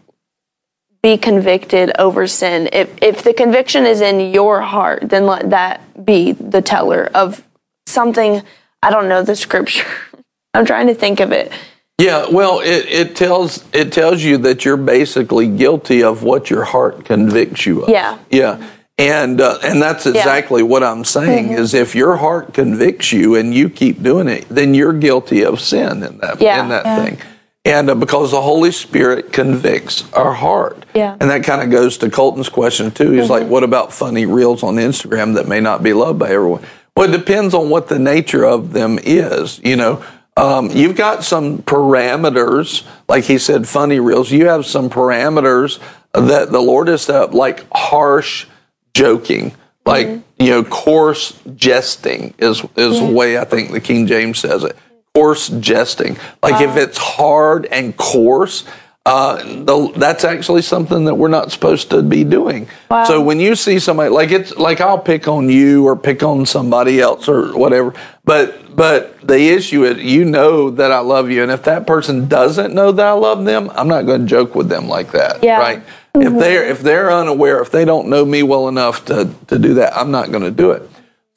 be 1.02 1.16
convicted 1.16 1.92
over 1.98 2.26
sin. 2.26 2.68
If 2.72 2.90
if 3.02 3.22
the 3.22 3.32
conviction 3.32 3.86
is 3.86 4.00
in 4.00 4.32
your 4.32 4.60
heart, 4.60 5.08
then 5.08 5.26
let 5.26 5.50
that 5.50 6.04
be 6.04 6.32
the 6.32 6.60
teller 6.62 7.08
of 7.14 7.42
something. 7.86 8.42
I 8.82 8.90
don't 8.90 9.08
know 9.08 9.22
the 9.22 9.36
scripture. 9.36 9.86
I'm 10.54 10.66
trying 10.66 10.88
to 10.88 10.94
think 10.94 11.20
of 11.20 11.32
it. 11.32 11.52
Yeah, 11.98 12.26
well, 12.30 12.60
it, 12.60 12.86
it 12.88 13.16
tells 13.16 13.64
it 13.74 13.92
tells 13.92 14.22
you 14.22 14.38
that 14.38 14.64
you're 14.64 14.76
basically 14.78 15.46
guilty 15.46 16.02
of 16.02 16.22
what 16.22 16.50
your 16.50 16.64
heart 16.64 17.04
convicts 17.04 17.66
you 17.66 17.82
of. 17.82 17.88
Yeah. 17.90 18.18
Yeah. 18.30 18.66
And 18.98 19.40
uh, 19.40 19.58
and 19.62 19.80
that's 19.80 20.06
exactly 20.06 20.62
what 20.62 20.82
I'm 20.82 21.04
saying 21.04 21.48
Mm-hmm. 21.48 21.58
is 21.58 21.72
if 21.72 21.94
your 21.94 22.16
heart 22.16 22.52
convicts 22.52 23.12
you 23.12 23.34
and 23.36 23.54
you 23.54 23.70
keep 23.70 24.02
doing 24.02 24.28
it, 24.28 24.46
then 24.50 24.74
you're 24.74 24.92
guilty 24.92 25.42
of 25.44 25.60
sin 25.60 26.02
in 26.02 26.18
that 26.18 26.40
Yeah. 26.40 26.62
in 26.62 26.68
that 26.70 26.84
Yeah. 26.84 27.04
thing. 27.04 27.18
And 27.64 27.90
uh, 27.90 27.94
because 27.94 28.30
the 28.30 28.40
Holy 28.40 28.72
Spirit 28.72 29.32
convicts 29.32 30.10
our 30.12 30.32
heart. 30.32 30.84
Yeah. 30.94 31.16
And 31.20 31.30
that 31.30 31.44
kind 31.44 31.62
of 31.62 31.70
goes 31.70 31.98
to 31.98 32.10
Colton's 32.10 32.48
question 32.48 32.90
too. 32.90 33.10
He's 33.10 33.28
like, 33.28 33.46
what 33.46 33.64
about 33.64 33.92
funny 33.92 34.24
reels 34.24 34.62
on 34.62 34.76
Instagram 34.76 35.34
that 35.34 35.46
may 35.46 35.60
not 35.60 35.82
be 35.82 35.92
loved 35.92 36.18
by 36.18 36.30
everyone? 36.30 36.64
Well, 36.96 37.12
it 37.12 37.16
depends 37.16 37.54
on 37.54 37.68
what 37.70 37.88
the 37.88 37.98
nature 37.98 38.44
of 38.44 38.72
them 38.72 38.98
is. 39.02 39.60
You 39.62 39.76
know, 39.76 40.04
um, 40.36 40.70
you've 40.70 40.96
got 40.96 41.22
some 41.22 41.58
parameters, 41.58 42.86
like 43.08 43.24
he 43.24 43.38
said, 43.38 43.68
funny 43.68 44.00
reels. 44.00 44.30
You 44.30 44.46
have 44.46 44.64
some 44.64 44.88
parameters 44.88 45.78
that 46.12 46.50
the 46.50 46.60
Lord 46.60 46.88
has 46.88 47.02
set 47.02 47.16
up, 47.16 47.34
like 47.34 47.66
harsh 47.72 48.46
joking, 48.94 49.54
like 49.84 50.08
you 50.38 50.50
know, 50.50 50.64
coarse 50.64 51.38
jesting 51.56 52.34
is 52.38 52.64
is 52.76 53.00
the 53.00 53.12
way 53.12 53.38
I 53.38 53.44
think 53.44 53.70
the 53.70 53.80
King 53.80 54.06
James 54.06 54.38
says 54.38 54.64
it. 54.64 54.76
Coarse 55.14 55.48
jesting, 55.48 56.16
like 56.40 56.62
if 56.62 56.76
it's 56.76 56.96
hard 56.96 57.66
and 57.66 57.96
coarse. 57.96 58.64
Uh, 59.04 59.36
the, 59.64 59.92
that's 59.96 60.22
actually 60.24 60.62
something 60.62 61.06
that 61.06 61.14
we're 61.16 61.26
not 61.26 61.50
supposed 61.50 61.90
to 61.90 62.00
be 62.00 62.22
doing. 62.22 62.68
So 63.06 63.20
when 63.20 63.40
you 63.40 63.56
see 63.56 63.80
somebody 63.80 64.10
like 64.10 64.30
it's 64.30 64.54
like 64.56 64.80
I'll 64.80 65.00
pick 65.00 65.26
on 65.26 65.48
you 65.48 65.84
or 65.88 65.96
pick 65.96 66.22
on 66.22 66.46
somebody 66.46 67.00
else 67.00 67.28
or 67.28 67.58
whatever, 67.58 67.92
but 68.24 68.76
but 68.76 69.20
the 69.26 69.48
issue 69.48 69.82
is 69.84 69.98
you 69.98 70.24
know 70.24 70.70
that 70.70 70.92
I 70.92 71.00
love 71.00 71.28
you, 71.28 71.42
and 71.42 71.50
if 71.50 71.64
that 71.64 71.88
person 71.88 72.28
doesn't 72.28 72.72
know 72.72 72.92
that 72.92 73.06
I 73.06 73.12
love 73.12 73.44
them, 73.44 73.68
I'm 73.74 73.88
not 73.88 74.06
going 74.06 74.20
to 74.20 74.26
joke 74.28 74.54
with 74.54 74.68
them 74.68 74.86
like 74.86 75.10
that, 75.10 75.42
Yeah. 75.42 75.58
right? 75.58 75.82
If 76.14 76.38
they're 76.38 76.68
if 76.68 76.80
they're 76.82 77.10
unaware, 77.10 77.60
if 77.62 77.72
they 77.72 77.84
don't 77.84 78.08
know 78.08 78.24
me 78.24 78.44
well 78.44 78.68
enough 78.68 79.06
to 79.06 79.34
to 79.48 79.58
do 79.58 79.74
that, 79.74 79.96
I'm 79.96 80.12
not 80.12 80.30
going 80.30 80.44
to 80.44 80.52
do 80.52 80.70
it. 80.70 80.88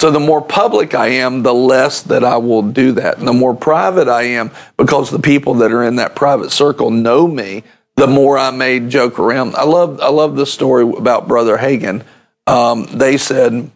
So 0.03 0.11
the 0.11 0.19
more 0.19 0.41
public 0.41 0.95
I 0.95 1.07
am, 1.07 1.43
the 1.43 1.53
less 1.53 2.01
that 2.01 2.25
I 2.25 2.35
will 2.35 2.61
do 2.61 2.91
that. 2.91 3.19
And 3.19 3.25
the 3.25 3.31
more 3.31 3.55
private 3.55 4.09
I 4.09 4.23
am, 4.23 4.51
because 4.75 5.09
the 5.09 5.17
people 5.17 5.53
that 5.53 5.71
are 5.71 5.81
in 5.81 5.95
that 5.95 6.13
private 6.13 6.51
circle 6.51 6.91
know 6.91 7.25
me, 7.25 7.63
the 7.95 8.05
more 8.05 8.37
I 8.37 8.51
may 8.51 8.81
joke 8.81 9.17
around. 9.17 9.55
I 9.55 9.63
love 9.63 10.01
I 10.01 10.09
love 10.09 10.35
the 10.35 10.45
story 10.45 10.83
about 10.83 11.29
Brother 11.29 11.57
Hagin. 11.57 12.03
Um, 12.47 12.85
they 12.91 13.15
said 13.15 13.71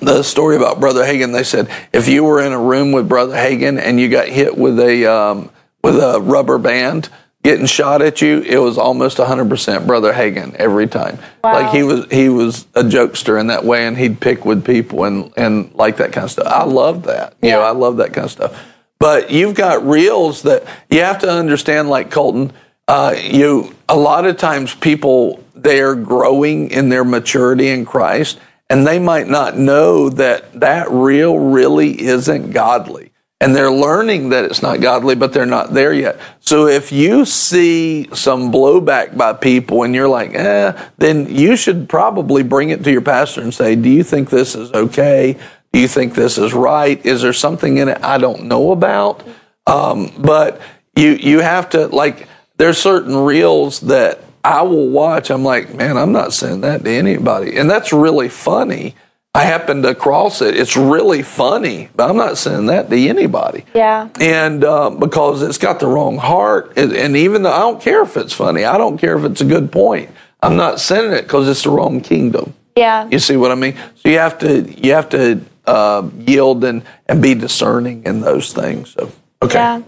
the 0.00 0.22
story 0.22 0.56
about 0.56 0.80
Brother 0.80 1.04
Hagin. 1.04 1.34
They 1.34 1.44
said 1.44 1.68
if 1.92 2.08
you 2.08 2.24
were 2.24 2.40
in 2.40 2.52
a 2.52 2.58
room 2.58 2.90
with 2.92 3.06
Brother 3.06 3.36
Hagin 3.36 3.78
and 3.78 4.00
you 4.00 4.08
got 4.08 4.28
hit 4.28 4.56
with 4.56 4.80
a 4.80 5.04
um, 5.04 5.50
with 5.84 5.96
a 5.96 6.18
rubber 6.18 6.56
band 6.56 7.10
getting 7.42 7.66
shot 7.66 8.02
at 8.02 8.22
you, 8.22 8.40
it 8.40 8.58
was 8.58 8.78
almost 8.78 9.18
100% 9.18 9.86
Brother 9.86 10.12
Hagin 10.12 10.54
every 10.56 10.86
time. 10.86 11.18
Like 11.42 11.74
he 11.74 11.82
was 11.82 12.06
he 12.10 12.28
was 12.28 12.66
a 12.74 12.82
jokester 12.82 13.40
in 13.40 13.48
that 13.48 13.64
way, 13.64 13.86
and 13.86 13.96
he'd 13.96 14.20
pick 14.20 14.44
with 14.44 14.64
people 14.64 15.04
and 15.04 15.32
and 15.36 15.74
like 15.74 15.96
that 15.96 16.12
kind 16.12 16.24
of 16.24 16.30
stuff. 16.30 16.46
I 16.46 16.64
love 16.64 17.04
that. 17.04 17.34
You 17.42 17.50
know, 17.50 17.60
Yeah. 17.60 17.66
I 17.66 17.72
love 17.72 17.96
that 17.98 18.12
kind 18.12 18.24
of 18.24 18.30
stuff. 18.30 18.64
But 18.98 19.30
you've 19.32 19.54
got 19.54 19.84
reels 19.84 20.42
that 20.42 20.64
you 20.88 21.00
have 21.00 21.18
to 21.20 21.30
understand, 21.30 21.88
like 21.90 22.10
Colton. 22.10 22.52
Uh, 22.86 23.14
you 23.18 23.74
a 23.88 23.96
lot 23.96 24.26
of 24.26 24.36
times 24.36 24.74
people 24.74 25.42
they're 25.54 25.94
growing 25.94 26.70
in 26.70 26.88
their 26.88 27.04
maturity 27.04 27.68
in 27.68 27.84
Christ, 27.84 28.38
and 28.68 28.86
they 28.86 28.98
might 28.98 29.28
not 29.28 29.56
know 29.56 30.08
that 30.08 30.60
that 30.60 30.90
reel 30.90 31.38
really 31.38 32.00
isn't 32.00 32.50
godly, 32.50 33.11
and 33.42 33.56
they're 33.56 33.72
learning 33.72 34.28
that 34.28 34.44
it's 34.44 34.62
not 34.62 34.80
godly, 34.80 35.16
but 35.16 35.32
they're 35.32 35.44
not 35.44 35.74
there 35.74 35.92
yet. 35.92 36.20
So 36.38 36.68
if 36.68 36.92
you 36.92 37.24
see 37.24 38.08
some 38.14 38.52
blowback 38.52 39.16
by 39.16 39.32
people, 39.32 39.82
and 39.82 39.96
you're 39.96 40.08
like, 40.08 40.32
eh, 40.32 40.80
then 40.98 41.26
you 41.26 41.56
should 41.56 41.88
probably 41.88 42.44
bring 42.44 42.70
it 42.70 42.84
to 42.84 42.92
your 42.92 43.00
pastor 43.00 43.40
and 43.40 43.52
say, 43.52 43.74
"Do 43.74 43.88
you 43.88 44.04
think 44.04 44.30
this 44.30 44.54
is 44.54 44.72
okay?" 44.72 45.36
Do 45.72 45.80
you 45.80 45.88
think 45.88 46.14
this 46.14 46.38
is 46.38 46.54
right? 46.54 47.04
Is 47.04 47.22
there 47.22 47.32
something 47.32 47.78
in 47.78 47.88
it 47.88 47.98
I 48.04 48.18
don't 48.18 48.44
know 48.44 48.70
about? 48.70 49.24
Um, 49.66 50.12
but 50.18 50.60
you 50.94 51.10
you 51.10 51.40
have 51.40 51.70
to 51.70 51.88
like 51.88 52.28
there's 52.58 52.78
certain 52.78 53.16
reels 53.16 53.80
that 53.80 54.20
I 54.44 54.62
will 54.62 54.88
watch. 54.88 55.30
I'm 55.30 55.42
like, 55.42 55.74
man, 55.74 55.96
I'm 55.96 56.12
not 56.12 56.32
sending 56.32 56.60
that 56.60 56.84
to 56.84 56.90
anybody, 56.90 57.56
and 57.56 57.68
that's 57.68 57.92
really 57.92 58.28
funny. 58.28 58.94
I 59.34 59.44
happened 59.44 59.84
to 59.84 59.94
cross 59.94 60.42
it. 60.42 60.56
It's 60.58 60.76
really 60.76 61.22
funny, 61.22 61.88
but 61.96 62.10
I'm 62.10 62.18
not 62.18 62.36
sending 62.36 62.66
that 62.66 62.90
to 62.90 62.96
anybody. 63.08 63.64
Yeah. 63.74 64.10
And 64.20 64.62
uh, 64.62 64.90
because 64.90 65.40
it's 65.40 65.56
got 65.56 65.80
the 65.80 65.86
wrong 65.86 66.18
heart, 66.18 66.74
and, 66.76 66.92
and 66.92 67.16
even 67.16 67.42
though 67.42 67.52
I 67.52 67.60
don't 67.60 67.80
care 67.80 68.02
if 68.02 68.18
it's 68.18 68.34
funny, 68.34 68.64
I 68.64 68.76
don't 68.76 68.98
care 68.98 69.16
if 69.16 69.24
it's 69.24 69.40
a 69.40 69.46
good 69.46 69.72
point. 69.72 70.10
I'm 70.42 70.56
not 70.56 70.80
sending 70.80 71.12
it 71.12 71.22
because 71.22 71.48
it's 71.48 71.62
the 71.62 71.70
wrong 71.70 72.02
kingdom. 72.02 72.52
Yeah. 72.76 73.08
You 73.10 73.18
see 73.18 73.36
what 73.36 73.50
I 73.52 73.54
mean? 73.54 73.74
So 73.94 74.10
you 74.10 74.18
have 74.18 74.38
to 74.40 74.62
you 74.70 74.92
have 74.92 75.08
to 75.10 75.40
uh, 75.66 76.10
yield 76.18 76.64
and 76.64 76.82
and 77.06 77.22
be 77.22 77.34
discerning 77.34 78.04
in 78.04 78.20
those 78.20 78.52
things. 78.52 78.90
So 78.90 79.12
okay, 79.40 79.54
Yeah. 79.58 79.82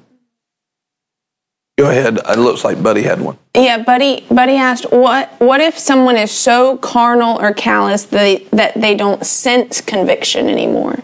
Go 1.79 1.91
ahead. 1.91 2.18
It 2.29 2.39
looks 2.39 2.64
like 2.64 2.83
Buddy 2.83 3.03
had 3.03 3.20
one. 3.20 3.39
Yeah, 3.55 3.83
Buddy. 3.83 4.25
Buddy 4.31 4.55
asked, 4.55 4.91
"What? 4.91 5.33
What 5.39 5.61
if 5.61 5.79
someone 5.79 6.16
is 6.16 6.31
so 6.31 6.77
carnal 6.79 7.41
or 7.41 7.53
callous 7.53 8.05
that 8.05 8.18
they, 8.18 8.37
that 8.57 8.75
they 8.75 8.95
don't 8.95 9.25
sense 9.25 9.81
conviction 9.81 10.49
anymore?" 10.49 11.03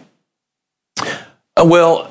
Uh, 1.57 1.64
Well, 1.64 2.11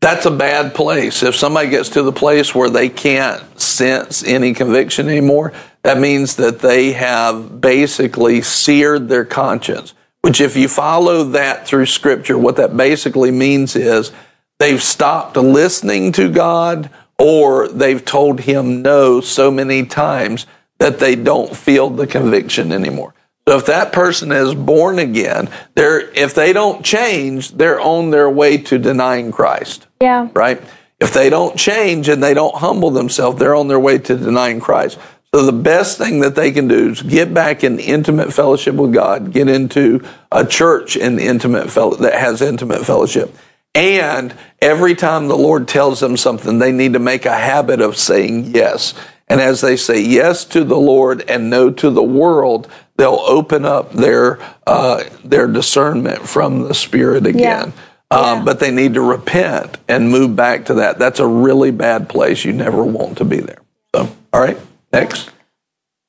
that's 0.00 0.26
a 0.26 0.30
bad 0.30 0.74
place. 0.74 1.22
If 1.22 1.34
somebody 1.34 1.70
gets 1.70 1.88
to 1.90 2.02
the 2.02 2.12
place 2.12 2.54
where 2.54 2.70
they 2.70 2.88
can't 2.88 3.60
sense 3.60 4.22
any 4.24 4.52
conviction 4.52 5.08
anymore, 5.08 5.52
that 5.82 5.98
means 5.98 6.36
that 6.36 6.60
they 6.60 6.92
have 6.92 7.60
basically 7.60 8.42
seared 8.42 9.08
their 9.08 9.24
conscience. 9.24 9.94
Which, 10.20 10.40
if 10.40 10.56
you 10.56 10.68
follow 10.68 11.24
that 11.24 11.66
through 11.66 11.86
scripture, 11.86 12.38
what 12.38 12.56
that 12.56 12.76
basically 12.76 13.30
means 13.30 13.76
is 13.76 14.10
they've 14.58 14.82
stopped 14.82 15.36
listening 15.36 16.12
to 16.12 16.30
God 16.30 16.88
or 17.18 17.68
they've 17.68 18.04
told 18.04 18.40
Him 18.40 18.82
no 18.82 19.20
so 19.20 19.50
many 19.50 19.86
times 19.86 20.46
that 20.78 20.98
they 20.98 21.14
don't 21.14 21.56
feel 21.56 21.90
the 21.90 22.06
conviction 22.06 22.72
anymore. 22.72 23.14
So 23.46 23.56
if 23.58 23.66
that 23.66 23.92
person 23.92 24.32
is 24.32 24.54
born 24.54 24.98
again, 24.98 25.50
they're 25.74 26.00
if 26.12 26.34
they 26.34 26.52
don't 26.52 26.84
change, 26.84 27.50
they're 27.52 27.80
on 27.80 28.10
their 28.10 28.30
way 28.30 28.56
to 28.58 28.78
denying 28.78 29.32
Christ. 29.32 29.86
Yeah. 30.00 30.28
Right? 30.32 30.62
If 30.98 31.12
they 31.12 31.28
don't 31.28 31.56
change 31.58 32.08
and 32.08 32.22
they 32.22 32.32
don't 32.32 32.54
humble 32.54 32.90
themselves, 32.90 33.38
they're 33.38 33.54
on 33.54 33.68
their 33.68 33.80
way 33.80 33.98
to 33.98 34.16
denying 34.16 34.60
Christ. 34.60 34.98
So 35.34 35.44
the 35.44 35.52
best 35.52 35.98
thing 35.98 36.20
that 36.20 36.36
they 36.36 36.52
can 36.52 36.68
do 36.68 36.90
is 36.90 37.02
get 37.02 37.34
back 37.34 37.64
in 37.64 37.80
intimate 37.80 38.32
fellowship 38.32 38.76
with 38.76 38.94
God, 38.94 39.32
get 39.32 39.48
into 39.48 40.06
a 40.30 40.46
church 40.46 40.96
in 40.96 41.18
intimate 41.18 41.70
fellow 41.70 41.96
that 41.96 42.14
has 42.14 42.40
intimate 42.40 42.86
fellowship. 42.86 43.36
And 43.74 44.34
every 44.60 44.94
time 44.94 45.28
the 45.28 45.36
Lord 45.36 45.66
tells 45.66 46.00
them 46.00 46.16
something, 46.16 46.58
they 46.58 46.72
need 46.72 46.92
to 46.92 47.00
make 47.00 47.26
a 47.26 47.36
habit 47.36 47.80
of 47.80 47.96
saying 47.96 48.54
yes. 48.54 48.94
And 49.26 49.40
as 49.40 49.60
they 49.60 49.76
say 49.76 50.00
yes 50.00 50.44
to 50.46 50.64
the 50.64 50.76
Lord 50.76 51.22
and 51.28 51.50
no 51.50 51.70
to 51.70 51.90
the 51.90 52.02
world, 52.02 52.68
they'll 52.96 53.22
open 53.26 53.64
up 53.64 53.92
their 53.92 54.38
uh, 54.66 55.04
their 55.24 55.48
discernment 55.48 56.28
from 56.28 56.62
the 56.68 56.74
Spirit 56.74 57.26
again. 57.26 57.72
Um, 58.10 58.38
Yeah. 58.38 58.42
But 58.44 58.60
they 58.60 58.70
need 58.70 58.94
to 58.94 59.00
repent 59.00 59.78
and 59.88 60.10
move 60.10 60.36
back 60.36 60.66
to 60.66 60.74
that. 60.74 60.98
That's 60.98 61.20
a 61.20 61.26
really 61.26 61.70
bad 61.70 62.08
place. 62.08 62.44
You 62.44 62.52
never 62.52 62.84
want 62.84 63.18
to 63.18 63.24
be 63.24 63.40
there. 63.40 63.62
So, 63.94 64.14
all 64.32 64.40
right, 64.40 64.58
next. 64.92 65.30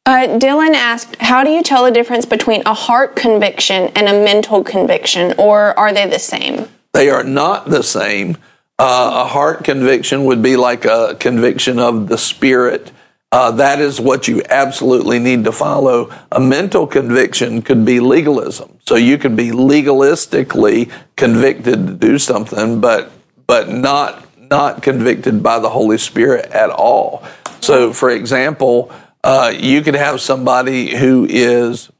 Uh, 0.05 0.37
Dylan 0.37 0.75
asked, 0.75 1.15
"How 1.19 1.43
do 1.43 1.49
you 1.49 1.63
tell 1.63 1.83
the 1.85 1.91
difference 1.91 2.25
between 2.25 2.61
a 2.65 2.75
heart 2.75 3.15
conviction 3.15 3.91
and 3.95 4.07
a 4.07 4.13
mental 4.13 4.63
conviction, 4.63 5.33
or 5.39 5.77
are 5.79 5.91
they 5.91 6.07
the 6.07 6.19
same?" 6.19 6.67
They 6.95 7.09
are 7.09 7.25
not 7.25 7.65
the 7.65 7.83
same. 7.83 8.37
Uh, 8.79 9.25
a 9.25 9.27
heart 9.27 9.65
conviction 9.65 10.23
would 10.23 10.41
be 10.41 10.55
like 10.55 10.85
a 10.85 11.17
conviction 11.19 11.77
of 11.77 12.07
the 12.07 12.17
spirit. 12.17 12.89
Uh, 13.33 13.51
that 13.51 13.81
is 13.81 13.99
what 13.99 14.29
you 14.29 14.41
absolutely 14.49 15.19
need 15.19 15.43
to 15.43 15.51
follow. 15.51 16.09
A 16.31 16.39
mental 16.39 16.87
conviction 16.87 17.61
could 17.61 17.83
be 17.83 17.99
legalism. 17.99 18.79
So 18.87 18.95
you 18.95 19.17
could 19.17 19.35
be 19.35 19.49
legalistically 19.49 20.89
convicted 21.17 21.85
to 21.85 21.93
do 21.95 22.17
something, 22.17 22.79
but 22.79 23.11
but 23.45 23.67
not 23.67 24.25
not 24.39 24.81
convicted 24.81 25.43
by 25.43 25.59
the 25.59 25.69
Holy 25.69 25.97
Spirit 25.97 26.45
at 26.51 26.69
all. 26.69 27.25
So, 27.59 27.91
for 27.91 28.09
example, 28.09 28.89
uh, 29.21 29.53
you 29.53 29.81
could 29.81 29.95
have 29.95 30.21
somebody 30.21 30.95
who 30.95 31.27
is 31.29 31.91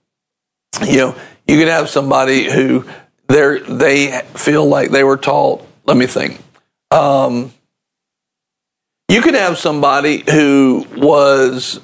you 0.87 0.97
know, 0.97 1.15
you 1.47 1.57
could 1.57 1.67
have 1.67 1.89
somebody 1.89 2.49
who 2.49 2.85
they 3.28 3.59
they 3.59 4.21
feel 4.36 4.65
like 4.65 4.91
they 4.91 5.03
were 5.03 5.17
taught. 5.17 5.65
Let 5.86 5.97
me 5.97 6.07
think. 6.07 6.41
Um, 6.91 7.53
you 9.09 9.21
could 9.21 9.36
have 9.36 9.57
somebody 9.57 10.23
who 10.30 10.86
was 10.95 11.80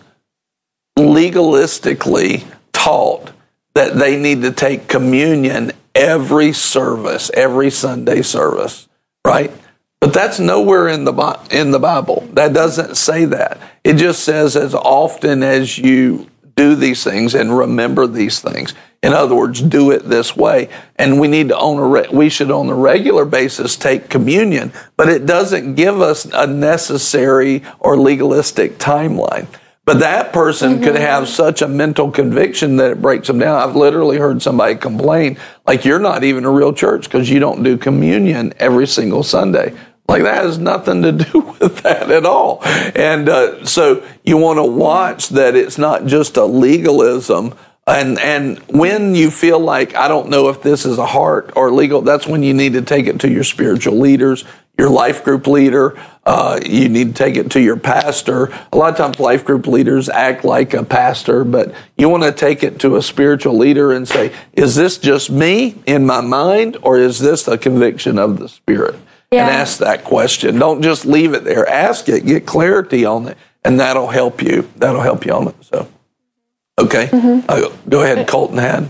legalistically 0.98 2.46
taught 2.72 3.32
that 3.74 3.96
they 3.96 4.18
need 4.20 4.42
to 4.42 4.52
take 4.52 4.88
communion 4.88 5.72
every 5.96 6.54
service, 6.54 7.32
every 7.34 7.70
Sunday 7.70 8.22
service, 8.22 8.88
right? 9.26 9.52
But 10.00 10.14
that's 10.14 10.40
nowhere 10.40 10.88
in 10.88 11.04
the 11.06 11.40
in 11.52 11.72
the 11.72 11.80
Bible. 11.80 12.28
That 12.34 12.54
doesn't 12.54 12.96
say 12.96 13.26
that. 13.26 13.60
It 13.84 13.96
just 13.96 14.24
says 14.24 14.56
as 14.56 14.74
often 14.74 15.44
as 15.44 15.78
you 15.78 16.28
do 16.62 16.76
these 16.76 17.04
things 17.04 17.34
and 17.34 17.58
remember 17.58 18.06
these 18.06 18.40
things. 18.40 18.74
In 19.02 19.14
other 19.14 19.36
words, 19.36 19.62
do 19.62 19.90
it 19.90 20.08
this 20.08 20.38
way. 20.38 20.70
And 20.96 21.20
we 21.20 21.28
need 21.28 21.50
to 21.50 21.58
on 21.58 21.78
a 21.80 21.88
re- 21.88 22.10
we 22.12 22.30
should 22.30 22.52
on 22.52 22.70
a 22.70 22.76
regular 22.76 23.26
basis 23.26 23.76
take 23.76 24.10
communion, 24.10 24.72
but 24.96 25.10
it 25.10 25.26
doesn't 25.26 25.76
give 25.76 26.02
us 26.02 26.26
a 26.26 26.46
necessary 26.46 27.64
or 27.80 27.98
legalistic 27.98 28.78
timeline. 28.78 29.48
But 29.84 30.00
that 30.00 30.32
person 30.32 30.80
could 30.80 30.94
mm-hmm. 30.94 31.02
have 31.02 31.28
such 31.28 31.64
a 31.64 31.68
mental 31.68 32.12
conviction 32.12 32.76
that 32.76 32.92
it 32.92 33.02
breaks 33.02 33.28
them 33.28 33.40
down. 33.40 33.58
I've 33.58 33.76
literally 33.76 34.18
heard 34.18 34.40
somebody 34.42 34.76
complain, 34.76 35.40
like, 35.66 35.84
you're 35.84 36.00
not 36.00 36.24
even 36.24 36.46
a 36.46 36.52
real 36.52 36.72
church 36.72 37.06
because 37.06 37.28
you 37.32 37.40
don't 37.40 37.64
do 37.64 37.78
communion 37.78 38.54
every 38.60 38.86
single 38.86 39.24
Sunday. 39.24 39.74
Like, 40.12 40.24
that 40.24 40.44
has 40.44 40.58
nothing 40.58 41.04
to 41.04 41.14
do 41.14 41.40
with 41.62 41.78
that 41.84 42.12
at 42.12 42.26
all. 42.26 42.60
And 42.64 43.30
uh, 43.30 43.66
so 43.66 44.06
you 44.26 44.36
want 44.36 44.58
to 44.58 44.64
watch 44.64 45.30
that 45.30 45.56
it's 45.56 45.78
not 45.78 46.06
just 46.06 46.36
a 46.36 46.44
legalism. 46.44 47.56
And, 47.88 48.20
and 48.20 48.60
when 48.68 49.16
you 49.16 49.32
feel 49.32 49.58
like, 49.58 49.96
I 49.96 50.10
don't 50.10 50.30
know 50.30 50.50
if 50.50 50.62
this 50.62 50.86
is 50.86 50.98
a 50.98 51.06
heart 51.06 51.54
or 51.56 51.72
legal, 51.72 52.02
that's 52.02 52.28
when 52.28 52.44
you 52.44 52.54
need 52.54 52.74
to 52.74 52.82
take 52.82 53.08
it 53.08 53.22
to 53.22 53.30
your 53.30 53.46
spiritual 53.46 54.00
leaders, 54.00 54.44
your 54.78 54.90
life 54.90 55.24
group 55.24 55.48
leader. 55.48 55.98
Uh, 56.26 56.60
you 56.66 56.90
need 56.90 57.08
to 57.08 57.14
take 57.14 57.38
it 57.38 57.52
to 57.52 57.62
your 57.62 57.78
pastor. 57.78 58.54
A 58.74 58.78
lot 58.78 58.92
of 58.92 58.98
times, 58.98 59.18
life 59.18 59.46
group 59.46 59.66
leaders 59.66 60.10
act 60.10 60.44
like 60.44 60.74
a 60.74 60.84
pastor, 60.84 61.46
but 61.46 61.74
you 61.98 62.10
want 62.10 62.24
to 62.24 62.34
take 62.34 62.64
it 62.64 62.80
to 62.80 62.98
a 62.98 63.02
spiritual 63.02 63.58
leader 63.58 63.94
and 63.94 64.06
say, 64.06 64.34
Is 64.52 64.76
this 64.76 64.98
just 64.98 65.32
me 65.32 65.82
in 65.86 66.06
my 66.06 66.20
mind, 66.20 66.78
or 66.82 66.98
is 66.98 67.20
this 67.20 67.48
a 67.48 67.58
conviction 67.58 68.20
of 68.20 68.38
the 68.38 68.50
Spirit? 68.50 68.96
Yeah. 69.32 69.48
And 69.48 69.56
ask 69.56 69.78
that 69.78 70.04
question. 70.04 70.60
Don't 70.60 70.82
just 70.82 71.06
leave 71.06 71.34
it 71.34 71.46
there. 71.46 71.68
Ask 71.68 72.10
it, 72.10 72.26
get 72.26 72.46
clarity 72.46 73.06
on 73.06 73.28
it, 73.30 73.38
and 73.64 73.80
that'll 73.80 74.10
help 74.10 74.42
you. 74.42 74.70
That'll 74.76 75.02
help 75.02 75.26
you 75.26 75.32
on 75.32 75.48
it. 75.48 75.56
So, 75.62 75.88
okay. 76.78 77.10
Uh, 77.48 77.70
go 77.88 78.04
ahead, 78.04 78.28
Colton 78.28 78.58
had. 78.58 78.90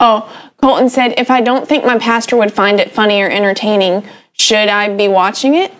Oh, 0.00 0.52
Colton 0.60 0.88
said, 0.88 1.14
if 1.18 1.30
I 1.30 1.40
don't 1.40 1.68
think 1.68 1.84
my 1.84 1.98
pastor 1.98 2.36
would 2.36 2.52
find 2.52 2.80
it 2.80 2.90
funny 2.90 3.22
or 3.22 3.28
entertaining, 3.30 4.02
should 4.32 4.68
I 4.68 4.96
be 4.96 5.06
watching 5.06 5.54
it? 5.54 5.72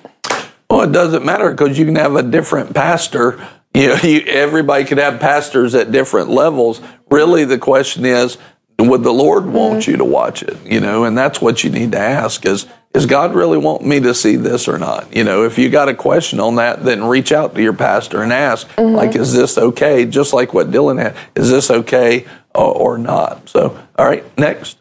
Well, 0.71 0.83
it 0.83 0.93
doesn't 0.93 1.25
matter 1.25 1.51
because 1.51 1.77
you 1.77 1.85
can 1.85 1.97
have 1.97 2.15
a 2.15 2.23
different 2.23 2.75
pastor. 2.75 3.45
You 3.75 3.89
know, 3.89 3.97
you, 4.03 4.21
everybody 4.21 4.85
could 4.85 4.99
have 4.99 5.19
pastors 5.19 5.75
at 5.75 5.91
different 5.91 6.29
levels. 6.29 6.81
Really, 7.11 7.45
the 7.45 7.59
question 7.59 8.05
is, 8.05 8.39
would 8.79 9.03
the 9.03 9.13
Lord 9.13 9.47
want 9.47 9.87
you 9.87 9.97
to 9.97 10.05
watch 10.05 10.43
it? 10.45 10.57
You 10.65 10.81
know, 10.81 11.05
and 11.05 11.19
that's 11.19 11.41
what 11.41 11.65
you 11.65 11.71
need 11.71 11.93
to 11.93 11.99
ask: 11.99 12.47
is 12.47 12.67
is 12.95 13.07
God 13.07 13.35
really 13.35 13.59
want 13.59 13.85
me 13.85 14.01
to 14.01 14.15
see 14.15 14.37
this 14.37 14.67
or 14.67 14.79
not? 14.79 15.15
You 15.15 15.23
know, 15.25 15.45
if 15.45 15.59
you 15.59 15.71
got 15.71 15.89
a 15.89 15.95
question 15.95 16.41
on 16.41 16.57
that, 16.57 16.85
then 16.85 17.05
reach 17.05 17.31
out 17.31 17.55
to 17.55 17.63
your 17.63 17.73
pastor 17.73 18.23
and 18.23 18.33
ask, 18.33 18.67
mm-hmm. 18.71 18.97
like, 18.97 19.15
is 19.15 19.33
this 19.33 19.57
okay? 19.57 20.05
Just 20.07 20.33
like 20.33 20.53
what 20.53 20.71
Dylan 20.71 21.01
had, 21.01 21.17
is 21.37 21.51
this 21.51 21.71
okay 21.71 22.27
or, 22.55 22.75
or 22.75 22.99
not? 22.99 23.49
So, 23.49 23.79
all 23.97 24.07
right, 24.07 24.25
next. 24.37 24.79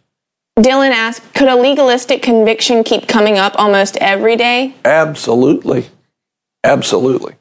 Dylan 0.57 0.91
asked, 0.91 1.33
could 1.33 1.47
a 1.47 1.55
legalistic 1.55 2.21
conviction 2.21 2.83
keep 2.83 3.07
coming 3.07 3.37
up 3.37 3.53
almost 3.57 3.95
every 3.97 4.35
day? 4.35 4.75
Absolutely. 4.83 5.87
Absolutely. 6.63 7.35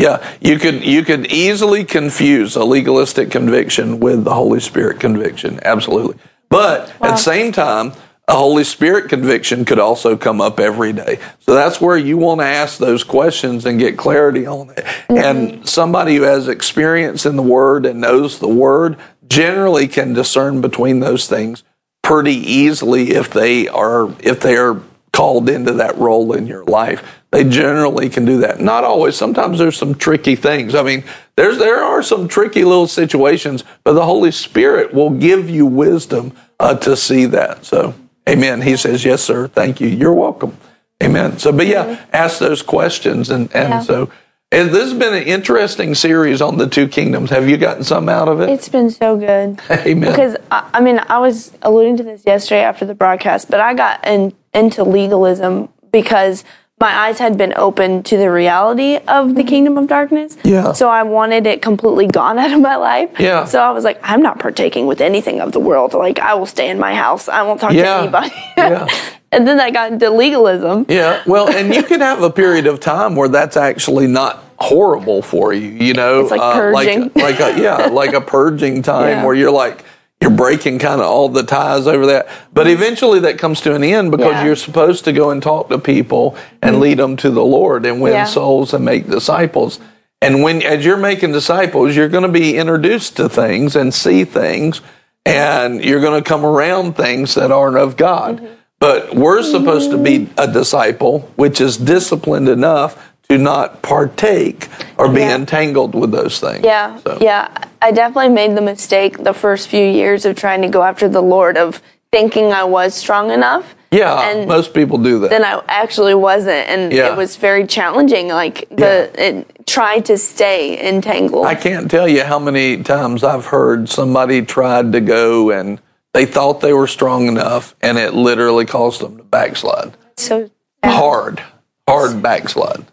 Yeah, 0.00 0.24
you 0.40 0.58
could 0.60 0.84
you 0.84 1.02
could 1.02 1.26
easily 1.26 1.84
confuse 1.84 2.54
a 2.54 2.62
legalistic 2.62 3.32
conviction 3.32 3.98
with 3.98 4.22
the 4.22 4.32
Holy 4.32 4.60
Spirit 4.60 5.00
conviction. 5.00 5.58
Absolutely. 5.64 6.16
But 6.48 6.90
at 7.00 7.10
the 7.10 7.16
same 7.16 7.50
time, 7.50 7.92
a 8.28 8.34
Holy 8.34 8.62
Spirit 8.62 9.08
conviction 9.08 9.64
could 9.64 9.78
also 9.78 10.16
come 10.16 10.40
up 10.40 10.60
every 10.60 10.92
day. 10.92 11.18
So 11.40 11.54
that's 11.54 11.80
where 11.80 11.96
you 11.96 12.18
want 12.18 12.40
to 12.40 12.46
ask 12.46 12.78
those 12.78 13.02
questions 13.02 13.64
and 13.64 13.78
get 13.78 13.96
clarity 13.96 14.46
on 14.46 14.70
it. 14.70 14.84
And 15.08 15.66
somebody 15.66 16.16
who 16.16 16.22
has 16.22 16.46
experience 16.46 17.24
in 17.24 17.36
the 17.36 17.42
Word 17.42 17.86
and 17.86 18.02
knows 18.02 18.38
the 18.38 18.48
Word 18.48 18.98
generally 19.26 19.88
can 19.88 20.12
discern 20.12 20.60
between 20.60 21.00
those 21.00 21.26
things 21.26 21.64
pretty 22.02 22.36
easily 22.36 23.12
if 23.12 23.30
they 23.30 23.66
are 23.68 24.14
if 24.20 24.40
they 24.40 24.56
are 24.56 24.80
called 25.12 25.48
into 25.48 25.72
that 25.72 25.96
role 25.96 26.32
in 26.34 26.46
your 26.46 26.64
life. 26.64 27.22
They 27.30 27.44
generally 27.44 28.08
can 28.08 28.24
do 28.24 28.38
that. 28.38 28.60
Not 28.60 28.84
always. 28.84 29.16
Sometimes 29.16 29.58
there's 29.58 29.76
some 29.76 29.94
tricky 29.94 30.36
things. 30.36 30.74
I 30.74 30.82
mean, 30.82 31.04
there's 31.36 31.58
there 31.58 31.82
are 31.82 32.02
some 32.02 32.28
tricky 32.28 32.64
little 32.64 32.86
situations, 32.86 33.64
but 33.84 33.94
the 33.94 34.04
Holy 34.04 34.30
Spirit 34.30 34.92
will 34.92 35.10
give 35.10 35.48
you 35.48 35.64
wisdom 35.66 36.36
uh, 36.60 36.74
to 36.76 36.96
see 36.96 37.26
that. 37.26 37.64
So, 37.64 37.94
Amen. 38.28 38.62
He 38.62 38.76
says, 38.76 39.04
"Yes, 39.04 39.22
sir. 39.22 39.48
Thank 39.48 39.80
you. 39.80 39.88
You're 39.88 40.12
welcome." 40.14 40.56
Amen. 41.02 41.38
So, 41.38 41.52
but 41.52 41.66
yeah, 41.66 41.84
mm-hmm. 41.84 42.10
ask 42.12 42.38
those 42.38 42.62
questions, 42.62 43.30
and 43.30 43.50
and 43.54 43.70
Yeah. 43.70 43.80
so. 43.80 44.10
And 44.50 44.70
this 44.70 44.90
has 44.90 44.94
been 44.98 45.12
an 45.12 45.24
interesting 45.24 45.94
series 45.94 46.40
on 46.40 46.56
the 46.56 46.66
two 46.66 46.88
kingdoms. 46.88 47.28
Have 47.28 47.50
you 47.50 47.58
gotten 47.58 47.84
some 47.84 48.08
out 48.08 48.28
of 48.28 48.40
it? 48.40 48.48
It's 48.48 48.70
been 48.70 48.88
so 48.88 49.18
good. 49.18 49.60
Amen. 49.70 50.10
Because 50.10 50.36
I 50.50 50.70
I 50.72 50.80
mean, 50.80 51.00
I 51.06 51.18
was 51.18 51.52
alluding 51.60 51.98
to 51.98 52.02
this 52.02 52.24
yesterday 52.24 52.62
after 52.62 52.86
the 52.86 52.94
broadcast, 52.94 53.50
but 53.50 53.60
I 53.60 53.74
got 53.74 54.06
in, 54.06 54.32
into 54.54 54.84
legalism 54.84 55.68
because 55.92 56.44
my 56.80 56.92
eyes 56.94 57.18
had 57.18 57.36
been 57.36 57.52
opened 57.56 58.06
to 58.06 58.16
the 58.16 58.30
reality 58.30 58.98
of 59.08 59.34
the 59.34 59.42
kingdom 59.42 59.76
of 59.76 59.88
darkness. 59.88 60.36
Yeah. 60.44 60.72
So 60.72 60.88
I 60.88 61.02
wanted 61.02 61.46
it 61.46 61.60
completely 61.60 62.06
gone 62.06 62.38
out 62.42 62.52
of 62.52 62.60
my 62.60 62.76
life. 62.76 63.10
Yeah. 63.18 63.44
So 63.44 63.60
I 63.60 63.70
was 63.70 63.84
like, 63.84 63.98
I'm 64.02 64.22
not 64.22 64.38
partaking 64.38 64.86
with 64.86 65.00
anything 65.00 65.40
of 65.40 65.52
the 65.52 65.60
world. 65.60 65.94
Like 65.94 66.18
I 66.20 66.34
will 66.34 66.46
stay 66.46 66.68
in 66.70 66.78
my 66.78 66.94
house. 66.94 67.28
I 67.28 67.42
won't 67.42 67.60
talk 67.60 67.72
Yeah. 67.72 67.82
to 67.96 68.02
anybody. 68.02 68.30
Yeah. 68.56 68.86
and 69.32 69.46
then 69.46 69.58
I 69.60 69.70
got 69.70 69.92
into 69.92 70.08
legalism. 70.10 70.86
Yeah, 70.88 71.22
well, 71.26 71.48
and 71.50 71.74
you 71.74 71.82
can 71.82 72.00
have 72.00 72.22
a 72.22 72.30
period 72.30 72.66
of 72.66 72.80
time 72.80 73.14
where 73.16 73.28
that's 73.28 73.56
actually 73.56 74.06
not 74.06 74.42
horrible 74.58 75.20
for 75.22 75.52
you. 75.52 75.68
You 75.68 75.94
know, 75.94 76.20
It's 76.20 76.30
like 76.30 76.40
uh, 76.40 76.54
purging. 76.54 77.00
like, 77.14 77.38
like 77.38 77.40
a, 77.40 77.60
yeah, 77.60 77.76
like 77.88 78.12
a 78.14 78.20
purging 78.20 78.82
time 78.92 79.08
Yeah. 79.08 79.24
where 79.24 79.34
you're 79.34 79.50
like 79.50 79.84
you're 80.20 80.30
breaking 80.30 80.78
kind 80.80 81.00
of 81.00 81.06
all 81.06 81.28
the 81.28 81.44
ties 81.44 81.86
over 81.86 82.06
that. 82.06 82.28
But 82.52 82.66
eventually, 82.66 83.20
that 83.20 83.38
comes 83.38 83.60
to 83.62 83.74
an 83.74 83.84
end 83.84 84.10
because 84.10 84.24
Mm-hmm. 84.26 84.30
Yeah. 84.32 84.38
Mm-hmm. 84.38 84.46
you're 84.46 84.56
supposed 84.56 85.04
to 85.04 85.12
go 85.12 85.30
and 85.30 85.42
talk 85.42 85.68
to 85.68 85.78
people 85.78 86.36
and 86.60 86.80
lead 86.80 86.98
them 86.98 87.16
to 87.18 87.30
the 87.30 87.44
Lord 87.44 87.86
and 87.86 88.00
win 88.00 88.12
Yeah. 88.14 88.24
souls 88.24 88.74
and 88.74 88.84
make 88.84 89.08
disciples. 89.08 89.78
And 90.20 90.42
when 90.42 90.62
as 90.62 90.84
you're 90.84 90.96
making 90.96 91.30
disciples, 91.32 91.94
you're 91.94 92.08
going 92.08 92.24
to 92.24 92.28
be 92.28 92.56
introduced 92.56 93.16
to 93.18 93.28
things 93.28 93.76
and 93.76 93.94
see 93.94 94.24
things, 94.24 94.80
and 95.24 95.84
you're 95.84 96.00
going 96.00 96.20
to 96.20 96.28
come 96.28 96.44
around 96.44 96.94
things 96.96 97.36
that 97.36 97.52
aren't 97.52 97.76
of 97.76 97.96
God. 97.96 98.38
Mm-hmm. 98.38 98.54
But 98.80 99.14
we're 99.14 99.42
supposed 99.42 99.90
to 99.92 99.98
be 99.98 100.28
a 100.36 100.46
disciple, 100.50 101.20
which 101.36 101.60
is 101.60 101.76
disciplined 101.76 102.48
enough 102.48 103.12
to 103.28 103.36
not 103.38 103.82
partake 103.82 104.68
or 104.96 105.08
be 105.08 105.20
Yeah. 105.20 105.34
entangled 105.34 105.94
with 105.94 106.10
those 106.12 106.40
things. 106.40 106.64
Yeah, 106.64 106.96
So- 107.04 107.18
yeah. 107.20 107.48
I 107.82 107.90
definitely 107.90 108.30
made 108.30 108.56
the 108.56 108.62
mistake 108.62 109.22
the 109.22 109.34
first 109.34 109.68
few 109.68 109.84
years 109.84 110.24
of 110.24 110.34
trying 110.34 110.62
to 110.62 110.68
go 110.68 110.82
after 110.82 111.08
the 111.08 111.20
Lord 111.22 111.56
of 111.58 111.82
thinking 112.10 112.52
I 112.54 112.64
was 112.64 112.94
strong 112.94 113.30
enough. 113.30 113.74
Yeah, 113.90 114.18
And 114.30 114.48
most 114.48 114.72
people 114.74 114.98
do 114.98 115.18
that. 115.20 115.30
then 115.30 115.44
I 115.44 115.60
actually 115.68 116.14
wasn't, 116.14 116.68
and 116.68 116.92
Yeah. 116.92 117.08
it 117.12 117.16
was 117.16 117.36
very 117.36 117.66
challenging. 117.66 118.28
Like 118.28 118.66
the 118.70 119.08
it, 119.14 119.66
try 119.66 120.00
to 120.00 120.16
stay 120.18 120.78
entangled. 120.88 121.46
I 121.46 121.54
can't 121.54 121.90
tell 121.90 122.08
you 122.08 122.22
how 122.24 122.38
many 122.38 122.78
times 122.78 123.22
I've 123.24 123.46
heard 123.46 123.88
somebody 123.90 124.42
tried 124.42 124.92
to 124.92 125.00
go 125.00 125.50
and 125.50 125.78
they 126.14 126.24
thought 126.26 126.60
they 126.60 126.72
were 126.72 126.86
strong 126.86 127.28
enough 127.28 127.74
and 127.82 127.98
it 127.98 128.14
literally 128.14 128.64
caused 128.64 129.00
them 129.02 129.18
to 129.18 129.22
backslide. 129.22 129.92
so 130.16 130.48
Hard, 130.84 131.42
hard 131.88 132.22
backslide. 132.22 132.84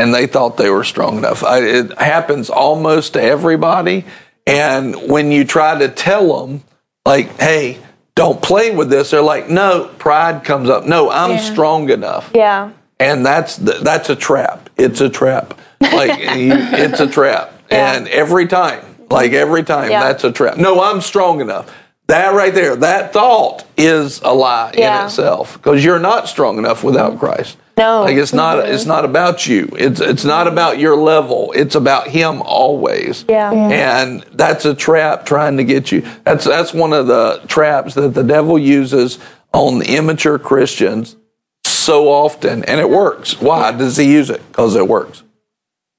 And 0.00 0.14
they 0.14 0.26
thought 0.26 0.56
they 0.56 0.70
were 0.70 0.84
strong 0.84 1.18
enough. 1.18 1.44
I, 1.44 1.58
it 1.62 1.98
happens 1.98 2.48
almost 2.48 3.12
to 3.14 3.22
everybody. 3.22 4.04
And 4.46 4.94
when 5.10 5.30
you 5.30 5.44
try 5.44 5.78
to 5.78 5.88
tell 5.88 6.46
them, 6.46 6.62
like, 7.04 7.38
hey, 7.38 7.78
don't 8.14 8.40
play 8.42 8.74
with 8.74 8.88
this, 8.90 9.10
they're 9.10 9.20
like, 9.22 9.48
no, 9.48 9.90
pride 9.98 10.44
comes 10.44 10.68
up. 10.70 10.84
No, 10.86 11.10
I'm 11.10 11.32
Yeah. 11.32 11.36
strong 11.38 11.90
enough 11.90 12.30
yeah, 12.34 12.70
and 12.98 13.24
that's 13.24 13.56
the, 13.56 13.72
that's 13.82 14.10
a 14.10 14.16
trap. 14.16 14.68
It's 14.76 15.00
a 15.00 15.08
trap. 15.08 15.58
Like 15.80 16.18
you, 16.36 16.52
it's 16.54 17.00
a 17.00 17.06
trap, 17.06 17.52
Yeah. 17.70 17.92
and 17.94 18.08
every 18.08 18.46
time, 18.46 18.84
like 19.10 19.32
every 19.32 19.62
time, 19.62 19.90
Yeah. 19.90 20.02
that's 20.02 20.24
a 20.24 20.32
trap. 20.32 20.56
No, 20.56 20.82
I'm 20.82 21.00
strong 21.00 21.40
enough. 21.40 21.66
That 22.08 22.34
right 22.34 22.52
there, 22.52 22.74
that 22.76 23.12
thought 23.12 23.64
is 23.76 24.20
a 24.22 24.34
lie. 24.34 24.72
Mm-hmm. 24.74 25.00
in 25.00 25.06
itself 25.06 25.54
because 25.54 25.84
you're 25.84 26.00
not 26.00 26.28
strong 26.28 26.58
enough 26.58 26.82
without 26.84 27.18
Christ. 27.18 27.56
No. 27.80 28.02
like 28.02 28.16
it's 28.16 28.32
not. 28.34 28.58
It's 28.68 28.84
not 28.84 29.04
about 29.04 29.46
you. 29.46 29.68
It's 29.78 30.00
it's 30.00 30.24
not 30.24 30.46
about 30.46 30.78
your 30.78 30.96
level. 30.96 31.52
It's 31.56 31.74
about 31.74 32.08
Him 32.08 32.42
always. 32.42 33.24
Yeah. 33.28 33.52
Yeah. 33.52 34.02
and 34.02 34.22
that's 34.32 34.66
a 34.66 34.74
trap 34.74 35.24
trying 35.24 35.56
to 35.56 35.64
get 35.64 35.90
you. 35.90 36.02
That's 36.24 36.44
that's 36.44 36.74
one 36.74 36.92
of 36.92 37.06
the 37.06 37.42
traps 37.48 37.94
that 37.94 38.12
the 38.12 38.22
devil 38.22 38.58
uses 38.58 39.18
on 39.52 39.82
immature 39.82 40.38
Christians 40.38 41.16
so 41.64 42.08
often, 42.08 42.64
and 42.64 42.78
it 42.80 42.88
works. 42.90 43.40
Why 43.40 43.72
does 43.72 43.96
he 43.96 44.12
use 44.12 44.28
it? 44.30 44.46
Because 44.48 44.76
it 44.76 44.86
works. 44.86 45.22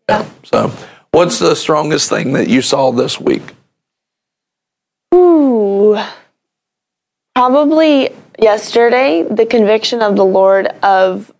Yeah. 0.07 0.25
So, 0.43 0.71
what's 1.11 1.39
the 1.39 1.55
strongest 1.55 2.09
thing 2.09 2.33
that 2.33 2.47
you 2.47 2.61
saw 2.61 2.91
this 2.91 3.19
week? 3.19 3.55
Ooh. 5.13 5.99
Probably 7.35 8.11
yesterday, 8.39 9.23
the 9.23 9.45
conviction 9.45 10.01
of 10.01 10.15
the 10.15 10.25
Lord 10.25 10.67
of 10.83 11.31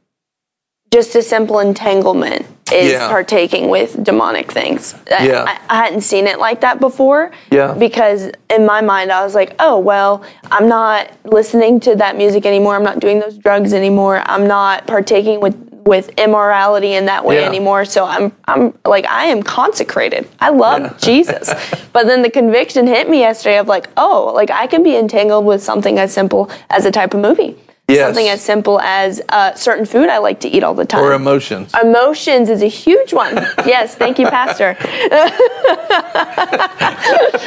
just 0.91 1.15
a 1.15 1.22
simple 1.22 1.59
entanglement 1.59 2.45
is 2.72 2.91
Yeah. 2.91 3.07
partaking 3.09 3.69
with 3.69 4.01
demonic 4.03 4.51
things. 4.51 4.93
I- 5.09 5.26
Yeah. 5.26 5.45
I, 5.47 5.57
I 5.69 5.84
hadn't 5.84 6.01
seen 6.01 6.27
it 6.27 6.38
like 6.39 6.61
that 6.61 6.80
before. 6.80 7.31
Yeah. 7.49 7.73
Because 7.73 8.30
in 8.49 8.65
my 8.65 8.81
mind, 8.81 9.11
I 9.11 9.23
was 9.23 9.34
like, 9.34 9.55
oh, 9.59 9.80
well, 9.80 10.22
I'm 10.51 10.68
not 10.68 11.07
listening 11.26 11.80
to 11.81 11.95
that 11.95 12.18
music 12.18 12.45
anymore. 12.45 12.76
I'm 12.76 12.84
not 12.84 12.99
doing 12.99 13.19
those 13.19 13.38
drugs 13.38 13.73
anymore. 13.73 14.22
I'm 14.26 14.47
not 14.47 14.85
partaking 14.85 15.39
with, 15.41 15.55
with 15.85 16.09
immorality 16.18 16.93
in 16.93 17.05
that 17.07 17.26
way 17.26 17.39
Yeah. 17.41 17.47
anymore. 17.47 17.84
So 17.85 18.05
I'm, 18.05 18.31
I'm 18.45 18.73
like, 18.85 19.05
I 19.05 19.26
am 19.26 19.43
consecrated. 19.43 20.27
I 20.39 20.49
love 20.49 20.97
Jesus. 21.01 21.53
But 21.93 22.05
then 22.05 22.22
the 22.22 22.30
conviction 22.30 22.88
hit 22.88 23.09
me 23.09 23.19
yesterday 23.19 23.57
of 23.59 23.68
like, 23.68 23.89
oh, 23.97 24.31
like 24.35 24.49
I 24.51 24.68
can 24.68 24.84
be 24.84 24.95
entangled 24.97 25.45
with 25.45 25.61
something 25.63 25.99
as 25.99 26.13
simple 26.13 26.49
as 26.69 26.85
a 26.85 26.91
type 26.91 27.13
of 27.13 27.22
movie. 27.22 27.57
Yes. 27.93 28.07
Something 28.07 28.27
as 28.30 28.41
simple 28.41 28.80
as 28.81 29.22
uh, 29.30 29.53
certain 29.55 29.85
food 29.85 30.09
I 30.09 30.18
like 30.19 30.39
to 30.41 30.47
eat 30.49 30.63
all 30.63 30.73
the 30.73 30.85
time. 30.85 31.01
Or 31.03 31.13
emotions. 31.13 31.73
Emotions 31.81 32.49
is 32.49 32.61
a 32.61 32.68
huge 32.68 33.13
one. 33.13 33.35
yes, 33.65 33.95
thank 33.95 34.19
you, 34.19 34.27
Pastor. 34.27 34.76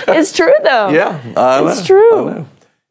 it's 0.08 0.32
true 0.32 0.52
though. 0.62 0.88
Yeah, 0.90 1.20
I 1.36 1.66
It's 1.70 1.80
know, 1.80 1.86
true. 1.86 2.46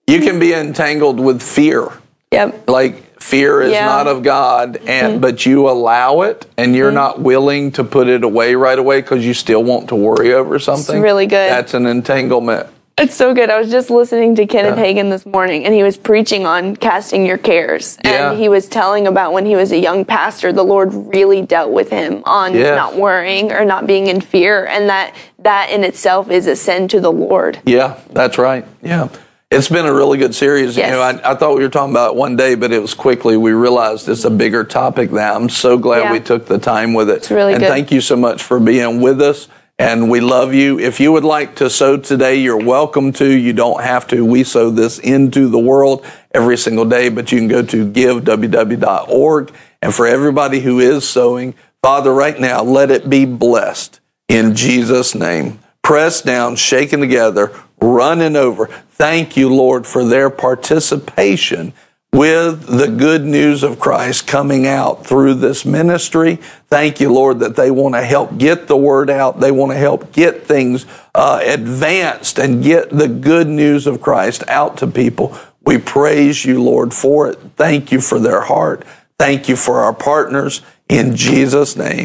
You 0.08 0.20
can 0.20 0.40
be 0.40 0.54
entangled 0.54 1.20
with 1.20 1.42
fear. 1.42 1.90
Yep. 2.32 2.68
Like 2.70 3.22
fear 3.22 3.62
is 3.62 3.72
Yeah. 3.72 3.88
Mm-hmm. 3.88 3.98
not 3.98 4.08
of 4.08 4.24
God, 4.24 4.78
and 4.88 5.22
but 5.22 5.46
you 5.46 5.70
allow 5.70 6.22
it, 6.22 6.46
and 6.58 6.76
you're 6.76 6.92
not 6.92 7.22
willing 7.22 7.72
to 7.74 7.84
put 7.84 8.08
it 8.08 8.24
away 8.24 8.56
right 8.56 8.78
away 8.78 9.02
because 9.02 9.26
you 9.26 9.34
still 9.34 9.64
want 9.64 9.90
to 9.90 9.96
worry 9.96 10.34
over 10.34 10.60
something. 10.60 11.02
really 11.02 11.26
good. 11.26 11.50
That's 11.50 11.74
an 11.74 11.86
entanglement. 11.86 12.68
It's 12.96 13.16
so 13.16 13.34
good. 13.34 13.50
I 13.50 13.60
was 13.60 13.72
just 13.72 13.90
listening 13.90 14.36
to 14.36 14.46
Kenneth 14.46 14.78
Yeah. 14.78 14.84
Hagin 14.86 15.10
this 15.10 15.26
morning, 15.26 15.66
and 15.66 15.74
he 15.74 15.82
was 15.82 15.98
preaching 15.98 16.46
on 16.46 16.76
casting 16.76 17.26
your 17.26 17.40
cares. 17.40 17.98
Yeah. 18.06 18.32
And 18.32 18.40
he 18.40 18.50
was 18.50 18.68
telling 18.68 19.08
about 19.08 19.34
when 19.34 19.48
he 19.48 19.56
was 19.56 19.72
a 19.72 19.80
young 19.80 20.06
pastor, 20.06 20.54
the 20.54 20.64
Lord 20.64 20.94
really 20.94 21.42
dealt 21.42 21.72
with 21.72 21.90
him 21.90 22.22
on 22.26 22.54
Yes. 22.54 22.78
not 22.78 22.96
worrying 22.96 23.52
or 23.52 23.66
not 23.66 23.88
being 23.88 24.08
in 24.08 24.22
fear, 24.22 24.66
and 24.68 24.90
that 24.90 25.16
that 25.40 25.72
in 25.72 25.84
itself 25.84 26.30
is 26.30 26.46
a 26.46 26.56
sin 26.56 26.88
to 26.90 27.00
the 27.02 27.12
Lord. 27.12 27.60
Yeah, 27.66 27.96
that's 28.12 28.38
right. 28.38 28.64
Yeah. 28.84 29.08
It's 29.50 29.70
been 29.70 29.86
a 29.88 29.94
really 29.94 30.18
good 30.20 30.34
series. 30.36 30.78
Yes. 30.78 30.88
You 30.88 30.94
know, 30.94 31.02
I, 31.02 31.32
I 31.32 31.36
thought 31.36 31.56
we 31.58 31.64
were 31.64 31.70
talking 31.70 31.94
about 31.94 32.12
it 32.12 32.16
one 32.16 32.36
day, 32.36 32.54
but 32.56 32.72
it 32.72 32.80
was 32.80 32.94
quickly 32.94 33.38
we 33.38 33.52
realized 33.54 34.08
it's 34.08 34.24
a 34.26 34.30
bigger 34.32 34.64
topic 34.64 35.12
now. 35.12 35.36
I'm 35.36 35.50
so 35.50 35.78
glad 35.80 36.00
Yeah. 36.04 36.12
we 36.12 36.20
took 36.20 36.46
the 36.46 36.58
time 36.60 36.94
with 36.94 37.10
it. 37.10 37.18
It's 37.18 37.32
really 37.32 37.54
and 37.54 37.62
good. 37.62 37.70
thank 37.70 37.92
you 37.92 38.02
so 38.02 38.16
much 38.16 38.42
for 38.44 38.60
being 38.60 39.02
with 39.02 39.20
us. 39.22 39.48
And 39.84 40.10
we 40.10 40.22
love 40.22 40.54
you. 40.54 40.80
If 40.80 41.02
you 41.02 41.12
would 41.12 41.26
like 41.26 41.58
to 41.58 41.70
sow 41.70 41.98
today, 41.98 42.38
you're 42.38 42.56
welcome 42.56 43.12
to. 43.12 43.30
You 43.30 43.52
don't 43.52 43.84
have 43.84 44.08
to. 44.08 44.24
We 44.24 44.46
sow 44.46 44.70
this 44.70 44.98
into 44.98 45.50
the 45.50 45.60
world 45.60 46.06
every 46.32 46.58
single 46.58 46.86
day, 46.86 47.10
but 47.10 47.34
you 47.34 47.40
can 47.40 47.50
go 47.50 47.64
to 47.64 47.92
giveww.org. 47.92 49.54
And 49.82 49.94
for 49.94 50.08
everybody 50.08 50.62
who 50.62 50.80
is 50.80 51.06
sowing, 51.06 51.54
Father, 51.82 52.14
right 52.14 52.40
now, 52.40 52.64
let 52.64 52.92
it 52.92 53.10
be 53.10 53.26
blessed 53.26 54.00
in 54.30 54.56
Jesus' 54.56 55.16
name. 55.16 55.60
Pressed 55.82 56.26
down, 56.26 56.56
shaken 56.56 57.02
together, 57.02 57.52
running 57.82 58.38
over. 58.38 58.68
Thank 58.68 59.36
you, 59.36 59.54
Lord, 59.54 59.86
for 59.86 60.06
their 60.06 60.30
participation 60.30 61.74
with 62.14 62.68
the 62.68 62.88
good 62.88 63.24
news 63.24 63.64
of 63.64 63.80
Christ 63.80 64.28
coming 64.28 64.68
out 64.68 65.06
through 65.06 65.34
this 65.34 65.66
ministry. 65.66 66.36
Thank 66.68 67.02
you, 67.02 67.12
Lord, 67.12 67.40
that 67.40 67.56
they 67.56 67.72
want 67.72 67.96
to 67.96 68.04
help 68.04 68.38
get 68.38 68.68
the 68.68 68.78
word 68.78 69.10
out. 69.10 69.40
They 69.40 69.52
want 69.52 69.72
to 69.72 69.78
help 69.78 70.14
get 70.14 70.44
things 70.44 70.86
uh, 71.16 71.42
advanced 71.44 72.38
and 72.38 72.64
get 72.64 72.92
the 72.92 73.08
good 73.08 73.48
news 73.48 73.88
of 73.88 74.00
Christ 74.00 74.44
out 74.48 74.78
to 74.78 74.88
people. 74.88 75.36
We 75.62 75.80
praise 75.80 76.46
you, 76.46 76.62
Lord, 76.62 76.94
for 76.94 77.30
it. 77.30 77.40
Thank 77.56 77.92
you 77.92 78.00
for 78.00 78.20
their 78.20 78.42
heart. 78.42 78.86
Thank 79.18 79.50
you 79.50 79.56
for 79.56 79.80
our 79.80 79.94
partners. 79.94 80.62
In 80.90 81.16
Jesus' 81.16 81.76
name. 81.76 82.02